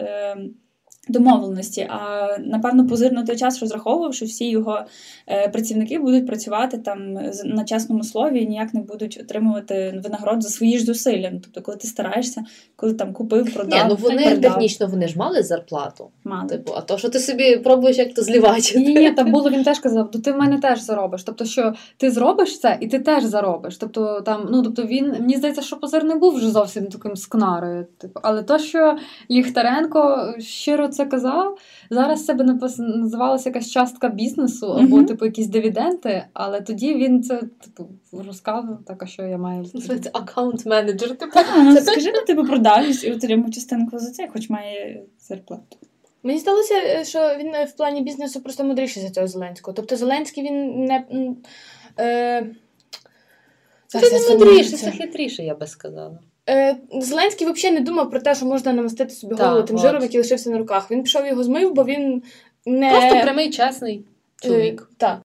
Домовленості, 1.11 1.81
а 1.91 2.27
напевно 2.39 2.87
позир 2.87 3.13
на 3.13 3.23
той 3.27 3.37
час 3.37 3.61
розраховував, 3.61 4.15
що 4.15 4.27
всі 4.27 4.51
його 4.51 4.81
е, 5.29 5.49
працівники 5.49 5.99
будуть 5.99 6.27
працювати 6.27 6.79
там 6.79 7.19
з- 7.33 7.45
на 7.45 7.65
чесному 7.65 8.05
слові 8.05 8.43
і 8.43 8.47
ніяк 8.47 8.75
не 8.75 8.81
будуть 8.81 9.19
отримувати 9.25 10.01
винагород 10.05 10.43
за 10.43 10.49
свої 10.49 10.79
ж 10.79 10.85
зусилля. 10.85 11.31
Ну, 11.33 11.41
Тобто, 11.43 11.63
коли 11.63 11.77
ти 11.77 11.87
стараєшся, 11.89 12.43
коли 12.77 12.95
там 12.95 13.13
купив, 13.13 13.45
Ні, 13.47 13.51
продав, 13.53 13.87
ну 13.89 13.95
вони 14.01 14.25
передав, 14.25 14.53
технічно 14.53 14.87
вони 14.87 15.09
ж 15.09 15.19
мали 15.19 15.43
зарплату. 15.43 16.11
мали. 16.25 16.49
Типу, 16.49 16.73
а 16.77 16.81
то, 16.81 16.99
що 16.99 17.09
ти 17.09 17.19
собі 17.19 17.57
пробуєш 17.57 17.99
як 17.99 18.15
то 18.15 18.23
злівачити. 18.23 18.79
Ні, 18.81 18.95
ні, 18.95 19.11
там 19.11 19.31
було, 19.33 19.51
він 19.51 19.63
теж 19.65 19.79
казав, 19.79 20.11
то 20.11 20.19
ти 20.19 20.33
в 20.33 20.37
мене 20.37 20.59
теж 20.59 20.81
заробиш. 20.81 21.23
Тобто, 21.25 21.45
що 21.45 21.75
ти 21.97 22.11
зробиш 22.11 22.61
це, 22.61 22.79
і 22.81 22.87
ти 22.87 22.99
теж 22.99 23.25
заробиш. 23.25 23.77
Тобто, 23.77 24.21
там, 24.21 24.49
ну 24.51 24.63
тобто 24.63 24.83
він 24.83 25.11
мені 25.11 25.37
здається, 25.37 25.63
що 25.63 25.77
позир 25.77 26.05
не 26.05 26.15
був 26.15 26.35
вже 26.35 26.51
зовсім 26.51 26.87
таким 26.87 27.17
скнарою. 27.17 27.87
Типу, 27.99 28.21
але 28.23 28.43
то, 28.43 28.59
що 28.59 28.97
Ліхтаренко 29.31 30.35
щиро 30.39 30.89
це 30.89 31.00
казав, 31.07 31.59
зараз 31.91 32.25
це 32.25 32.35
би 32.35 32.45
називалося 32.79 33.49
якась 33.49 33.71
частка 33.71 34.09
бізнесу 34.09 34.67
або 34.67 34.97
Мгм. 34.97 35.07
типу 35.07 35.25
якісь 35.25 35.47
дивіденти. 35.47 36.25
Але 36.33 36.61
тоді 36.61 36.95
він 36.95 37.23
це 37.23 37.41
типу 37.41 37.89
розказував, 38.27 38.79
так 38.87 39.03
а 39.03 39.07
що 39.07 39.23
я 39.23 39.39
маю. 39.39 39.65
Називається 39.75 40.11
аккаунт-менеджер. 40.11 41.17
Типу. 41.17 41.33
Та, 41.33 41.45
ну 41.57 41.77
скажи, 41.81 42.13
ну 42.15 42.25
типу 42.27 42.45
продав 42.45 43.05
і 43.05 43.13
отримав 43.13 43.51
частинку 43.51 43.99
за 43.99 44.11
це, 44.11 44.29
хоч 44.33 44.51
має 44.51 45.03
зарплату. 45.21 45.77
Мені 46.23 46.39
здалося, 46.39 46.75
е, 46.75 47.05
що 47.05 47.37
він 47.39 47.55
е, 47.55 47.65
в 47.65 47.77
плані 47.77 48.03
бізнесу 48.03 48.41
просто 48.41 48.65
мудріший 48.65 49.03
за 49.03 49.11
цього 49.11 49.27
Зеленського. 49.27 49.75
Тобто 49.75 49.97
Зеленський 49.97 50.45
він 50.45 50.85
не. 50.85 51.05
Е... 51.99 52.47
Це 53.87 54.01
не 54.01 54.35
мудріше, 54.35 54.77
це 54.77 54.91
хитріше, 54.91 55.43
я 55.43 55.55
би 55.55 55.67
сказала. 55.67 56.19
Е, 56.51 56.77
Зеленський 56.93 57.53
взагалі 57.53 57.79
не 57.79 57.85
думав 57.85 58.11
про 58.11 58.21
те, 58.21 58.35
що 58.35 58.47
можна 58.47 58.73
намастити 58.73 59.11
собі 59.11 59.35
Так, 59.35 59.47
голову 59.47 59.67
тим 59.67 59.77
от. 59.77 59.83
жиром, 59.83 60.03
який 60.03 60.21
лишився 60.21 60.51
на 60.51 60.59
руках. 60.59 60.91
Він 60.91 61.03
пішов 61.03 61.27
його 61.27 61.45
змив, 61.45 61.75
бо 61.75 61.85
він 61.85 62.23
не 62.67 62.91
Просто 62.91 63.21
прямий, 63.21 63.51
чесний 63.51 64.05
чоловік. 64.43 64.89
Е, 64.93 64.95
так. 64.97 65.21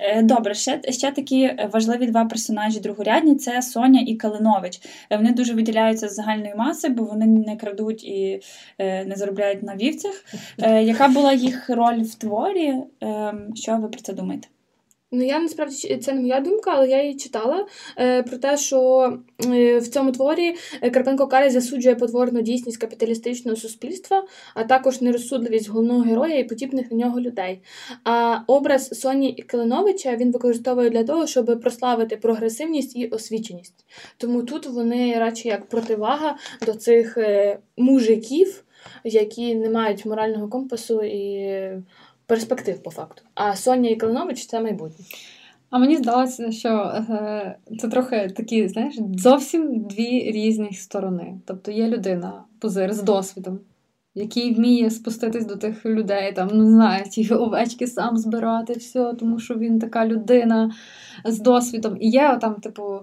Е, 0.00 0.22
Добре, 0.22 0.54
ще, 0.54 0.80
ще 0.88 1.10
такі 1.10 1.56
важливі 1.72 2.06
два 2.06 2.24
персонажі 2.24 2.80
другорядні 2.80 3.34
це 3.36 3.62
Соня 3.62 4.04
і 4.06 4.14
Калинович. 4.14 4.80
Е, 5.10 5.16
Вони 5.16 5.32
дуже 5.32 5.54
виділяються 5.54 6.08
з 6.08 6.14
загальної 6.14 6.54
маси, 6.56 6.88
бо 6.88 7.04
вони 7.04 7.26
не 7.26 7.56
крадуть 7.56 8.04
і 8.04 8.40
е, 8.78 9.04
не 9.04 9.16
заробляють 9.16 9.62
на 9.62 9.76
вівцях. 9.76 10.24
Е, 10.62 10.82
Яка 10.82 11.08
була 11.08 11.32
їх 11.32 11.70
роль 11.70 12.02
в 12.02 12.14
творі? 12.14 12.74
Е, 13.02 13.34
Що 13.54 13.76
ви 13.76 13.88
про 13.88 14.00
це 14.00 14.12
думаєте? 14.12 14.48
Ну, 15.12 15.24
я 15.24 15.38
насправді 15.38 15.96
це 15.96 16.12
не 16.14 16.20
моя 16.20 16.40
думка, 16.40 16.72
але 16.74 16.88
я 16.88 17.02
її 17.02 17.16
читала 17.16 17.66
е, 17.98 18.22
про 18.22 18.38
те, 18.38 18.56
що 18.56 19.12
е, 19.46 19.78
в 19.78 19.88
цьому 19.88 20.12
творі 20.12 20.54
е, 20.82 20.90
Карпенко 20.90 21.26
Карий 21.26 21.50
засуджує 21.50 21.94
потворну 21.94 22.40
дійсність 22.42 22.78
капіталістичного 22.78 23.56
суспільства, 23.56 24.26
а 24.54 24.64
також 24.64 25.00
нерозсудливість 25.00 25.68
головного 25.68 26.00
героя 26.00 26.38
і 26.38 26.44
подібних 26.44 26.90
на 26.90 26.96
нього 26.96 27.20
людей. 27.20 27.60
А 28.04 28.38
образ 28.46 29.00
Соні 29.00 29.32
Килиновича 29.34 30.16
він 30.16 30.32
використовує 30.32 30.90
для 30.90 31.04
того, 31.04 31.26
щоб 31.26 31.60
прославити 31.60 32.16
прогресивність 32.16 32.96
і 32.96 33.06
освіченість. 33.06 33.84
Тому 34.16 34.42
тут 34.42 34.66
вони 34.66 35.18
радше 35.18 35.48
як 35.48 35.68
противага 35.68 36.36
до 36.66 36.74
цих 36.74 37.18
е, 37.18 37.58
мужиків, 37.76 38.64
які 39.04 39.54
не 39.54 39.70
мають 39.70 40.06
морального 40.06 40.48
компасу 40.48 41.02
і 41.02 41.48
перспектив 42.28 42.82
по 42.82 42.90
факту. 42.90 43.22
А 43.34 43.56
Соня 43.56 43.90
і 43.90 43.96
Калинович 43.96 44.46
це 44.46 44.60
майбутнє. 44.60 45.04
А 45.70 45.78
мені 45.78 45.96
здалося, 45.96 46.52
що 46.52 46.68
е, 46.68 47.58
це 47.80 47.88
трохи 47.88 48.28
такі, 48.36 48.68
знаєш, 48.68 48.94
зовсім 49.16 49.84
дві 49.84 50.32
різні 50.32 50.72
сторони. 50.72 51.40
Тобто 51.46 51.70
є 51.70 51.88
людина, 51.88 52.44
позир 52.58 52.94
з 52.94 53.02
досвідом, 53.02 53.60
який 54.14 54.54
вміє 54.54 54.90
спуститись 54.90 55.46
до 55.46 55.56
тих 55.56 55.86
людей, 55.86 56.32
там, 56.32 56.48
не 56.48 56.70
знаю, 56.70 57.04
ті 57.10 57.34
овечки 57.34 57.86
сам 57.86 58.16
збирати, 58.16 58.72
все, 58.72 59.14
тому 59.14 59.38
що 59.38 59.54
він 59.54 59.78
така 59.78 60.06
людина 60.06 60.74
з 61.24 61.40
досвідом. 61.40 61.96
І 62.00 62.10
є 62.10 62.38
там, 62.40 62.54
типу, 62.54 63.00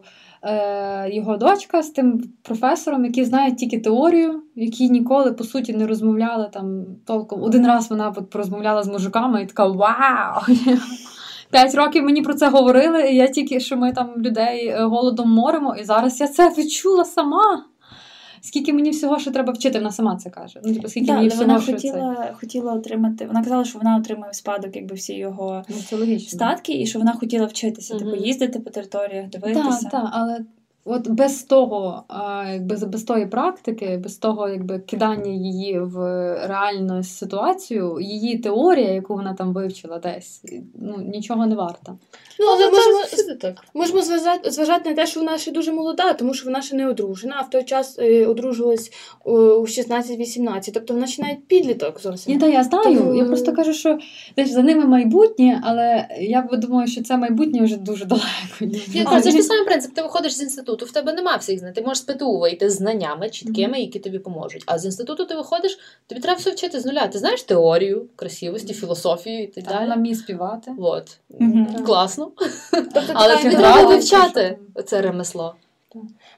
його 1.08 1.38
дочка 1.38 1.84
з 1.84 1.90
тим 1.90 2.24
професором, 2.42 3.06
який 3.06 3.26
знає 3.26 3.56
тільки 3.56 3.80
теорію, 3.80 4.42
які 4.56 4.90
ніколи, 4.90 5.32
по 5.32 5.44
суті, 5.44 5.74
не 5.74 5.88
розмовляли 5.88 6.50
там 6.54 6.86
толком. 7.06 7.44
Один 7.44 7.68
раз 7.68 7.90
вона 7.90 8.12
порозмовляла 8.12 8.84
з 8.84 8.88
мужиками 8.88 9.42
і 9.42 9.46
така 9.46 9.68
вау! 9.68 10.42
П'ять 11.52 11.76
років 11.76 12.04
мені 12.04 12.22
про 12.22 12.34
це 12.34 12.50
говорили, 12.50 13.10
і 13.12 13.16
я 13.16 13.28
тільки 13.28 13.60
що 13.60 13.78
ми 13.78 13.94
там 13.94 14.14
людей 14.18 14.68
е, 14.68 14.84
голодом 14.84 15.30
моримо, 15.30 15.76
і 15.76 15.84
зараз 15.84 16.20
я 16.20 16.28
це 16.28 16.50
відчула 16.50 17.06
сама. 17.06 17.66
Скільки 18.46 18.74
мені 18.74 18.90
всього 18.90 19.20
що 19.20 19.32
треба 19.32 19.54
вчити, 19.54 19.78
вона 19.78 19.92
сама 19.92 20.16
це 20.16 20.30
каже. 20.30 20.60
Ну, 20.64 20.74
типу, 20.74 20.88
скільки 20.88 21.06
Да, 21.06 21.14
мені 21.14 21.26
але 21.26 21.36
всього 21.36 21.48
вона 21.48 21.62
що 21.62 21.72
це. 21.72 21.74
хотіла, 21.74 22.30
хотіла 22.34 22.74
отримати. 22.74 23.26
Вона 23.26 23.44
казала, 23.44 23.66
що 23.66 23.78
вона 23.80 23.98
отримує 23.98 24.32
в 24.32 24.36
спадок 24.36 24.76
якби 24.76 24.96
всі 24.96 25.14
його 25.16 25.64
Ну, 25.70 26.18
статки, 26.20 26.82
і 26.82 26.86
що 26.86 27.00
вона 27.00 27.14
хотіла 27.14 27.46
вчитися, 27.46 27.94
типу 27.98 28.12
Мгм. 28.12 28.20
їздити 28.26 28.60
по 28.60 28.70
територіях, 28.70 29.30
дивитися. 29.30 29.80
Так, 29.82 29.92
так, 29.92 30.10
але 30.12 30.40
от 30.86 31.10
без 31.10 31.44
того, 31.44 32.04
якби 32.52 32.76
без 32.76 33.04
тої 33.04 33.26
практики, 33.26 34.00
без 34.04 34.18
того, 34.18 34.50
якби 34.50 34.80
кидання 34.80 35.32
її 35.32 35.80
в 35.80 35.98
реальну 36.48 37.04
ситуацію, 37.04 38.00
її 38.02 38.38
теорія, 38.38 38.92
яку 38.92 39.16
вона 39.16 39.34
там 39.34 39.54
вивчила 39.54 40.00
десь, 40.00 40.44
ну 40.76 40.98
нічого 40.98 41.46
не 41.46 41.56
варта. 41.56 41.98
Ну, 42.40 42.46
але 42.50 42.64
це 42.64 42.72
можемо, 42.72 43.36
так. 43.42 43.56
можемо 43.74 44.02
зважати, 44.02 44.52
зважати 44.52 44.90
на 44.90 44.96
те, 44.96 45.08
що 45.08 45.20
вона 45.20 45.38
ще 45.38 45.52
дуже 45.52 45.72
молода, 45.72 46.14
тому 46.14 46.34
що 46.34 46.46
вона 46.46 46.62
ще 46.62 46.76
не 46.76 46.90
одружена, 46.90 47.36
а 47.40 47.42
в 47.42 47.50
той 47.50 47.64
час 47.64 48.00
е, 48.00 48.26
одружувалась 48.26 48.92
е, 49.26 49.32
у 49.32 49.62
16-18, 49.66 50.72
тобто 50.74 50.94
вона 50.94 51.08
ще 51.08 51.24
навіть 51.24 51.48
підліток 51.48 52.02
зовсім. 52.02 52.34
Ні, 52.34 52.40
та 52.40 52.48
я 52.48 52.64
знаю. 52.64 52.84
Тому- 52.84 53.16
Я 53.16 53.26
просто 53.26 53.54
кажу, 53.54 53.74
що 53.74 54.00
десь 54.38 54.52
за 54.52 54.62
ними 54.64 54.86
майбутнє, 54.86 55.62
але 55.64 56.08
я 56.20 56.50
думаю, 56.52 56.88
що 56.88 57.04
це 57.04 57.18
майбутнє 57.18 57.64
вже 57.64 57.78
дуже 57.78 58.06
далеко. 58.06 58.26
Ні, 58.62 59.06
це 59.22 59.30
ж 59.30 59.32
той 59.32 59.42
самий 59.42 59.66
принцип. 59.66 59.94
Ти 59.94 60.02
виходиш 60.02 60.38
з 60.38 60.42
інституту, 60.42 60.75
інституту 60.76 60.86
в 60.86 60.94
тебе 60.94 61.14
нема 61.14 61.36
всіх 61.36 61.60
знань. 61.60 61.74
Ти 61.74 61.82
можеш 61.82 61.98
з 61.98 62.02
ПТУ 62.02 62.40
вийти 62.40 62.70
з 62.70 62.74
знаннями 62.74 63.30
чіткими, 63.30 63.80
які 63.80 64.00
тобі 64.00 64.20
поможуть. 64.20 64.64
А 64.66 64.80
з 64.80 64.86
інституту 64.86 65.26
ти 65.26 65.36
виходиш, 65.36 65.80
тобі 66.08 66.22
треба 66.22 66.40
все 66.40 66.52
вчити 66.52 66.80
з 66.80 66.86
нуля. 66.86 67.08
Ти 67.08 67.18
знаєш 67.18 67.44
теорію, 67.44 68.06
красивості, 68.16 68.74
філософію 68.74 69.44
і 69.44 69.48
так 69.48 69.64
Там 69.64 69.74
далі. 69.74 69.90
Намі 69.90 70.16
співати. 70.16 70.72
От. 70.80 71.18
Класно. 71.86 72.32
Тобто 72.72 73.14
Але 73.14 73.38
тобі 73.38 73.56
треба 73.56 73.84
вивчати 73.84 74.58
це 74.86 75.02
ремесло. 75.02 75.56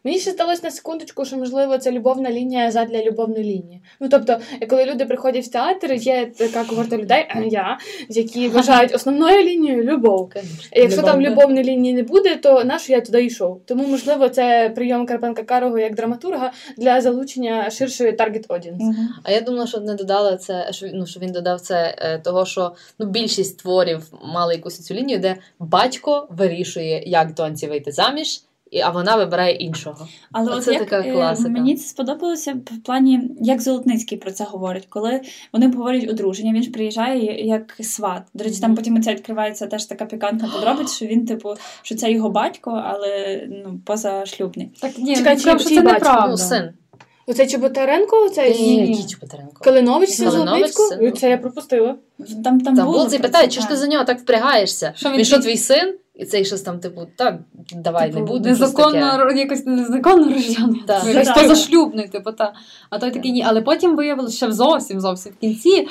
Мені 0.08 0.20
ще 0.20 0.32
здалось 0.32 0.64
на 0.64 0.72
секундочку, 0.72 1.26
що 1.26 1.38
можливо 1.38 1.78
це 1.78 1.92
любовна 1.92 2.32
лінія 2.32 2.72
задля 2.72 3.04
любовної 3.04 3.44
лінії. 3.44 3.82
Ну 4.00 4.10
тобто, 4.10 4.38
коли 4.70 4.86
люди 4.86 5.06
приходять 5.06 5.46
в 5.46 5.52
театр, 5.52 5.94
є 5.94 6.32
така 6.38 6.64
когорта 6.64 6.98
людей, 6.98 7.26
а 7.30 7.40
я, 7.40 7.78
які 8.10 8.48
вважають 8.50 8.96
основною 8.96 9.44
лінією 9.44 9.84
любов. 9.84 10.32
Якщо 10.72 11.02
там 11.02 11.22
любовної 11.22 11.64
лінії 11.64 11.94
не 11.94 12.04
буде, 12.04 12.36
то 12.36 12.64
нащо 12.64 12.94
я 12.94 13.02
туди 13.02 13.26
йшов? 13.26 13.62
Тому 13.66 13.88
можливо 13.88 14.30
це 14.30 14.72
прийом 14.76 15.06
Карпенка 15.06 15.44
Карого 15.44 15.80
як 15.80 15.96
драматурга 15.96 16.52
для 16.78 17.02
залучення 17.02 17.70
ширшої 17.70 18.12
таргет 18.12 18.46
одінс. 18.48 18.98
А 19.24 19.32
я 19.32 19.42
думала, 19.42 19.68
що 19.68 19.80
не 19.80 19.94
додали 19.94 20.38
це, 20.38 20.68
що, 20.72 20.88
ну, 20.94 21.06
що 21.06 21.20
він 21.20 21.32
додав 21.32 21.62
це 21.62 21.96
е, 21.98 22.20
того, 22.20 22.46
що 22.46 22.76
ну, 23.00 23.06
більшість 23.06 23.60
творів 23.60 24.14
мали 24.22 24.54
якусь 24.54 24.80
цю 24.80 24.94
лінію, 24.94 25.20
де 25.20 25.36
батько 25.60 26.28
вирішує, 26.32 27.04
як 27.06 27.34
доньці 27.34 27.68
вийти 27.68 27.92
заміж, 27.92 28.42
а 28.84 28.90
вона 28.90 29.16
вибирає 29.16 29.56
іншого. 29.56 30.08
Але 30.32 30.52
Оце 30.52 30.72
от 30.72 30.78
як, 30.78 30.90
така 30.90 31.08
е, 31.10 31.14
класика. 31.14 31.50
мені 31.50 31.76
це 31.76 31.88
сподобалося 31.88 32.54
в 32.54 32.84
плані, 32.84 33.32
як 33.42 33.62
Золотницький 33.62 34.18
про 34.18 34.32
це 34.32 34.44
говорить. 34.44 34.86
Коли 34.90 35.22
вони 35.54 35.66
обговорюють 35.66 36.10
одруження, 36.10 36.54
він 36.54 36.64
ж 36.64 36.72
приїжджає 36.72 37.48
як 37.48 37.76
сват. 37.80 38.24
До 38.34 38.44
речі, 38.44 38.60
там 38.62 38.76
потім 38.76 39.04
це 39.04 39.14
відкривається 39.14 39.68
теж 39.68 39.86
така 39.86 40.06
пікантна 40.06 40.50
подробиць, 40.54 40.96
що 40.96 41.06
він, 41.06 41.26
типу, 41.26 41.54
що 41.82 41.96
це 41.96 42.12
його 42.12 42.30
батько, 42.30 42.84
але 42.86 43.44
ну, 43.50 43.80
позашлюбний. 43.86 44.72
Так 44.82 44.98
ні, 44.98 45.16
Чекай, 45.16 45.36
чий- 45.40 45.60
що 45.60 45.70
це 45.70 45.82
батько? 45.82 45.94
неправда. 45.94 46.28
Ну, 46.28 46.38
син. 46.38 46.70
Оцей 47.30 47.48
Чеботаренко, 47.48 48.30
цей 48.30 48.62
Ні, 48.62 48.78
ні. 48.78 48.90
Ні, 48.90 48.96
Кіч 48.96 49.18
Калинович 49.62 50.10
Золотницького? 50.10 50.90
син. 50.90 51.14
Це 51.14 51.30
я 51.30 51.38
пропустила. 51.38 51.96
Там, 52.44 52.44
там, 52.44 52.62
Там 52.62 52.76
було 52.76 52.92
було 52.92 53.10
цей 53.10 53.20
про 53.20 53.30
питає, 53.30 53.48
чи 53.48 53.62
ж 53.62 53.68
ти 53.68 53.76
за 53.76 53.88
нього 53.88 54.06
так 54.06 54.20
впрягаєшся? 54.20 54.94
Що 54.96 55.10
він 55.10 55.18
він 55.18 55.26
що 55.26 55.40
твій 55.40 55.58
син? 55.58 55.98
І 56.18 56.26
цей 56.26 56.46
щось 56.46 56.62
там, 56.62 56.80
типу, 56.80 57.08
та 57.16 57.40
давай 57.76 58.08
Типу, 58.08 58.20
не 58.20 58.26
буде. 58.26 58.50
Незаконно, 58.50 59.32
якось 59.32 59.66
незаконно 59.66 60.34
рождений. 60.34 60.84
Так. 60.88 61.06
Якось 61.06 61.28
Так. 61.28 61.42
позашлюбний, 61.42 62.08
типу, 62.08 62.32
та. 62.32 62.54
А 62.90 63.00
той 63.00 63.12
такий 63.12 63.32
ні. 63.32 63.44
Але 63.48 63.62
потім 63.62 63.96
виявилося 63.96 64.36
ще 64.36 64.52
зовсім 64.52 65.00
зовсім 65.00 65.34
в 65.34 65.36
кінці, 65.36 65.88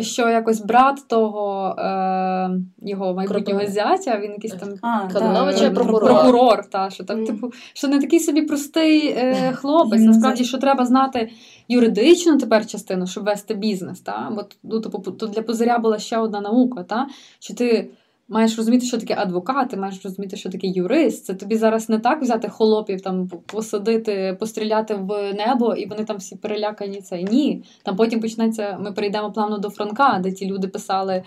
що 0.00 0.28
якось 0.28 0.60
брат 0.60 1.08
того 1.08 1.74
е, 1.78 2.50
його 2.82 3.14
майбутнього 3.14 3.66
зятя, 3.66 4.20
він 4.22 4.32
якийсь 4.32 4.54
там. 4.54 4.68
А, 4.82 5.08
Калиновича 5.12 5.60
так. 5.60 5.74
прокурор. 5.74 6.10
Прокурор, 6.10 6.70
та, 6.70 6.90
що 6.90 7.04
там, 7.04 7.26
типу, 7.26 7.52
що 7.72 7.88
не 7.88 8.00
такий 8.00 8.20
собі 8.20 8.42
простий 8.42 9.06
е, 9.06 9.52
хлопець. 9.52 10.00
Ну, 10.00 10.06
Насправді, 10.06 10.44
що 10.44 10.58
треба 10.58 10.86
знати 10.86 11.30
юридичну 11.68 12.38
тепер 12.38 12.66
частину, 12.66 13.06
щоб 13.06 13.24
вести 13.24 13.54
бізнес. 13.54 14.00
Та? 14.00 14.32
Бо 14.36 14.44
ну, 14.62 14.80
типу, 14.80 14.98
тут 14.98 15.30
для 15.30 15.42
позиря 15.42 15.78
була 15.78 15.98
ще 15.98 16.18
одна 16.18 16.40
наука, 16.40 16.82
та? 16.82 17.06
що 17.38 17.54
ти. 17.54 17.90
Маєш 18.32 18.56
розуміти, 18.56 18.86
що 18.86 18.98
таке 18.98 19.14
адвокат, 19.18 19.68
ти 19.68 19.76
маєш 19.76 20.04
розуміти, 20.04 20.36
що 20.36 20.50
таке 20.50 20.66
юрист. 20.66 21.24
Це 21.24 21.34
тобі 21.34 21.56
зараз 21.56 21.88
не 21.88 21.98
так 21.98 22.22
взяти 22.22 22.48
холопів, 22.48 23.00
там 23.00 23.28
посадити, 23.28 24.36
постріляти 24.40 24.94
в 24.94 25.32
небо, 25.32 25.74
і 25.74 25.86
вони 25.86 26.04
там 26.04 26.16
всі 26.16 26.36
перелякані. 26.36 27.00
Це 27.00 27.22
ні. 27.22 27.64
Там 27.82 27.96
потім 27.96 28.20
почнеться. 28.20 28.78
Ми 28.80 28.92
перейдемо 28.92 29.32
плавно 29.32 29.58
до 29.58 29.70
Франка, 29.70 30.20
де 30.22 30.32
ті 30.32 30.46
люди 30.46 30.68
писали 30.68 31.22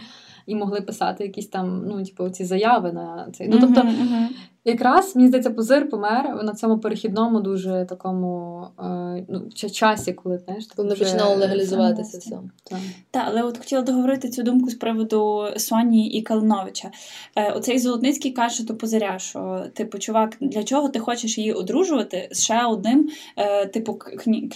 і 0.45 0.55
могли 0.55 0.81
писати 0.81 1.23
якісь 1.23 1.47
там, 1.47 1.85
ну, 1.87 2.03
типу, 2.03 2.29
ці 2.29 2.45
заяви 2.45 2.91
на 2.91 3.27
цей. 3.33 3.47
Ну, 3.47 3.57
тобто, 3.59 3.83
Мгм, 3.83 3.93
мгм. 3.93 4.29
Якраз 4.65 5.15
мені 5.15 5.27
здається, 5.27 5.51
позир 5.51 5.89
помер 5.89 6.43
на 6.43 6.53
цьому 6.53 6.79
перехідному 6.79 7.39
дуже 7.39 7.85
такому 7.89 8.63
е, 8.79 9.25
ну, 9.29 9.49
часі, 9.71 10.13
коли 10.13 10.37
знаєш, 10.37 10.65
Коли 10.75 10.93
вже- 10.93 11.03
починало 11.03 11.35
легалізуватися 11.35 12.17
все. 12.17 12.37
Так. 12.63 12.79
Так, 13.11 13.23
але 13.27 13.43
от 13.43 13.57
хотіла 13.57 13.81
договорити 13.81 14.29
цю 14.29 14.43
думку 14.43 14.69
з 14.69 14.75
приводу 14.75 15.47
Соні 15.57 16.09
і 16.09 16.21
Калиновича. 16.21 16.91
Е, 17.35 17.51
оцей 17.51 17.79
Золотницький 17.79 18.31
каже 18.31 18.65
до 18.65 18.75
Позиря, 18.75 19.19
що 19.19 19.65
типу, 19.73 19.99
чувак, 19.99 20.37
для 20.41 20.63
чого 20.63 20.89
ти 20.89 20.99
хочеш 20.99 21.37
її 21.37 21.53
одружувати 21.53 22.29
з 22.31 22.43
ще 22.43 22.65
одним, 22.65 23.09
е, 23.37 23.65
типу, 23.65 23.99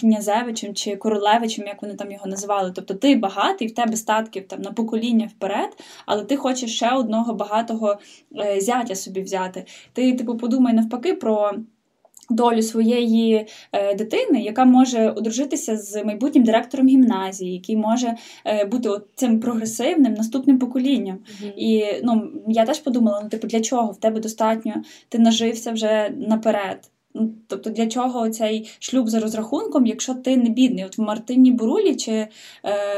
князевичем 0.00 0.74
чи 0.74 0.96
королевичем, 0.96 1.66
як 1.66 1.82
вони 1.82 1.94
там 1.94 2.12
його 2.12 2.26
називали. 2.26 2.72
Тобто 2.74 2.94
ти 2.94 3.16
багатий, 3.16 3.68
в 3.68 3.74
тебе 3.74 3.96
статків 3.96 4.48
там 4.48 4.60
на 4.62 4.72
покоління 4.72 5.28
вперед, 5.36 5.70
але 6.06 6.24
ти 6.24 6.36
хочеш 6.36 6.76
ще 6.76 6.90
одного 6.90 7.34
багатого 7.34 7.98
е, 8.36 8.60
зятя 8.60 8.94
собі 8.94 9.22
взяти. 9.22 9.64
Ти, 9.98 10.12
типу, 10.12 10.36
подумай 10.36 10.74
навпаки 10.74 11.14
про. 11.14 11.52
Долю 12.30 12.62
своєї 12.62 13.46
е, 13.72 13.94
дитини, 13.94 14.42
яка 14.42 14.64
може 14.64 15.10
одружитися 15.10 15.76
з 15.76 16.04
майбутнім 16.04 16.44
директором 16.44 16.88
гімназії, 16.88 17.52
який 17.52 17.76
може 17.76 18.14
е, 18.44 18.64
бути 18.64 18.88
от 18.88 19.06
цим 19.14 19.40
прогресивним 19.40 20.14
наступним 20.14 20.58
поколінням. 20.58 21.18
І 21.56 21.84
ну 22.02 22.30
я 22.48 22.64
теж 22.64 22.78
подумала: 22.78 23.20
ну, 23.22 23.28
типу, 23.28 23.46
для 23.46 23.60
чого 23.60 23.92
в 23.92 24.00
тебе 24.00 24.20
достатньо? 24.20 24.74
Ти 25.08 25.18
нажився 25.18 25.72
вже 25.72 26.10
наперед. 26.16 26.90
Ну, 27.18 27.30
Тобто 27.46 27.70
для 27.70 27.86
чого 27.86 28.30
цей 28.30 28.70
шлюб 28.78 29.08
за 29.08 29.20
розрахунком, 29.20 29.86
якщо 29.86 30.14
ти 30.14 30.36
не 30.36 30.48
бідний? 30.50 30.84
От 30.84 30.98
в 30.98 31.02
Мартині 31.02 31.52
Бурулі, 31.52 31.96
чи 31.96 32.12
е, 32.12 32.28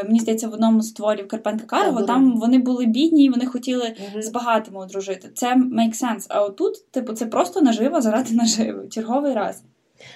мені 0.05 0.21
здається, 0.21 0.49
в 0.49 0.53
одному 0.53 0.83
з 0.83 0.93
творів 0.93 1.29
Карпенка 1.29 1.65
Карго 1.67 2.03
там 2.03 2.37
вони 2.37 2.59
були 2.59 2.87
бідні, 2.87 3.25
і 3.25 3.31
вони 3.31 3.47
хотіли 3.47 3.95
Мгм. 4.13 4.23
з 4.23 4.29
багатими 4.29 4.81
одружити. 4.81 5.31
Це 5.35 5.55
make 5.55 6.03
sense. 6.03 6.27
А 6.29 6.45
отут, 6.45 6.91
типу, 6.91 7.13
це 7.13 7.27
просто 7.27 7.61
нажива 7.61 8.01
заради 8.01 8.35
наживи. 8.35 8.89
Черговий 8.91 9.35
раз. 9.35 9.63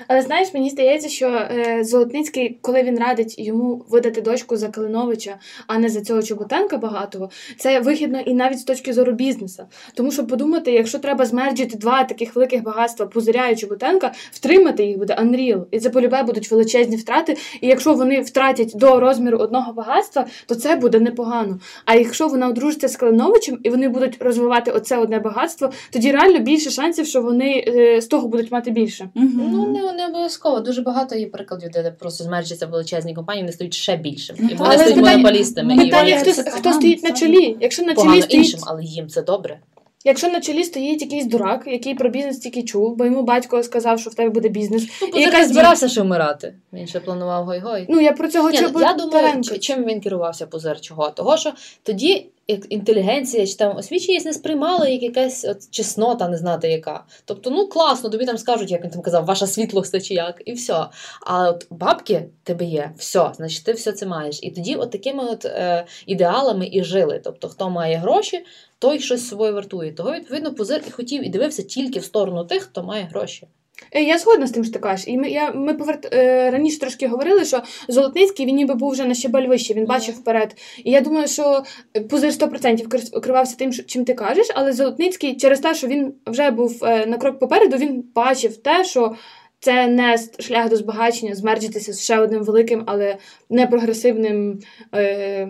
Але 0.08 0.22
знаєш, 0.22 0.54
мені 0.54 0.70
здається, 0.70 1.08
що 1.08 1.28
е, 1.28 1.84
Золотницький, 1.84 2.58
коли 2.60 2.82
він 2.82 2.98
радить 2.98 3.38
йому 3.38 3.84
видати 3.88 4.20
дочку 4.20 4.56
за 4.56 4.68
Калиновича, 4.68 5.36
а 5.66 5.78
не 5.78 5.88
за 5.88 6.00
цього 6.00 6.22
Чоботенка 6.22 6.76
багатого, 6.76 7.30
це 7.58 7.80
вигідно 7.80 8.20
і 8.20 8.34
навіть 8.34 8.58
з 8.58 8.64
точки 8.64 8.92
зору 8.92 9.12
бізнесу. 9.12 9.62
Тому 9.94 10.10
що 10.10 10.26
подумати, 10.26 10.72
якщо 10.72 10.98
треба 10.98 11.26
змерджити 11.26 11.78
два 11.78 12.04
таких 12.04 12.34
великих 12.34 12.62
багатства 12.62 13.06
Пузиря 13.06 13.48
і 13.48 13.56
Чоботенка, 13.56 14.12
втримати 14.32 14.84
їх 14.84 14.98
буде 14.98 15.14
Unreal. 15.14 15.64
І 15.70 15.80
це 15.80 15.90
полюбе 15.90 16.22
будуть 16.22 16.50
величезні 16.50 16.96
втрати. 16.96 17.36
І 17.60 17.66
якщо 17.66 17.94
вони 17.94 18.20
втратять 18.20 18.72
до 18.74 19.00
розміру 19.00 19.38
одного 19.38 19.72
багатства, 19.72 20.26
то 20.46 20.54
це 20.54 20.76
буде 20.76 21.00
непогано. 21.00 21.58
А 21.84 21.94
якщо 21.94 22.28
вона 22.28 22.48
одружиться 22.48 22.88
з 22.88 22.96
Калиновичем 22.96 23.58
і 23.62 23.70
вони 23.70 23.88
будуть 23.88 24.22
розвивати 24.22 24.70
оце 24.70 24.96
одне 24.96 25.18
багатство, 25.18 25.70
тоді 25.90 26.12
реально 26.12 26.38
більше 26.38 26.70
шансів, 26.70 27.06
що 27.06 27.22
вони 27.22 27.64
е, 27.68 28.00
з 28.00 28.06
того 28.06 28.28
будуть 28.28 28.52
мати 28.52 28.70
більше. 28.70 29.08
Мгм. 29.14 29.73
Не, 29.74 29.92
не 29.92 30.06
обов'язково. 30.06 30.60
Дуже 30.60 30.82
багато 30.82 31.16
є 31.16 31.26
прикладів, 31.26 31.70
де 31.70 31.90
просто 31.90 32.24
змерджаться 32.24 32.66
величезні 32.66 33.14
компанії, 33.14 33.42
вони 33.42 33.52
стають 33.52 33.74
ще 33.74 33.96
більшим. 33.96 34.36
І 34.50 34.54
вони 34.54 34.74
стають 34.74 34.96
монополістами. 34.96 35.76
Питання, 35.76 36.18
хто, 36.18 36.32
хто 36.50 36.72
стоїть 36.72 37.02
на 37.02 37.12
чолі. 37.12 37.56
Якщо 37.60 37.82
на 37.82 37.88
чолі 37.88 37.96
погано 37.96 38.22
стоїть 38.22 38.44
іншим, 38.44 38.60
але 38.66 38.84
їм 38.84 39.08
це 39.08 39.22
добре. 39.22 39.58
Якщо 40.06 40.28
на 40.28 40.40
чолі 40.40 40.64
стоїть 40.64 41.02
якийсь 41.02 41.26
дурак, 41.26 41.62
який 41.66 41.94
про 41.94 42.08
бізнес 42.08 42.38
тільки 42.38 42.62
чув, 42.62 42.96
бо 42.96 43.04
йому 43.04 43.22
батько 43.22 43.62
сказав, 43.62 44.00
що 44.00 44.10
в 44.10 44.14
тебе 44.14 44.30
буде 44.30 44.48
бізнес. 44.48 44.86
Ну, 45.02 45.08
І 45.08 45.20
якась 45.20 45.48
збирався 45.48 45.88
ще 45.88 46.02
вмирати. 46.02 46.54
Він 46.72 46.86
ще 46.86 47.00
планував 47.00 47.44
гой-гой. 47.44 47.86
Ну 47.88 48.00
я 48.00 48.12
про 48.12 48.28
цього 48.28 48.50
Ні, 48.50 48.58
чого 48.58 48.80
я 48.80 48.92
думаю, 48.92 49.42
чи- 49.42 49.58
чим 49.58 49.84
він 49.84 50.00
керувався 50.00 50.46
позир 50.46 50.80
чого? 50.80 51.10
Того, 51.10 51.36
що 51.36 51.52
тоді 51.82 52.26
як 52.48 52.72
інтелігенція 52.72 53.46
чи 53.46 53.54
там 53.54 53.76
освіченість 53.76 54.26
не 54.26 54.32
сприймала 54.32 54.88
як 54.88 55.02
якась 55.02 55.44
от 55.44 55.70
чеснота, 55.70 56.28
не 56.28 56.36
знати 56.36 56.68
яка. 56.68 57.04
Тобто, 57.24 57.50
ну 57.50 57.68
класно, 57.68 58.10
тобі 58.10 58.26
там 58.26 58.38
скажуть, 58.38 58.70
як 58.70 58.84
він 58.84 58.90
там 58.90 59.02
казав, 59.02 59.24
ваша 59.24 59.46
світлость 59.46 60.06
чи 60.06 60.14
як, 60.14 60.42
і 60.44 60.52
все. 60.52 60.86
А 61.26 61.48
от 61.50 61.66
бабки 61.70 62.28
тебе 62.42 62.64
є, 62.64 62.90
все, 62.98 63.30
значить, 63.36 63.64
ти 63.64 63.72
все 63.72 63.92
це 63.92 64.06
маєш. 64.06 64.38
І 64.42 64.50
тоді 64.50 64.74
от 64.74 64.90
такими 64.90 65.24
от 65.24 65.44
е, 65.44 65.84
ідеалами 66.06 66.68
і 66.72 66.84
жили. 66.84 67.20
Тобто, 67.24 67.48
хто 67.48 67.70
має 67.70 67.96
гроші, 67.96 68.44
той 68.84 69.00
щось 69.00 69.20
з 69.20 69.28
собою 69.28 69.54
вартує. 69.54 69.92
Того, 69.92 70.12
відповідно, 70.12 70.54
позир 70.54 70.82
і 70.88 70.90
хотів 70.90 71.26
і 71.26 71.28
дивився 71.28 71.62
тільки 71.62 72.00
в 72.00 72.04
сторону 72.04 72.44
тих, 72.44 72.62
хто 72.62 72.82
має 72.82 73.04
гроші. 73.04 73.46
Е, 73.92 74.02
Я 74.02 74.18
згодна 74.18 74.46
з 74.46 74.50
тим, 74.50 74.64
що 74.64 74.72
ти 74.72 74.78
кажеш. 74.78 75.08
І 75.08 75.18
ми, 75.18 75.28
я, 75.28 75.52
ми 75.52 75.74
поверт... 75.74 76.14
е, 76.14 76.50
раніше 76.50 76.78
трошки 76.78 77.08
говорили, 77.08 77.44
що 77.44 77.62
Золотницький 77.88 78.46
він 78.46 78.56
ніби 78.56 78.74
був 78.74 78.90
вже 78.90 79.04
на 79.04 79.14
щебель 79.14 79.46
вище, 79.48 79.74
він 79.74 79.86
бачив 79.86 80.14
вперед. 80.14 80.56
І 80.84 80.90
я 80.90 81.00
думаю, 81.00 81.28
що 81.28 81.62
Пузир 82.10 82.30
100% 82.30 82.88
кер- 82.88 83.20
керувався 83.20 83.56
тим, 83.56 83.72
чим 83.72 84.04
ти 84.04 84.14
кажеш, 84.14 84.46
але 84.54 84.72
Золотницький 84.72 85.36
через 85.36 85.60
те, 85.60 85.74
що 85.74 85.86
він 85.86 86.14
вже 86.26 86.50
був 86.50 86.84
е, 86.84 87.06
на 87.06 87.16
крок 87.16 87.38
попереду, 87.38 87.76
він 87.76 88.04
бачив 88.14 88.56
те, 88.56 88.84
що. 88.84 89.14
Це 89.64 89.86
не 89.86 90.18
шлях 90.38 90.68
до 90.68 90.76
збагачення, 90.76 91.34
змерджитися 91.34 91.92
з 91.92 92.02
ще 92.02 92.18
одним 92.18 92.44
великим, 92.44 92.84
але 92.86 93.16
не 93.50 93.66
прогресивним 93.66 94.60
е, 94.94 95.48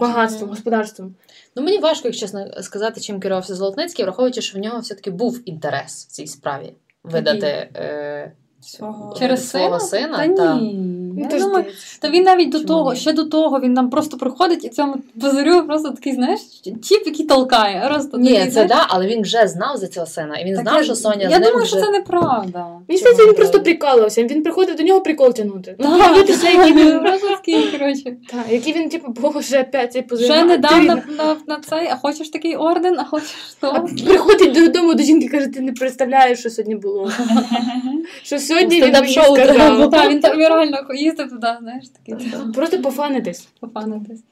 багатством, 0.00 0.50
господарством. 0.50 1.14
Ну, 1.56 1.62
мені 1.62 1.78
важко, 1.78 2.08
як 2.08 2.16
чесно 2.16 2.62
сказати, 2.62 3.00
чим 3.00 3.20
керувався 3.20 3.54
Золотницький, 3.54 4.04
враховуючи, 4.04 4.42
що 4.42 4.58
в 4.58 4.60
нього 4.60 4.78
все-таки 4.80 5.10
був 5.10 5.40
інтерес 5.44 6.06
в 6.06 6.10
цій 6.10 6.26
справі 6.26 6.72
видати 7.04 7.46
е, 7.46 8.32
Свого 8.60 9.14
Через 9.18 9.50
свого 9.50 9.80
сина? 9.80 10.16
сина. 10.16 10.36
Та 10.36 10.44
та. 10.44 10.60
ні. 10.60 11.01
Я 11.18 11.26
теж 11.26 11.42
думаю. 11.42 11.64
Та 12.00 12.10
він 12.10 12.22
навіть 12.22 12.48
до 12.50 12.58
Чому 12.58 12.68
того, 12.68 12.92
ні? 12.92 12.98
ще 12.98 13.12
до 13.12 13.24
того, 13.24 13.60
він 13.60 13.72
нам 13.72 13.90
просто 13.90 14.16
приходить 14.16 14.64
і 14.64 14.68
цьому 14.68 14.94
базарю 15.14 15.62
просто 15.66 15.90
такий, 15.90 16.12
знаєш, 16.14 16.40
чіп, 16.82 17.06
який 17.06 17.26
толкає. 17.26 17.88
Просто 17.90 18.18
Ні, 18.18 18.28
такий, 18.32 18.44
це 18.44 18.50
знаєш, 18.52 18.70
да, 18.70 18.86
але 18.88 19.06
він 19.06 19.22
вже 19.22 19.46
знав 19.46 19.76
за 19.76 19.86
цього 19.88 20.06
сина. 20.06 20.36
І 20.36 20.44
він 20.44 20.54
так 20.54 20.62
знав, 20.62 20.76
я- 20.76 20.84
що 20.84 20.94
Соня 20.94 21.22
Я 21.22 21.28
з 21.28 21.32
ним 21.32 21.42
думаю, 21.42 21.56
вже... 21.58 21.66
що 21.66 21.80
це 21.80 21.90
неправда. 21.90 22.66
Він 22.88 22.98
Чому 22.98 22.98
здається, 22.98 23.26
він 23.26 23.34
просто 23.34 23.60
прикалувався. 23.62 24.22
Він 24.24 24.42
приходив 24.42 24.76
до 24.76 24.82
нього 24.82 25.00
прикол 25.00 25.32
тягнути. 25.32 25.76
Ну, 25.78 25.98
Так, 25.98 26.12
дивитися, 26.14 26.50
який 26.50 26.72
він. 26.72 27.00
Просто 27.04 27.28
такий, 27.28 27.70
коротше. 27.78 28.02
Так, 28.04 28.44
який 28.50 28.72
він, 28.72 28.88
типу, 28.88 29.12
був 29.12 29.38
вже 29.38 29.60
опять 29.62 29.92
цей 29.92 30.02
позив. 30.02 30.26
Ще 30.32 30.44
недавно 30.44 30.98
на, 31.18 31.36
на 31.46 31.56
цей, 31.68 31.88
а 31.90 31.96
хочеш 31.96 32.28
такий 32.30 32.56
орден, 32.56 32.96
а 32.98 33.04
хочеш 33.04 33.28
А 33.60 33.66
то. 33.78 33.86
приходить 34.06 34.52
додому 34.52 34.94
до 34.94 35.02
жінки 35.02 35.28
каже, 35.28 35.46
ти 35.46 35.60
не 35.60 35.72
представляєш, 35.72 36.38
що 36.38 36.50
сьогодні 36.50 36.74
було. 36.74 37.10
Що 38.22 38.38
сьогодні 38.38 38.82
він 38.82 38.92
мені 38.92 39.06
Ну, 39.16 39.22
сказав. 39.34 40.10
він 40.10 40.20
реально 40.36 40.84
їздив 41.02 41.30
туди, 41.30 41.48
знаєш, 41.60 41.88
такий 41.88 42.30
Просто 42.54 42.82
пофанитись. 42.82 43.48
пофанитись. 43.60 44.22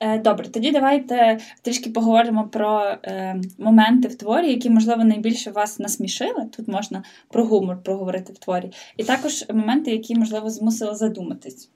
Е, 0.00 0.18
Добре, 0.18 0.48
тоді 0.48 0.70
давайте 0.70 1.38
трішки 1.62 1.90
поговоримо 1.90 2.48
про 2.48 2.96
е, 3.04 3.40
моменти 3.58 4.08
в 4.08 4.14
творі, 4.14 4.50
які, 4.50 4.70
можливо, 4.70 5.04
найбільше 5.04 5.50
вас 5.50 5.78
насмішили. 5.78 6.48
Тут 6.56 6.68
можна 6.68 7.02
про 7.28 7.44
гумор 7.44 7.82
проговорити 7.82 8.32
в 8.32 8.38
творі. 8.38 8.70
І 8.96 9.04
також 9.04 9.44
моменти, 9.48 9.90
які, 9.90 10.14
можливо, 10.14 10.50
змусили 10.50 10.94
задуматись. 10.94 11.70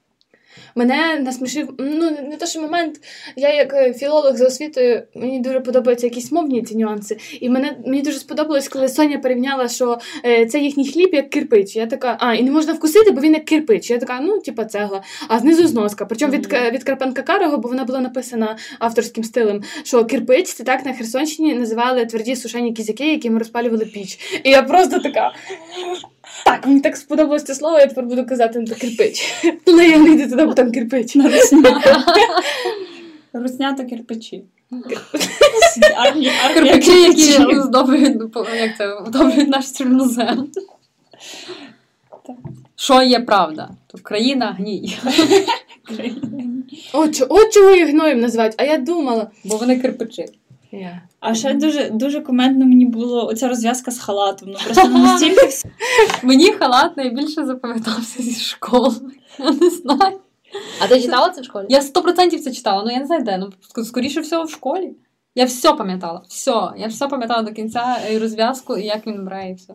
Мене 0.74 1.20
насмішив, 1.20 1.74
ну 1.78 2.10
не 2.10 2.36
те, 2.36 2.46
що 2.46 2.60
момент. 2.60 3.00
Я 3.36 3.54
як 3.54 3.74
е, 3.74 3.92
філолог 3.92 4.36
за 4.36 4.46
освітою, 4.46 5.02
мені 5.14 5.40
дуже 5.40 5.60
подобаються 5.60 6.06
якісь 6.06 6.32
мовні 6.32 6.62
ці 6.62 6.76
нюанси. 6.76 7.16
І 7.40 7.48
мене 7.48 7.76
мені 7.86 8.02
дуже 8.02 8.18
сподобалось, 8.18 8.68
коли 8.68 8.88
Соня 8.88 9.18
порівняла, 9.18 9.68
що 9.68 9.98
е, 10.24 10.46
це 10.46 10.58
їхній 10.58 10.88
хліб 10.88 11.14
як 11.14 11.30
кирпич. 11.30 11.76
Я 11.76 11.86
така, 11.86 12.16
а, 12.20 12.34
і 12.34 12.42
не 12.42 12.50
можна 12.50 12.72
вкусити, 12.72 13.10
бо 13.10 13.20
він 13.20 13.32
як 13.34 13.44
кирпич. 13.44 13.90
Я 13.90 13.98
така, 13.98 14.20
ну, 14.20 14.40
типа 14.40 14.64
цегла. 14.64 15.02
А 15.28 15.38
знизу 15.38 15.66
зноска. 15.66 16.04
Причому 16.04 16.32
від, 16.32 16.52
Мгм. 16.52 16.70
від 16.70 16.84
Карпенка 16.84 17.22
Карого, 17.22 17.58
бо 17.58 17.68
вона 17.68 17.84
була 17.84 18.00
написана 18.00 18.56
авторським 18.78 19.24
стилем, 19.24 19.62
що 19.84 20.04
кирпич 20.04 20.52
це 20.52 20.64
так 20.64 20.86
на 20.86 20.92
Херсонщині 20.92 21.54
називали 21.54 22.06
тверді 22.06 22.36
сушені 22.36 22.72
кізяки, 22.72 23.12
якими 23.12 23.38
розпалювали 23.38 23.84
піч. 23.84 24.40
І 24.44 24.50
я 24.50 24.62
просто 24.62 24.98
така. 24.98 25.32
Так, 26.44 26.66
мені 26.66 26.80
так 26.80 26.96
сподобалось 26.96 27.44
це 27.44 27.54
слово, 27.54 27.78
я 27.78 27.86
тепер 27.86 28.04
буду 28.04 28.26
казати 28.26 28.58
на 28.60 28.74
кирпич. 28.74 29.32
Ну, 29.66 29.80
я 29.82 29.98
не 29.98 30.10
йду 30.10 30.30
туди, 30.30 30.46
бо 30.46 30.54
там 30.54 30.72
кирпич. 30.72 31.14
На 31.14 31.30
руснято. 31.30 31.80
Руснято 33.32 33.84
кирпичі. 33.84 34.44
Кирпичі, 36.54 37.02
які 37.02 37.32
кирпичів. 37.32 37.58
оздоблюють, 37.58 38.16
ну, 38.20 38.28
по- 38.28 38.46
як 38.54 38.76
це, 38.78 38.94
оздоблюють 38.94 39.48
наш. 39.48 39.70
Так. 39.70 40.38
Що 42.76 43.02
є 43.02 43.20
правда? 43.20 43.70
Тут 43.86 44.00
країна 44.00 44.56
гній. 44.58 44.98
От 46.92 47.52
чого 47.52 47.70
їх 47.70 47.88
гноєм 47.90 48.20
називають, 48.20 48.54
а 48.56 48.64
я 48.64 48.78
думала. 48.78 49.30
Бо 49.44 49.56
вони 49.56 49.80
кирпичі. 49.80 50.26
А 51.20 51.34
ще 51.34 51.54
дуже, 51.54 51.90
дуже 51.90 52.20
коментно 52.20 52.66
мені 52.66 52.86
було 52.86 53.26
оця 53.26 53.48
розв'язка 53.48 53.90
з 53.90 53.98
халатом. 53.98 54.48
Ну 54.50 54.58
просто 54.64 54.88
ну, 54.88 54.98
настільки 54.98 55.46
все. 55.46 55.68
Мені 56.22 56.52
халат 56.52 56.96
найбільше 56.96 57.46
запам'ятався 57.46 58.22
зі 58.22 58.40
школи. 58.40 58.94
Я 59.38 59.50
не 59.50 59.70
знаю. 59.70 60.20
А 60.80 60.86
ти 60.86 61.00
читала 61.00 61.30
це 61.30 61.40
в 61.40 61.44
школі? 61.44 61.66
Я 61.68 61.82
сто 61.82 62.02
процентів 62.02 62.40
це 62.40 62.52
читала, 62.52 62.82
ну 62.84 62.90
я 62.90 62.98
не 62.98 63.06
знаю 63.06 63.22
де. 63.22 63.38
Ну 63.38 63.52
скоріше 63.84 64.20
всього 64.20 64.44
в 64.44 64.50
школі. 64.50 64.92
Я 65.34 65.44
все 65.44 65.72
пам'ятала. 65.72 66.22
Все. 66.28 66.72
Я 66.76 66.86
все 66.86 67.08
пам'ятала 67.08 67.42
до 67.42 67.52
кінця 67.52 67.96
і 68.12 68.18
розв'язку, 68.18 68.76
і 68.76 68.84
як 68.84 69.06
він 69.06 69.24
брає, 69.24 69.50
і 69.50 69.54
все. 69.54 69.74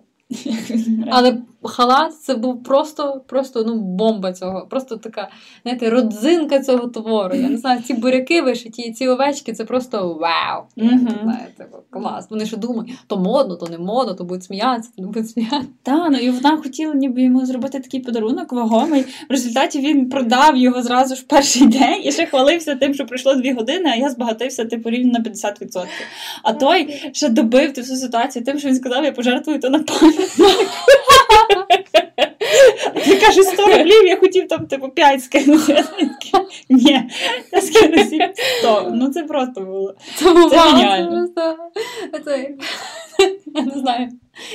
Але 1.12 1.38
халат 1.68 2.22
це 2.22 2.36
був 2.36 2.63
просто, 2.63 3.22
просто 3.28 3.63
ну, 3.68 3.76
бомба 3.76 4.34
цього. 4.34 4.68
Просто 4.70 4.97
така, 4.97 5.30
знаєте, 5.63 5.89
родзинка 5.89 6.59
цього 6.59 6.88
твору. 6.88 7.36
Я 7.36 7.49
не 7.49 7.57
знаю, 7.57 7.82
ці 7.82 7.93
буряки 7.93 8.41
вишиті, 8.41 8.91
ці 8.91 9.07
овечки 9.07 9.53
це 9.53 9.66
просто 9.66 10.13
вау. 10.13 10.63
Мгм. 10.76 11.20
Знаєте, 11.24 11.68
клас. 11.89 12.28
Вони 12.30 12.45
ще 12.45 12.57
думають, 12.57 12.93
то 13.07 13.18
модно, 13.18 13.55
то 13.55 13.68
не 13.68 13.78
модно, 13.78 14.13
то 14.13 14.24
будуть 14.24 14.43
сміятися, 14.43 14.89
то 14.95 15.01
не 15.01 15.07
будуть 15.07 15.30
сміятися. 15.30 15.68
Та, 15.84 16.09
ну 16.09 16.18
і 16.18 16.30
вона 16.30 16.57
хотіла 16.57 16.93
ніби 16.93 17.22
йому 17.22 17.45
зробити 17.45 17.80
такий 17.80 17.99
подарунок 17.99 18.53
вагомий. 18.53 19.01
В 19.01 19.32
результаті 19.32 19.80
він 19.80 20.09
продав 20.09 20.57
його 20.57 20.82
зразу 20.82 21.16
ж 21.16 21.22
в 21.22 21.24
перший 21.24 21.68
день 21.68 22.01
і 22.03 22.11
ще 22.11 22.26
хвалився 22.26 22.76
тим, 22.76 22.93
що 22.93 23.05
пройшло 23.05 23.36
дві 23.36 23.53
години, 23.53 23.89
а 23.93 23.95
я 23.95 24.09
збагатився 24.09 24.66
типу 24.66 24.89
рівно 24.89 25.11
на 25.11 25.20
50%. 25.20 25.86
А 26.43 26.53
той 26.53 27.09
ще 27.13 27.30
добив 27.30 27.74
всю 27.76 27.97
ситуацію 27.97 28.45
тим, 28.45 28.59
що 28.59 28.68
він 28.68 28.76
сказав, 28.76 29.03
я 29.03 29.11
пожертвую 29.11 29.59
то 29.59 29.70
на 29.70 29.80
пам'ять. 29.80 30.32
Ти 33.06 33.18
каже 33.18 33.43
100 33.43 33.66
рублів, 33.66 34.06
я 34.06 34.18
хотів 34.18 34.48
там 34.48 34.68
типу 34.68 34.89
5 34.89 35.24
скинути. 35.24 35.84
Ні, 36.70 37.10
я 37.52 37.62
скину 37.62 38.04
100. 38.60 38.91
Ну 38.93 39.10
це 39.10 39.24
просто 39.24 39.62
було. 39.62 39.96
Це 40.16 40.34
було 40.34 40.50
Це 40.50 40.60
геніально. 40.60 41.28
Це, 41.36 41.56
це, 42.26 42.50
я 43.56 43.62
не 43.62 43.80
знаю. 43.80 44.10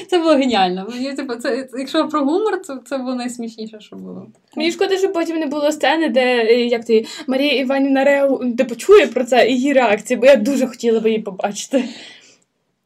Це 0.08 0.18
було 0.18 0.34
геніально. 0.34 0.86
Мені, 0.90 1.14
типу, 1.14 1.34
це, 1.34 1.68
якщо 1.78 2.08
про 2.08 2.20
гумор, 2.20 2.60
це, 2.62 2.78
це 2.84 2.98
було 2.98 3.14
найсмішніше, 3.14 3.80
що 3.80 3.96
було. 3.96 4.26
Мені 4.56 4.72
шкода, 4.72 4.96
що 4.96 5.12
потім 5.12 5.36
не 5.36 5.46
було 5.46 5.72
сцени, 5.72 6.08
де 6.08 6.44
е, 6.44 6.66
як 6.66 6.84
ти 6.84 7.06
Марія 7.26 7.52
Іванівна 7.52 8.04
реагу 8.04 8.40
де 8.44 8.64
почує 8.64 9.06
про 9.06 9.24
це 9.24 9.48
і 9.48 9.54
її 9.54 9.72
реакції, 9.72 10.16
бо 10.20 10.26
я 10.26 10.36
дуже 10.36 10.66
хотіла 10.66 11.00
би 11.00 11.10
її 11.10 11.22
побачити. 11.22 11.84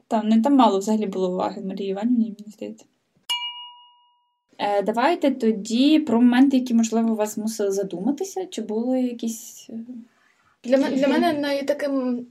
Там 0.09 0.29
не 0.29 0.43
там 0.43 0.55
мало 0.55 0.79
взагалі 0.79 1.07
було 1.07 1.33
уваги 1.33 1.63
Марії 1.65 1.91
Іванівні, 1.91 2.35
мені 2.39 2.53
здається. 2.53 2.85
Е, 4.59 4.83
давайте 4.83 5.31
тоді 5.31 5.99
про 6.01 6.21
моменти, 6.21 6.57
які, 6.57 6.75
можливо, 6.75 7.15
вас 7.15 7.35
змусили 7.35 7.71
задуматися, 7.71 8.47
чи 8.47 8.63
були 8.63 9.01
якісь. 9.03 9.67
е, 9.71 9.75
Для, 10.65 10.77
мен- 10.77 10.95
для 10.97 11.09
мене 11.09 11.33
найтаким. 11.33 12.27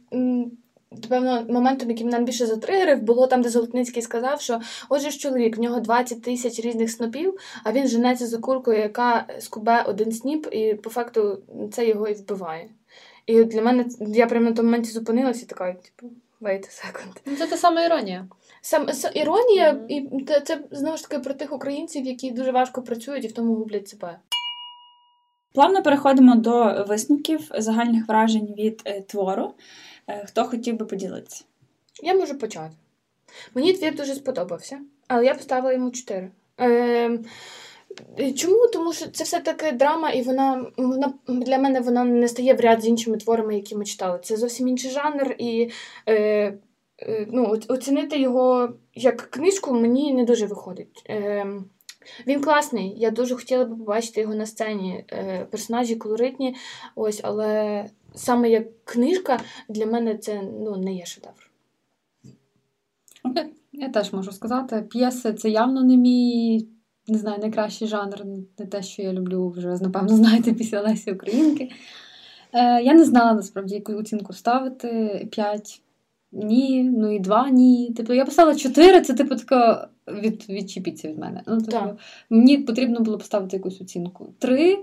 Певно, 1.10 1.46
моментом, 1.50 1.90
який 1.90 2.06
мене 2.06 2.20
більше 2.20 2.46
затригерив, 2.46 3.02
було 3.02 3.28
там, 3.28 3.42
де 3.42 3.50
Золотницький 3.50 4.02
сказав, 4.02 4.42
що 4.42 4.60
отже 4.90 5.10
ж 5.10 5.18
чоловік, 5.20 5.58
в 5.58 5.60
нього 5.60 5.80
20 5.80 6.22
тисяч 6.22 6.60
різних 6.60 6.92
снопів, 6.92 7.38
а 7.64 7.72
він 7.72 7.88
женеться 7.88 8.28
за 8.28 8.38
куркою, 8.38 8.80
яка 8.80 9.26
скубе 9.40 9.82
один 9.88 10.12
сніп, 10.12 10.48
і 10.52 10.74
по 10.74 10.90
факту 10.90 11.40
це 11.72 11.88
його 11.88 12.08
і 12.08 12.14
вбиває. 12.14 12.70
І 13.26 13.44
для 13.44 13.62
мене 13.62 13.86
я 14.00 14.28
прямо 14.28 14.50
на 14.50 14.56
тому 14.56 14.66
моменті 14.70 14.92
зупинилася 14.92 15.42
і 15.44 15.46
така, 15.46 15.74
типу, 15.74 16.14
wait 16.42 16.62
a 16.68 16.86
second. 16.86 17.22
Ну, 17.26 17.36
Це 17.36 17.48
та 17.48 17.58
сама 17.58 17.86
іронія. 17.86 18.28
Сам 18.66 18.90
с- 18.90 19.12
іронія, 19.14 19.80
і 19.90 20.24
це, 20.28 20.40
це 20.42 20.60
знову 20.72 20.98
ж 20.98 21.04
таки 21.10 21.20
про 21.24 21.34
тих 21.34 21.54
українців, 21.54 22.06
які 22.06 22.32
дуже 22.32 22.52
важко 22.52 22.82
працюють 22.82 23.26
і 23.26 23.28
в 23.28 23.32
тому 23.32 23.56
гублять 23.56 23.88
себе. 23.88 24.20
Плавно 25.54 25.84
переходимо 25.84 26.36
до 26.36 26.86
висновків 26.88 27.52
загальних 27.58 28.08
вражень 28.08 28.54
від 28.58 28.82
е, 28.86 29.02
твору. 29.02 29.54
Е, 30.08 30.26
хто 30.26 30.44
хотів 30.46 30.76
би 30.78 30.86
поділитися? 30.86 31.44
Я 32.04 32.14
можу 32.14 32.38
почати. 32.38 32.76
Мені 33.56 33.74
твір 33.74 33.96
дуже 33.96 34.16
сподобався, 34.16 34.80
але 35.08 35.26
я 35.26 35.34
поставила 35.36 35.74
йому 35.74 35.92
4. 35.92 36.32
Е, 36.60 37.20
чому? 38.38 38.68
Тому 38.74 38.94
що 38.94 39.08
це 39.08 39.24
все-таки 39.24 39.72
драма, 39.72 40.10
і 40.10 40.22
вона, 40.22 40.66
вона 40.78 41.14
для 41.28 41.58
мене 41.58 41.80
вона 41.80 42.04
не 42.04 42.28
стає 42.28 42.54
в 42.54 42.60
ряд 42.60 42.82
з 42.82 42.88
іншими 42.88 43.18
творами, 43.18 43.56
які 43.56 43.76
ми 43.76 43.86
читали. 43.86 44.20
Це 44.24 44.38
зовсім 44.38 44.68
інший 44.68 44.92
жанр, 44.92 45.36
і 45.38 45.70
е, 46.10 46.54
ну, 47.32 47.60
оцінити 47.68 48.20
його 48.20 48.70
як 48.94 49.18
книжку 49.18 49.74
мені 49.74 50.14
не 50.14 50.26
дуже 50.26 50.46
виходить. 50.46 51.04
Е, 51.10 51.46
він 52.28 52.42
класний, 52.42 52.96
я 52.98 53.12
дуже 53.12 53.36
хотіла 53.36 53.66
би 53.66 53.76
побачити 53.76 54.22
його 54.22 54.36
на 54.36 54.46
сцені. 54.46 55.06
Е, 55.12 55.48
персонажі 55.52 55.96
колоритні, 55.96 56.56
ось, 56.96 57.20
але 57.24 57.86
саме 58.16 58.50
як 58.50 58.86
книжка 58.86 59.40
для 59.70 59.86
мене 59.86 60.18
це 60.18 60.42
ну, 60.42 60.78
не 60.78 60.94
є 60.94 61.06
шедевр. 61.06 61.50
Я 63.74 63.90
теж 63.90 64.14
можу 64.14 64.32
сказати, 64.32 64.86
п'єси 64.90 65.34
це 65.34 65.50
явно 65.50 65.84
не 65.84 65.98
мій, 65.98 66.68
не 67.08 67.18
знаю, 67.18 67.38
найкращий 67.42 67.88
жанр, 67.88 68.26
не 68.60 68.66
те, 68.66 68.84
що 68.84 69.02
я 69.02 69.14
люблю 69.14 69.50
вже, 69.50 69.68
напевно, 69.68 70.10
знаєте, 70.16 70.54
після 70.54 70.82
Лесі 70.82 71.12
Українки. 71.12 71.72
Е, 72.54 72.84
я 72.84 72.94
не 72.94 73.06
знала 73.06 73.34
насправді, 73.34 73.76
яку 73.76 73.94
оцінку 73.94 74.34
ставити. 74.34 75.28
5 75.32 75.82
ні, 76.34 76.84
ну 76.84 77.16
і 77.16 77.20
2 77.20 77.50
ні. 77.50 77.94
Типу, 77.98 78.14
я 78.14 78.26
поставила 78.26 78.56
4, 78.56 79.02
це 79.02 79.14
типу 79.14 79.36
така 79.36 79.88
від, 80.08 80.50
відчепіться 80.50 81.08
від 81.08 81.18
мене. 81.20 81.42
Ну, 81.48 81.58
типу, 81.58 81.72
Так. 81.72 81.96
мені 82.30 82.58
потрібно 82.58 83.00
було 83.00 83.18
поставити 83.18 83.58
якусь 83.58 83.82
оцінку. 83.82 84.34
3. 84.40 84.78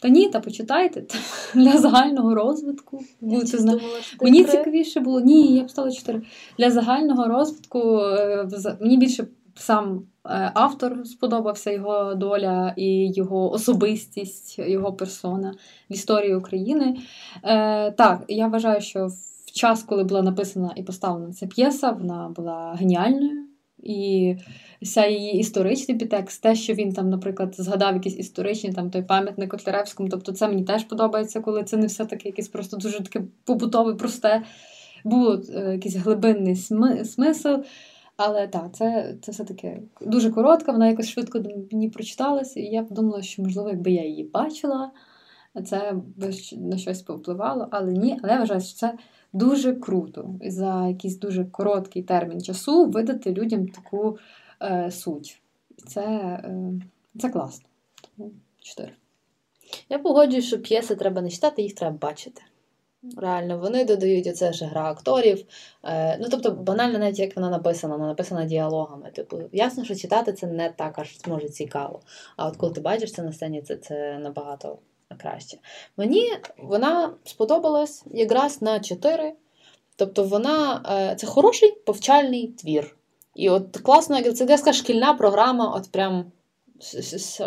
Та 0.00 0.08
ні, 0.08 0.28
та 0.28 0.40
почитайте 0.40 1.04
для 1.54 1.72
загального 1.78 2.34
розвитку. 2.34 3.02
Будете 3.20 3.58
зна- 3.58 3.80
Мені 4.22 4.44
цікавіше 4.44 5.00
було, 5.00 5.20
ні, 5.20 5.56
я 5.56 5.64
б 5.64 5.70
стала 5.70 5.90
4. 5.90 6.22
Для 6.58 6.70
загального 6.70 7.28
розвитку 7.28 7.98
е, 8.00 8.48
мені 8.80 8.96
більше 8.98 9.26
сам 9.54 10.02
е, 10.26 10.50
автор 10.54 11.06
сподобався 11.06 11.70
його 11.70 12.14
доля 12.14 12.74
і 12.76 13.12
його 13.12 13.52
особистість, 13.52 14.58
його 14.58 14.92
персона 14.92 15.54
в 15.90 15.92
історії 15.92 16.34
України. 16.34 16.96
Е, 17.44 17.90
так, 17.90 18.24
я 18.28 18.46
вважаю, 18.46 18.80
що 18.80 19.06
в 19.06 19.33
час, 19.54 19.82
коли 19.82 20.04
була 20.04 20.22
написана 20.22 20.72
і 20.76 20.82
поставлена 20.82 21.32
ця 21.32 21.46
п'єса, 21.46 21.90
вона 21.90 22.28
була 22.36 22.74
геніальною. 22.80 23.44
І 23.82 24.36
вся 24.82 25.06
її 25.06 25.38
історичний 25.38 25.98
підтекст, 25.98 26.42
те, 26.42 26.54
що 26.54 26.74
він 26.74 26.92
там, 26.92 27.10
наприклад, 27.10 27.54
згадав 27.58 27.94
якісь 27.94 28.18
історичні 28.18 28.72
там 28.72 28.90
той 28.90 29.02
пам'ятник 29.02 29.50
Котляревському. 29.50 30.08
Тобто, 30.08 30.32
це 30.32 30.48
мені 30.48 30.64
теж 30.64 30.84
подобається, 30.84 31.40
коли 31.40 31.64
це 31.64 31.76
не 31.76 31.86
все 31.86 32.04
таке 32.04 32.28
якесь 32.28 32.48
просто 32.48 32.76
дуже 32.76 33.02
таке 33.02 33.22
побутове, 33.44 33.94
просте. 33.94 34.42
Було 35.04 35.42
е, 35.54 35.72
якийсь 35.72 35.96
глибинний 35.96 36.54
сми- 36.54 37.04
смисл. 37.04 37.54
Але 38.16 38.48
так, 38.48 38.74
це, 38.74 39.14
це 39.22 39.32
все-таки 39.32 39.82
дуже 40.00 40.30
коротка, 40.30 40.72
вона 40.72 40.88
якось 40.88 41.08
швидко 41.08 41.42
мені 41.72 41.90
прочиталась, 41.90 42.56
і 42.56 42.60
я 42.60 42.82
подумала, 42.82 43.22
що, 43.22 43.42
можливо, 43.42 43.68
якби 43.68 43.90
я 43.90 44.04
її 44.04 44.24
бачила, 44.24 44.90
це 45.64 45.94
би 46.16 46.30
на 46.52 46.78
щось 46.78 47.02
повпливало, 47.02 47.68
але 47.70 47.92
ні, 47.92 48.20
але 48.22 48.32
я 48.32 48.38
вважаю, 48.38 48.60
що 48.60 48.74
це 48.74 48.94
дуже 49.34 49.74
круто 49.74 50.34
за 50.40 50.88
якийсь 50.88 51.18
дуже 51.18 51.44
короткий 51.44 52.02
термін 52.02 52.40
часу 52.42 52.86
видати 52.86 53.32
людям 53.32 53.68
таку 53.68 54.18
е, 54.62 54.90
суть. 54.90 55.42
Це, 55.86 56.02
е, 56.02 56.72
це 57.20 57.28
класно. 57.28 57.66
Тому 58.16 58.30
чотири. 58.60 58.92
Я 59.88 59.98
погоджуюсь, 59.98 60.46
що 60.46 60.58
п'єси 60.58 60.94
треба 60.94 61.22
не 61.22 61.30
читати, 61.30 61.62
їх 61.62 61.74
треба 61.74 61.96
бачити. 61.96 62.42
Реально, 63.16 63.58
вони 63.58 63.84
додають 63.84 64.26
оце 64.26 64.52
ж 64.52 64.64
гра 64.64 64.90
акторів. 64.90 65.44
Е, 65.84 66.18
ну, 66.20 66.26
тобто, 66.30 66.50
банально, 66.50 66.98
навіть 66.98 67.18
як 67.18 67.36
вона 67.36 67.50
написана, 67.50 67.96
вона 67.96 68.08
написана 68.08 68.44
діалогами. 68.44 69.10
Типу, 69.10 69.40
ясно, 69.52 69.84
що 69.84 69.94
читати 69.94 70.32
це 70.32 70.46
не 70.46 70.70
так 70.70 70.98
аж 70.98 71.18
може 71.26 71.48
цікаво. 71.48 72.00
А 72.36 72.48
от 72.48 72.56
коли 72.56 72.72
ти 72.72 72.80
бачиш 72.80 73.12
це 73.12 73.22
на 73.22 73.32
сцені, 73.32 73.62
це, 73.62 73.76
це 73.76 74.18
набагато 74.18 74.78
краще. 75.18 75.58
Мені 75.96 76.30
вона 76.58 77.14
сподобалась 77.24 78.04
якраз 78.10 78.62
на 78.62 78.80
4. 78.80 79.34
Тобто, 79.96 80.24
вона 80.24 80.82
е, 80.90 81.16
це 81.16 81.26
хороший 81.26 81.72
повчальний 81.86 82.48
твір. 82.48 82.96
І 83.34 83.50
от 83.50 83.76
класно, 83.76 84.18
як 84.18 84.36
це 84.36 84.44
яка 84.44 84.72
шкільна 84.72 85.14
програма, 85.14 85.74
от 85.76 85.92
прям 85.92 86.32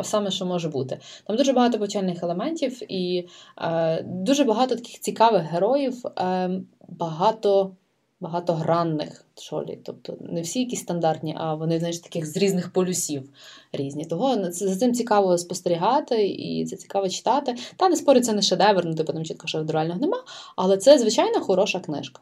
саме, 0.03 0.31
що 0.31 0.45
може 0.45 0.69
бути. 0.69 0.99
Там 1.27 1.35
дуже 1.35 1.53
багато 1.53 1.79
повчальних 1.79 2.23
елементів 2.23 2.91
і 2.91 3.27
е, 3.61 4.03
дуже 4.03 4.43
багато 4.43 4.75
таких 4.75 4.99
цікавих 4.99 5.43
героїв, 5.43 6.05
е, 6.07 6.49
багато, 6.87 7.75
багатогранних, 8.19 9.25
шолі. 9.37 9.65
лі. 9.69 9.79
Тобто 9.83 10.17
не 10.19 10.41
всі 10.41 10.59
якісь 10.59 10.79
стандартні, 10.79 11.35
а 11.37 11.53
вони 11.53 11.79
знаєш, 11.79 11.99
таких 11.99 12.25
з 12.25 12.37
різних 12.37 12.73
полюсів 12.73 13.29
різні. 13.71 14.05
Того 14.05 14.37
це- 14.49 14.67
за 14.67 14.75
цим 14.75 14.93
цікаво 14.93 15.37
спостерігати 15.37 16.27
і 16.27 16.65
це 16.65 16.75
цікаво 16.75 17.09
читати. 17.09 17.55
Та 17.77 17.89
не 17.89 17.95
спорю, 17.95 18.19
це 18.19 18.33
не 18.33 18.41
шедевр, 18.41 18.85
ну 18.85 18.95
типу 18.95 19.13
там 19.13 19.25
чітко 19.25 19.47
шедеврального 19.47 19.99
нема, 19.99 20.23
але 20.55 20.77
це 20.77 20.99
звичайно 20.99 21.39
хороша 21.41 21.79
книжка. 21.79 22.21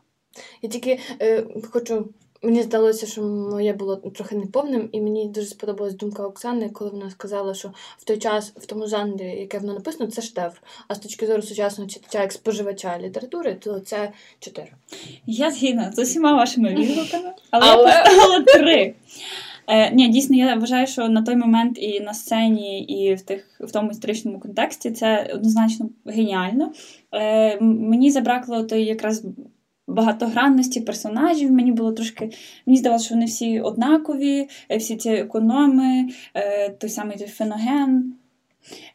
Я 0.61 0.69
тільки 0.69 0.99
е, 1.21 1.47
хочу. 1.71 2.09
Мені 2.41 2.63
здалося, 2.63 3.07
що 3.07 3.21
моє 3.21 3.73
було 3.73 3.95
трохи 3.95 4.35
неповним, 4.35 4.89
і 4.91 5.01
мені 5.01 5.27
дуже 5.27 5.47
сподобалась 5.47 5.93
думка 5.93 6.23
Оксани, 6.23 6.69
коли 6.69 6.89
вона 6.89 7.09
сказала, 7.09 7.53
що 7.53 7.71
в 7.97 8.03
той 8.03 8.17
час, 8.17 8.53
в 8.57 8.65
тому 8.65 8.87
жанрі, 8.87 9.25
яке 9.39 9.59
воно 9.59 9.73
написано, 9.73 10.11
це 10.11 10.21
шедевр. 10.21 10.61
А 10.87 10.95
з 10.95 10.99
точки 10.99 11.27
зору 11.27 11.41
сучасного 11.41 11.89
читача 11.89 12.21
як 12.21 12.31
споживача 12.31 12.99
літератури, 12.99 13.55
то 13.55 13.79
це 13.79 14.11
чотири. 14.39 14.71
Я 15.25 15.51
згідна 15.51 15.91
з 15.91 15.99
усіма 15.99 16.33
вашими 16.35 16.69
відгуками, 16.69 17.33
але, 17.51 17.65
Але- 17.67 17.89
я 17.89 18.03
поставила 18.03 18.41
три. 18.41 18.95
Е, 19.67 19.91
ні, 19.91 20.07
дійсно, 20.07 20.35
я 20.35 20.55
вважаю, 20.55 20.87
що 20.87 21.09
на 21.09 21.21
той 21.21 21.35
момент 21.35 21.77
і 21.79 21.99
на 21.99 22.13
сцені, 22.13 22.83
і 22.83 23.15
в 23.15 23.21
тих 23.21 23.45
в 23.59 23.71
тому 23.71 23.91
історичному 23.91 24.39
контексті 24.39 24.91
це 24.91 25.31
однозначно 25.33 25.89
геніально. 26.05 26.71
Е, 27.13 27.59
мені 27.61 28.11
забракло 28.11 28.63
той 28.63 28.83
якраз 28.83 29.23
багатогранності 29.87 30.81
персонажів. 30.81 31.51
Мені 31.51 31.71
було 31.71 31.91
трошки. 31.91 32.29
Мені 32.65 32.79
здавалося, 32.79 33.05
що 33.05 33.15
вони 33.15 33.25
всі 33.25 33.59
однакові, 33.59 34.47
е, 34.69 34.77
всі 34.77 34.95
ці 34.95 35.09
економи, 35.09 36.09
е, 36.33 36.69
той 36.69 36.89
самий 36.89 37.17
той 37.17 37.27
феноген. 37.27 38.13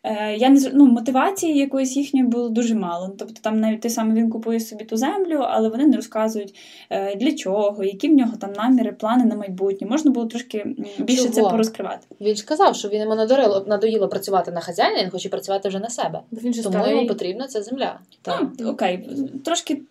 Е, 0.03 0.37
я 0.37 0.49
не 0.49 0.71
ну, 0.75 0.87
мотивації 0.87 1.59
якоїсь 1.59 1.97
їхньої 1.97 2.27
було 2.27 2.49
дуже 2.49 2.75
мало. 2.75 3.15
Тобто 3.19 3.41
там 3.43 3.61
навіть 3.61 3.81
те 3.81 3.91
саме 3.91 4.15
він 4.15 4.31
купує 4.31 4.61
собі 4.61 4.85
ту 4.85 4.97
землю, 4.97 5.39
але 5.49 5.69
вони 5.69 5.87
не 5.87 5.97
розказують 5.97 6.55
е, 6.91 7.17
для 7.17 7.33
чого, 7.33 7.85
які 7.85 8.09
в 8.09 8.13
нього 8.13 8.33
там 8.41 8.53
наміри, 8.53 8.93
плани 8.93 9.25
на 9.25 9.37
майбутнє. 9.37 9.87
Можна 9.87 10.11
було 10.11 10.27
трошки 10.27 10.77
більше 10.99 11.29
це 11.29 11.43
порозкривати. 11.43 12.07
Він 12.21 12.37
ж 12.37 12.45
казав, 12.45 12.77
що 12.77 12.89
він 12.89 13.01
йому 13.01 13.15
надоїло, 13.15 13.65
надоїло 13.69 14.09
працювати 14.09 14.53
на 14.53 14.61
хазяїна, 14.61 15.03
він 15.03 15.11
хоче 15.11 15.29
працювати 15.29 15.69
вже 15.69 15.79
на 15.79 15.89
себе. 15.89 16.21
Він 16.33 16.55
же 16.55 16.63
Тому 16.63 16.75
старий. 16.75 16.95
йому 16.95 17.09
потрібна 17.09 17.47
ця 17.47 17.63
земля. 17.63 17.99
Так. 18.23 18.47
Ну, 18.59 18.71
окей, 18.71 19.09
трошки 19.45 19.83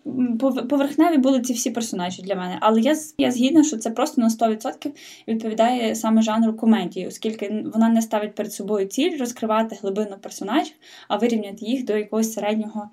поверхневі 0.68 1.18
були 1.18 1.40
ці 1.40 1.52
всі 1.52 1.70
персонажі 1.70 2.22
для 2.22 2.34
мене, 2.34 2.58
але 2.60 2.80
я, 2.80 2.96
я 3.18 3.30
згідна, 3.30 3.64
що 3.64 3.76
це 3.76 3.90
просто 3.90 4.20
на 4.20 4.28
100% 4.28 4.90
відповідає 5.28 5.94
саме 5.94 6.22
жанру 6.22 6.54
комедії, 6.54 7.06
оскільки 7.06 7.64
вона 7.74 7.88
не 7.88 8.02
ставить 8.02 8.34
перед 8.34 8.52
собою 8.52 8.86
ціль 8.86 9.18
розкривати 9.18 9.69
глибину 9.82 10.16
персонажів, 10.22 10.74
а 11.08 11.16
вирівняти 11.16 11.64
їх 11.64 11.84
до 11.84 11.96
якогось 11.96 12.32
середнього 12.32 12.90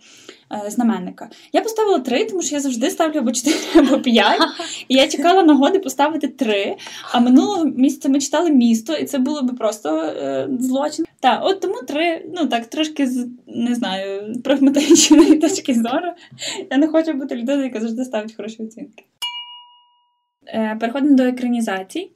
е, 0.51 0.69
знаменника. 0.69 1.29
Я 1.53 1.61
поставила 1.61 1.99
3, 1.99 2.25
тому 2.25 2.41
що 2.41 2.55
я 2.55 2.61
завжди 2.61 2.89
ставлю 2.89 3.19
або 3.19 3.31
4, 3.31 3.55
або 3.75 3.99
5. 3.99 4.41
І 4.87 4.95
я 4.95 5.07
чекала 5.07 5.43
нагоди 5.43 5.79
поставити 5.79 6.27
3. 6.27 6.75
А 7.11 7.19
минулого 7.19 7.65
місяця 7.65 8.09
ми 8.09 8.19
читали 8.19 8.51
місто, 8.51 8.93
і 8.93 9.05
це 9.05 9.17
було 9.17 9.41
би 9.41 9.53
просто 9.53 9.97
е, 9.97 10.47
злочин. 10.59 11.05
Так, 11.19 11.39
от 11.43 11.61
тому 11.61 11.81
3, 11.87 12.25
ну 12.35 12.47
так, 12.47 12.65
трошки 12.65 13.07
з 13.07 13.27
не 13.47 13.75
знаю, 13.75 14.33
прагматичної 14.43 15.35
точки 15.39 15.73
зору. 15.73 16.13
Я 16.71 16.77
не 16.77 16.87
хочу 16.87 17.13
бути 17.13 17.35
людиною, 17.35 17.63
яка 17.63 17.79
завжди 17.79 18.05
ставить 18.05 18.35
хороші 18.35 18.63
оцінки. 18.63 19.03
Е, 20.47 20.77
переходимо 20.79 21.15
до 21.15 21.23
екранізацій. 21.23 22.11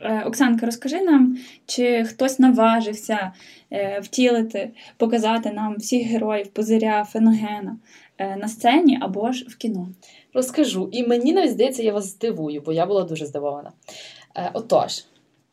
Е, 0.00 0.22
Оксанка, 0.26 0.66
розкажи 0.66 1.00
нам, 1.00 1.38
чи 1.66 2.04
хтось 2.04 2.38
наважився 2.38 3.32
е, 3.72 4.00
втілити, 4.00 4.70
показати 4.96 5.52
нам 5.52 5.76
всіх 5.76 6.06
героїв 6.06 6.48
Позиря, 6.48 7.04
Феногена 7.04 7.76
е, 8.18 8.36
на 8.36 8.48
сцені 8.48 8.98
або 9.00 9.32
ж 9.32 9.44
в 9.48 9.56
кіно. 9.56 9.88
Розкажу. 10.34 10.88
І 10.92 11.06
мені 11.06 11.32
навіть 11.32 11.50
здається, 11.50 11.82
я 11.82 11.92
вас 11.92 12.06
здивую, 12.06 12.62
бо 12.66 12.72
я 12.72 12.86
була 12.86 13.02
дуже 13.02 13.26
здивована. 13.26 13.72
Отож, 14.52 15.04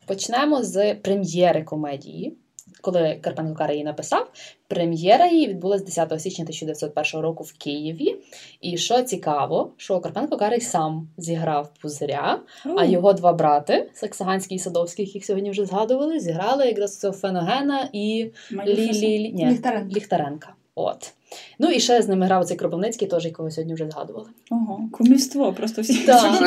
почнемо 0.06 0.62
з 0.62 0.94
прем'єри 0.94 1.62
комедії. 1.62 2.36
Коли 2.80 3.18
Карпенко 3.20 3.54
Кара 3.54 3.72
її 3.72 3.84
написав, 3.84 4.30
прем'єра 4.68 5.26
її 5.26 5.46
відбулася 5.46 5.84
10 5.84 6.20
січня 6.20 6.42
1901 6.42 7.20
року 7.20 7.44
в 7.44 7.52
Києві. 7.52 8.16
І 8.60 8.76
що 8.76 9.02
цікаво, 9.02 9.72
що 9.76 10.00
Карпенко 10.00 10.36
Карий 10.36 10.60
сам 10.60 11.08
зіграв 11.16 11.70
Пузиря, 11.82 12.40
а 12.76 12.84
його 12.84 13.12
два 13.12 13.32
брати, 13.32 13.90
Саксаганський 13.94 14.56
і 14.56 14.58
Садовський, 14.58 15.06
яких 15.06 15.24
сьогодні 15.24 15.50
вже 15.50 15.64
згадували, 15.64 16.20
зіграли 16.20 16.66
якраз 16.66 17.00
цього 17.00 17.12
Феногена 17.12 17.88
і 17.92 18.30
Лі... 18.52 18.74
Лі... 18.74 19.18
Лі... 19.18 19.32
ні, 19.32 19.46
Ліхтаренка. 19.46 19.94
Ліхтаренка. 19.96 20.54
От. 20.78 21.12
Ну 21.58 21.70
і 21.70 21.80
ще 21.80 22.02
з 22.02 22.08
ними 22.08 22.26
грав 22.26 22.44
цей 22.44 22.56
Кропивницький, 22.56 23.08
теж 23.08 23.24
якого 23.24 23.50
сьогодні 23.50 23.74
вже 23.74 23.90
згадували. 23.90 24.28
Ого, 24.50 24.88
кумівство, 24.92 25.52
просто 25.52 25.82
всі. 25.82 25.98
Так. 26.06 26.38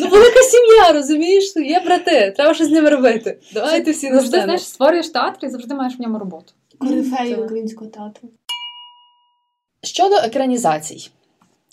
Ну, 0.00 0.08
велика 0.08 0.40
сім'я, 0.42 0.92
розумієш? 0.92 1.56
Є 1.56 1.80
брати, 1.80 2.32
треба 2.36 2.54
щось 2.54 2.68
з 2.68 2.70
ними 2.70 2.90
робити. 2.90 3.38
Давайте 3.54 3.90
всі 3.90 4.10
на 4.10 4.16
Завжди 4.16 4.42
знаєш, 4.42 4.62
створюєш 4.62 5.08
театр 5.08 5.46
і 5.46 5.50
завжди 5.50 5.74
маєш 5.74 5.98
в 5.98 6.00
ньому 6.00 6.18
роботу. 6.18 6.52
Корифеї 6.78 7.34
українського 7.34 7.90
театру. 7.90 8.28
Щодо 9.82 10.14
екранізацій, 10.14 11.10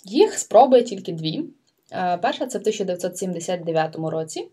їх 0.04 0.38
спроби 0.38 0.82
тільки 0.82 1.12
дві. 1.12 1.44
Е, 1.92 2.18
Перша 2.22 2.46
це 2.46 2.58
в 2.58 2.60
1979 2.60 3.96
році. 3.96 4.48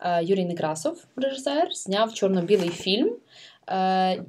Е, 0.00 0.24
Юрій 0.24 0.44
Некрасов, 0.44 1.04
режисер, 1.16 1.68
зняв 1.72 2.14
чорно-білий 2.14 2.68
фільм, 2.68 3.16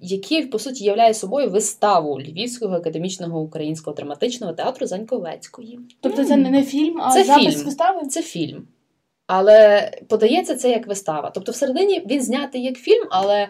який, 0.02 0.46
по 0.46 0.60
суті, 0.60 0.84
являє 0.84 1.14
собою 1.14 1.50
виставу 1.50 2.20
Львівського 2.20 2.76
академічного 2.76 3.42
українського 3.42 3.96
драматичного 3.96 4.54
театру 4.54 4.88
Заньковецької. 4.88 5.80
Тобто 6.02 6.26
це 6.26 6.36
не, 6.36 6.50
не 6.50 6.64
фільм, 6.64 7.02
а 7.02 7.12
Це 7.12 7.24
запис 7.24 7.56
фільм. 7.56 7.66
вистави? 7.66 8.08
Це 8.08 8.22
фільм. 8.22 8.68
Але 9.28 9.92
подається 10.08 10.56
це 10.56 10.70
як 10.70 10.88
вистава. 10.88 11.30
Тобто, 11.30 11.52
всередині 11.52 12.04
він 12.10 12.22
знятий 12.22 12.64
як 12.64 12.76
фільм, 12.76 13.08
але 13.12 13.50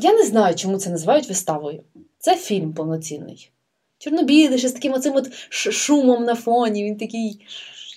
я 0.00 0.12
не 0.12 0.22
знаю, 0.22 0.54
чому 0.54 0.78
це 0.78 0.90
називають 0.90 1.28
виставою. 1.28 1.82
Це 2.18 2.36
фільм 2.36 2.72
повноцінний. 2.72 3.50
Чорнобілий, 3.98 4.58
ще 4.58 4.68
з 4.68 4.72
таким 4.72 4.92
оцим 4.92 5.16
от 5.16 5.32
шумом 5.50 6.24
на 6.24 6.34
фоні. 6.34 6.84
Він 6.84 6.96
такий, 6.96 7.46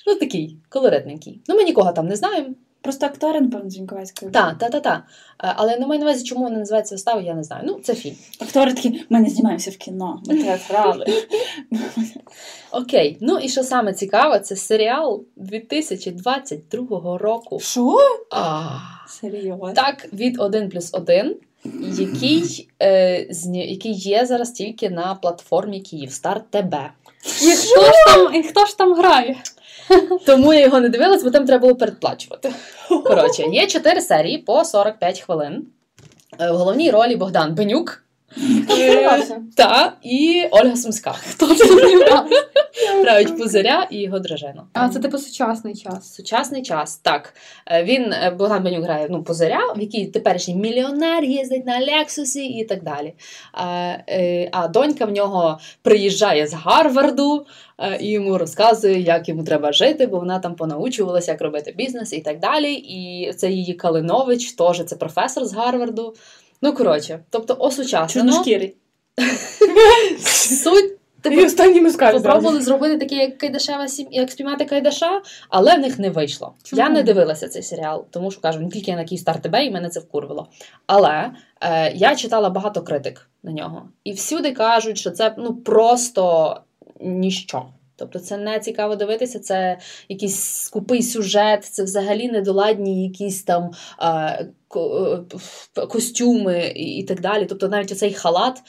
ну 0.08 0.16
такий, 0.16 0.58
колоритненький. 0.70 1.42
Ну, 1.48 1.56
ми 1.56 1.64
нікого 1.64 1.92
там 1.92 2.08
не 2.08 2.16
знаємо. 2.16 2.50
Просто 2.82 3.06
актори, 3.06 3.42
напевно, 3.42 3.70
Джінковецької. 3.70 4.32
Так, 4.32 4.58
та, 4.58 4.70
та, 4.70 4.80
та. 4.80 5.04
Але 5.38 5.78
на 5.78 5.88
маю 5.88 6.00
на 6.00 6.06
увазі, 6.06 6.24
чому 6.24 6.44
вона 6.44 6.58
називається 6.60 6.96
виставою, 6.96 7.26
я 7.26 7.34
не 7.34 7.44
знаю. 7.44 7.64
Ну, 7.66 7.80
це 7.84 7.96
фільм. 7.96 8.16
Актори 8.40 8.74
такі, 8.74 9.04
ми 9.10 9.20
не 9.20 9.30
знімаємося 9.30 9.72
в 9.72 9.76
кіно, 9.76 10.22
ми 10.26 10.44
театрали. 10.44 11.06
Окей. 12.72 13.18
Ну 13.22 13.38
і 13.38 13.50
що 13.50 13.64
саме 13.64 13.94
цікаве, 13.94 14.40
це 14.40 14.56
серіал 14.56 15.24
2022 15.36 17.18
року. 17.18 17.60
Що? 17.60 17.98
Серйозно. 19.08 19.74
Так, 19.74 20.14
від 20.14 20.40
1 20.40 20.70
плюс 20.70 20.94
1. 20.94 21.36
який, 22.00 22.70
е, 22.80 23.28
який 23.54 23.94
є 23.94 24.26
зараз 24.26 24.52
тільки 24.52 24.90
на 24.90 25.16
платформі 25.16 25.82
Київстар 25.82 26.44
ТБ. 26.50 26.76
І 27.42 27.52
хто 27.52 27.82
ж 27.82 27.92
там, 28.08 28.36
і 28.36 28.44
хто 28.44 28.66
ж 28.66 28.78
там 28.78 28.94
грає? 28.94 29.36
Тому 30.26 30.54
я 30.54 30.60
його 30.60 30.80
не 30.80 30.90
дивилась, 30.90 31.24
бо 31.24 31.30
там 31.32 31.46
треба 31.46 31.62
було 31.62 31.76
передплачувати. 31.76 32.54
Коротше, 32.90 33.44
є 33.52 33.68
чотири 33.68 34.02
серії 34.02 34.38
по 34.38 34.66
45 34.66 35.20
хвилин. 35.22 35.64
Е, 36.40 36.52
В 36.52 36.56
головній 36.56 36.92
ролі 36.92 37.16
Богдан 37.16 37.56
Бенюк 37.56 38.04
Сподівався. 38.64 39.42
та 39.58 39.94
і 40.04 40.48
Ольга 40.52 40.76
Сумська. 40.76 41.12
Хто 41.32 41.46
грає? 41.46 42.24
Грають 43.02 43.38
Пузиря 43.38 43.88
і 43.92 43.98
його 43.98 44.20
дружину. 44.20 44.62
А 44.74 44.90
це 44.90 45.00
типу 45.00 45.18
сучасний 45.18 45.76
час. 45.76 46.14
Сучасний 46.14 46.64
час, 46.64 46.98
так. 46.98 47.34
Е, 47.68 47.84
Він 47.84 48.14
е, 48.14 48.36
Богдан 48.40 48.64
Бенюк 48.64 48.84
грає 48.84 49.08
ну, 49.10 49.24
позиря, 49.24 49.74
в 49.76 49.82
якій 49.82 50.06
теперішній 50.06 50.56
мільйонер 50.56 51.24
їздить 51.24 51.66
на 51.66 51.80
Лексусі 51.80 52.46
і 52.46 52.66
так 52.66 52.84
далі. 52.84 53.14
А, 53.54 53.94
е, 54.10 54.50
а 54.52 54.68
донька 54.68 55.06
в 55.06 55.12
нього 55.12 55.60
приїжджає 55.82 56.48
з 56.48 56.54
Гарварду 56.54 57.46
і 58.00 58.10
йому 58.10 58.38
розказує, 58.38 59.02
як 59.02 59.30
йому 59.30 59.44
треба 59.44 59.72
жити, 59.72 60.08
бо 60.08 60.20
вона 60.20 60.40
там 60.40 60.56
понаучувалася, 60.56 61.32
як 61.32 61.42
робити 61.42 61.74
бізнес 61.78 62.14
і 62.14 62.20
так 62.20 62.40
далі. 62.40 62.74
І 62.74 63.34
це 63.34 63.50
її 63.50 63.74
Калинович, 63.74 64.52
теж 64.52 64.84
це 64.86 64.96
професор 64.96 65.46
з 65.46 65.54
Гарварду. 65.54 66.16
Ну, 66.62 66.74
коротше, 66.74 67.20
тобто 67.30 67.56
осучаснено. 67.60 68.32
Чорношкірий. 68.32 68.76
Суть 70.64 71.01
І 71.26 71.46
останніми 71.46 71.92
скажу. 71.92 72.20
Спробували 72.20 72.62
зробити 72.62 72.98
таке, 72.98 73.16
як 73.16 73.38
Кайдашева 73.38 73.88
сім'я, 73.88 74.22
як 74.22 74.32
спіймати 74.32 74.66
Кайдаша, 74.66 75.22
але 75.50 75.76
в 75.76 75.80
них 75.80 76.00
не 76.00 76.10
вийшло. 76.10 76.54
Чому? 76.64 76.82
Я 76.82 76.90
не 76.90 77.04
дивилася 77.04 77.48
цей 77.48 77.64
серіал, 77.64 78.06
тому 78.12 78.32
що 78.32 78.42
кажу, 78.42 78.60
не 78.60 78.70
тільки 78.70 78.92
я 78.92 78.98
на 78.98 79.04
Київстар 79.04 79.42
тебе, 79.42 79.66
і 79.66 79.72
мене 79.72 79.90
це 79.90 80.00
вкурвило. 80.00 80.48
Але 80.88 81.32
е, 81.62 81.92
я 81.96 82.16
читала 82.16 82.50
багато 82.50 82.82
критик 82.82 83.30
на 83.44 83.52
нього. 83.52 83.90
І 84.04 84.12
всюди 84.14 84.52
кажуть, 84.52 84.98
що 84.98 85.12
це 85.12 85.36
ну 85.38 85.56
просто 85.56 86.56
ніщо. 87.00 87.66
Тобто 88.02 88.20
це 88.20 88.38
не 88.38 88.60
цікаво 88.60 88.96
дивитися, 88.96 89.40
це 89.40 89.78
якийсь 90.10 90.44
скупий 90.44 91.04
сюжет, 91.04 91.66
це 91.66 91.84
взагалі 91.84 92.28
недоладні 92.28 93.04
якісь 93.04 93.44
там 93.44 93.72
е, 94.02 94.48
костюми 95.90 96.74
і, 96.76 97.04
так 97.04 97.22
далі. 97.22 97.46
Тобто 97.46 97.68
навіть 97.68 97.92
оцей 97.92 98.14
халат, 98.14 98.62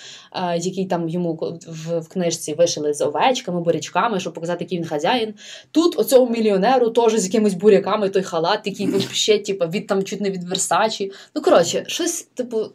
який 0.56 0.86
там 0.86 1.08
йому 1.08 1.58
в, 1.68 2.08
книжці 2.08 2.54
вишили 2.54 2.94
з 2.94 3.00
овечками, 3.00 3.60
бурячками, 3.60 4.20
щоб 4.20 4.34
показати, 4.34 4.64
який 4.64 4.78
він 4.78 4.86
хазяїн. 4.86 5.34
Тут 5.70 5.98
оцьому 5.98 6.30
мільйонеру 6.30 6.90
теж 6.90 7.16
з 7.16 7.24
якимись 7.24 7.54
буряками 7.54 8.08
той 8.08 8.22
халат, 8.22 8.60
який 8.64 8.86
вообще, 8.86 9.38
типу, 9.38 9.64
від 9.64 9.86
там 9.86 10.02
чуть 10.02 10.20
не 10.20 10.30
від 10.30 10.44
Версачі. 10.44 11.12
Ну 11.34 11.42
коротше, 11.42 11.84
щось, 11.86 12.22
типу, 12.22 12.66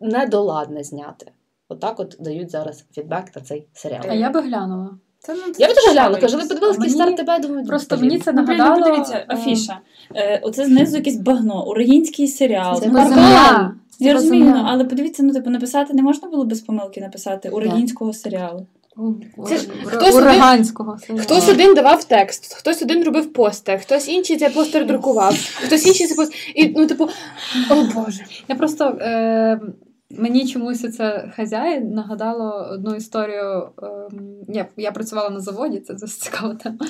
недоладне 0.00 0.84
зняти. 0.84 1.32
Отак 1.68 2.00
от 2.00 2.16
дають 2.20 2.50
зараз 2.50 2.84
фідбек 2.92 3.36
на 3.36 3.42
цей 3.42 3.66
серіал. 3.72 4.04
А 4.08 4.14
я 4.14 4.30
би 4.30 4.40
глянула. 4.40 4.98
Це, 5.28 5.34
ну, 5.34 5.52
Я 5.58 5.68
би 5.68 5.74
теж 5.74 5.84
глянула, 5.92 6.20
кажу, 6.20 6.36
ви 6.36 6.44
подивилися 6.46 6.80
мені- 6.80 6.92
стар 6.92 7.14
тебе, 7.16 7.38
думаю, 7.38 7.66
Просто 7.66 7.96
мені 7.96 8.18
це 8.18 8.32
Ну, 8.32 8.42
нагадало... 8.42 8.76
ну, 8.78 8.84
подивіться, 8.84 9.14
е, 9.16 9.24
афіша. 9.28 9.78
Е, 10.16 10.40
Оце 10.42 10.64
знизу 10.64 10.96
якесь 10.96 11.16
багно, 11.16 11.66
український 11.68 12.28
серіал. 12.28 12.80
Це 12.80 12.86
Ну, 12.86 13.08
земля. 13.08 13.74
Я 13.98 14.12
розумію, 14.12 14.44
земля. 14.44 14.64
але 14.68 14.84
подивіться, 14.84 15.22
ну 15.22 15.32
типу 15.32 15.50
написати 15.50 15.94
не 15.94 16.02
можна 16.02 16.28
було 16.28 16.44
без 16.44 16.60
помилки 16.60 17.00
написати 17.00 17.48
українського 17.48 18.12
серіалу. 18.12 18.66
Це 19.48 19.56
ж 19.56 19.68
хтось 19.84 20.14
один- 20.14 20.22
ураганського. 20.22 20.98
серіалу. 20.98 21.22
Хтось 21.22 21.48
один 21.48 21.74
давав 21.74 22.04
текст, 22.04 22.54
хтось 22.54 22.82
один 22.82 23.04
робив 23.04 23.32
постер, 23.32 23.80
хтось 23.80 24.08
інший 24.08 24.36
цей 24.36 24.48
постер 24.50 24.86
друкував, 24.86 25.34
хтось 25.66 25.86
інший 25.86 26.06
цей 26.06 26.16
постер. 26.16 26.36
І 26.54 26.68
ну, 26.76 26.86
типу, 26.86 27.08
о 27.70 27.74
Боже. 27.74 28.24
Я 28.48 28.54
просто 28.54 28.84
е, 28.84 29.60
мені 30.10 30.46
чомусь 30.46 30.96
це 30.96 31.32
хазяїн 31.36 31.90
нагадало 31.90 32.68
одну 32.70 32.94
історію. 32.94 33.70
Е, 33.82 34.08
я, 34.48 34.66
я 34.76 34.92
працювала 34.92 35.30
на 35.30 35.40
заводі, 35.40 35.80
це 35.80 35.94
досить 35.94 36.22
цікава 36.22 36.54
тема. 36.54 36.86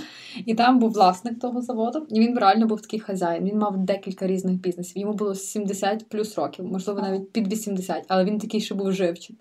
І 0.46 0.54
там 0.54 0.78
був 0.78 0.90
власник 0.90 1.38
того 1.38 1.62
заводу, 1.62 2.06
і 2.10 2.20
він 2.20 2.38
реально 2.38 2.66
був 2.66 2.80
такий 2.80 3.00
хазяїн. 3.00 3.44
Він 3.44 3.58
мав 3.58 3.78
декілька 3.78 4.26
різних 4.26 4.56
бізнесів. 4.56 4.98
Йому 4.98 5.12
було 5.12 5.34
70 5.34 6.08
плюс 6.08 6.38
років, 6.38 6.64
можливо, 6.64 7.00
навіть 7.00 7.32
під 7.32 7.52
80, 7.52 8.04
але 8.08 8.24
він 8.24 8.38
такий, 8.38 8.60
що 8.60 8.74
був 8.74 8.92
живчик. 8.92 9.36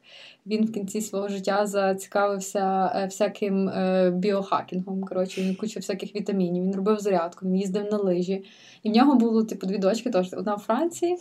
Він 0.49 0.65
в 0.65 0.71
кінці 0.71 1.01
свого 1.01 1.27
життя 1.27 1.65
зацікавився 1.65 2.91
е, 2.95 3.05
всяким 3.05 3.69
е, 3.69 4.11
біохакінгом. 4.15 5.03
Коротше, 5.03 5.41
він 5.41 5.55
куча 5.55 5.79
всяких 5.79 6.15
вітамінів. 6.15 6.63
Він 6.63 6.75
робив 6.75 6.99
зарядку, 6.99 7.45
він 7.45 7.55
їздив 7.55 7.85
на 7.91 7.97
лижі. 7.97 8.43
І 8.83 8.89
в 8.89 8.93
нього 8.93 9.15
було 9.15 9.43
типу 9.43 9.67
дві 9.67 9.77
дочки, 9.77 10.09
теж 10.09 10.33
одна 10.33 10.55
в 10.55 10.59
Франції. 10.59 11.17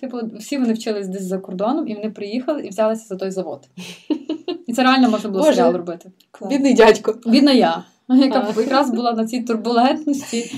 Типу, 0.00 0.18
всі 0.38 0.58
вони 0.58 0.72
вчились 0.72 1.08
десь 1.08 1.22
за 1.22 1.38
кордоном, 1.38 1.88
і 1.88 1.94
вони 1.94 2.10
приїхали 2.10 2.62
і 2.62 2.68
взялися 2.68 3.06
за 3.06 3.16
той 3.16 3.30
завод. 3.30 3.68
І 4.66 4.72
це 4.72 4.82
реально 4.82 5.10
можна 5.10 5.30
було 5.30 5.42
Боже. 5.44 5.56
серіал 5.56 5.72
робити. 5.72 6.10
Бідний 6.48 6.74
дядько. 6.74 7.14
Бідна 7.26 7.52
я, 7.52 7.84
яка 8.16 8.54
якраз 8.56 8.90
була 8.90 9.12
на 9.12 9.26
цій 9.26 9.42
турбулентності, 9.42 10.54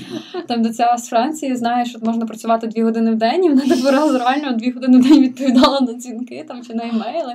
там 0.47 0.61
де 0.61 0.69
ця 0.69 0.97
з 0.97 1.07
Франції 1.07 1.55
знає, 1.55 1.85
що 1.85 1.99
можна 2.01 2.25
працювати 2.25 2.67
дві 2.67 2.83
години 2.83 3.11
в 3.11 3.15
день, 3.15 3.45
і 3.45 3.49
вона 3.49 3.61
типу 3.61 3.91
раз 3.91 4.15
реально 4.15 4.51
дві 4.51 4.71
години 4.71 4.97
в 4.97 5.03
день 5.03 5.21
відповідала 5.21 5.81
на 5.81 5.93
дзвінки 5.93 6.45
там 6.47 6.63
чи 6.63 6.73
на 6.73 6.83
емейли. 6.83 7.33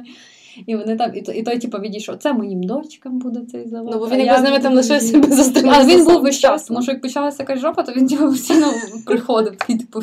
І 0.67 0.77
вони 0.77 0.97
там, 0.97 1.11
і, 1.15 1.23
то- 1.23 1.33
і 1.33 1.43
той, 1.43 1.59
типу, 1.59 1.79
відійшов, 1.79 2.17
це 2.17 2.33
моїм 2.33 2.63
дочкам 2.63 3.19
буде 3.19 3.41
цей 3.53 3.69
завод. 3.69 3.91
Ну, 3.93 3.99
бо 3.99 4.09
він 4.09 4.21
якби 4.21 4.41
з 4.41 4.43
ними 4.43 4.59
там 4.59 4.75
лишився 4.75 5.19
без 5.19 5.35
застрілити. 5.37 5.77
Але 5.77 5.87
він 5.97 6.05
був 6.05 6.23
весь 6.23 6.39
час, 6.39 6.65
тому 6.65 6.83
що 6.83 6.93
як 6.93 7.01
почалася 7.03 7.43
якась 7.43 7.61
жопа, 7.61 7.83
то 7.83 7.93
він 7.93 8.07
типу, 8.07 8.25
постійно 8.27 8.67
приходив, 9.07 9.57
такий, 9.57 9.79
типу, 9.79 10.01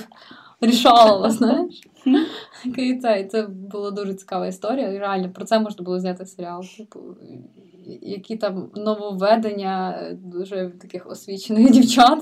рішала, 0.61 1.29
знаєш. 1.29 1.81
Такий 2.63 2.99
цей, 2.99 3.27
це 3.27 3.47
була 3.71 3.91
дуже 3.91 4.13
цікава 4.13 4.47
історія. 4.47 4.89
І 4.89 4.97
реально 4.97 5.29
про 5.29 5.45
це 5.45 5.59
можна 5.59 5.83
було 5.83 5.99
зняти 5.99 6.25
серіал. 6.25 6.63
Типу, 6.77 6.99
які 8.01 8.37
там 8.37 8.71
нововведення 8.75 9.99
е, 10.01 10.13
дуже 10.13 10.71
таких 10.81 11.11
освічених 11.11 11.71
дівчат. 11.71 12.19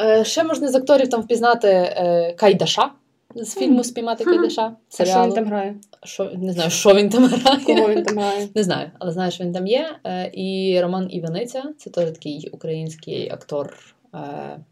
Е, 0.00 0.24
Ще 0.24 0.44
можна 0.44 0.68
з 0.68 0.74
акторів 0.74 1.10
там 1.10 1.22
впізнати 1.22 1.68
е, 1.68 2.34
Кайдаша 2.38 2.90
з 3.34 3.54
фільму 3.54 3.84
Спіймати 3.84 4.24
Кайдаша. 4.24 4.76
Що 4.88 5.24
він 5.24 5.32
там 5.32 5.44
грає? 5.44 5.76
Що, 6.02 6.30
не 6.34 6.52
знаю, 6.52 6.70
що 6.70 6.94
він 6.94 7.08
там 7.08 7.24
грає. 7.24 7.64
Кого 7.64 7.88
він 7.88 8.02
там 8.02 8.18
грає? 8.18 8.48
Не 8.54 8.62
знаю, 8.62 8.90
але 8.98 9.12
знаю, 9.12 9.30
що 9.30 9.44
він 9.44 9.52
там 9.52 9.66
є. 9.66 9.96
І 10.32 10.78
Роман 10.82 11.08
Іваниця 11.10 11.62
це 11.78 11.90
теж 11.90 12.10
такий 12.10 12.48
український 12.52 13.30
актор 13.30 13.76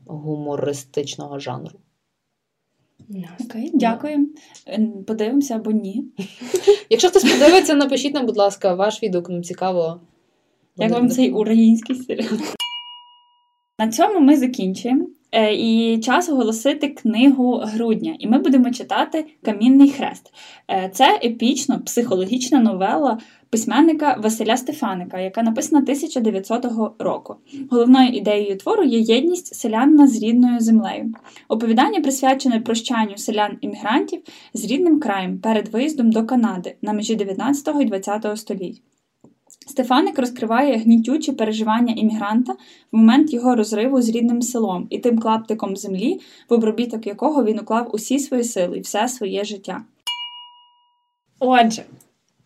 гумористичного 0.07 1.39
жанру. 1.39 1.79
Окей, 3.41 3.71
дякую. 3.75 4.29
Подивимося 5.07 5.55
або 5.55 5.71
ні. 5.71 6.05
Якщо 6.91 7.09
хтось 7.09 7.25
подивиться, 7.25 7.75
напишіть 7.75 8.15
нам, 8.15 8.27
будь 8.27 8.37
ласка, 8.37 8.75
ваш 8.75 9.03
відгук, 9.03 9.29
нам 9.29 9.43
цікаво. 9.43 10.01
Як 10.77 10.91
вам 10.93 11.09
цей 11.09 11.31
український 11.33 11.97
серіал? 11.97 12.39
На 13.79 13.89
цьому 13.89 14.21
ми 14.21 14.37
закінчуємо. 14.37 15.07
Е, 15.33 15.55
І 15.55 15.99
час 15.99 16.29
оголосити 16.29 16.89
книгу 16.89 17.63
грудня. 17.65 18.17
І 18.19 18.27
ми 18.27 18.39
будемо 18.39 18.71
читати 18.71 19.25
Камінний 19.43 19.91
хрест. 19.91 20.33
Е, 20.71 20.91
Це 20.95 21.21
епічно 21.25 21.81
психологічна 21.81 22.61
новела 22.61 23.19
письменника 23.51 24.17
Василя 24.23 24.57
Стефаника, 24.57 25.21
яка 25.21 25.43
написана 25.43 25.83
1900 25.83 26.67
року. 26.99 27.37
Головною 27.71 28.09
ідеєю 28.09 28.57
твору 28.57 28.85
є 28.85 28.99
єдність 28.99 29.55
селянина 29.55 30.09
з 30.09 30.23
рідною 30.23 30.61
землею. 30.61 31.15
Оповідання 31.49 32.01
присвячене 32.01 32.61
прощанню 32.61 33.15
селян-іммігрантів 33.17 34.21
з 34.55 34.65
рідним 34.65 35.01
краєм 35.01 35.39
перед 35.39 35.69
виїздом 35.69 36.11
до 36.11 36.27
Канади 36.27 36.77
на 36.83 36.93
межі 36.93 37.15
19 37.15 37.75
і 37.81 37.85
20 37.85 38.39
століть. 38.39 38.83
Стефаник 39.67 40.19
розкриває 40.19 40.77
гнітючі 40.77 41.33
переживання 41.33 41.95
іммігранта 41.97 42.53
в 42.53 42.57
момент 42.97 43.33
його 43.33 43.57
розриву 43.57 44.03
з 44.03 44.09
рідним 44.09 44.43
селом 44.43 44.87
і 44.91 44.99
тим 44.99 45.19
клаптиком 45.19 45.77
землі, 45.77 46.21
в 46.49 46.55
обробіток 46.55 47.07
якого 47.07 47.45
він 47.45 47.59
уклав 47.59 47.91
усі 47.93 48.19
свої 48.19 48.45
сили 48.45 48.79
і 48.79 48.81
все 48.81 49.09
своє 49.09 49.45
життя. 49.45 49.83
Отже, 51.41 51.83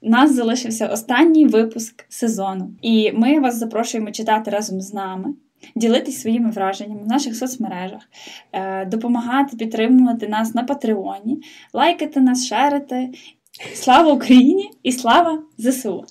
у 0.02 0.08
нас 0.10 0.34
залишився 0.34 0.88
останній 0.88 1.46
випуск 1.46 2.04
сезону, 2.08 2.70
і 2.82 3.12
ми 3.12 3.40
вас 3.40 3.58
запрошуємо 3.58 4.10
читати 4.10 4.50
разом 4.50 4.80
з 4.80 4.94
нами. 4.94 5.34
Ділитись 5.76 6.20
своїми 6.20 6.50
враженнями 6.50 7.02
в 7.02 7.06
наших 7.06 7.36
соцмережах, 7.36 8.02
е, 8.52 8.84
допомагати 8.84 9.56
підтримувати 9.56 10.28
нас 10.28 10.54
на 10.54 10.64
Патреоні, 10.64 11.42
лайкати 11.72 12.20
нас, 12.20 12.46
шерити. 12.46 13.10
Слава 13.74 14.12
Україні 14.12 14.70
і 14.82 14.92
слава 14.92 15.42
ЗСУ! 15.58 16.04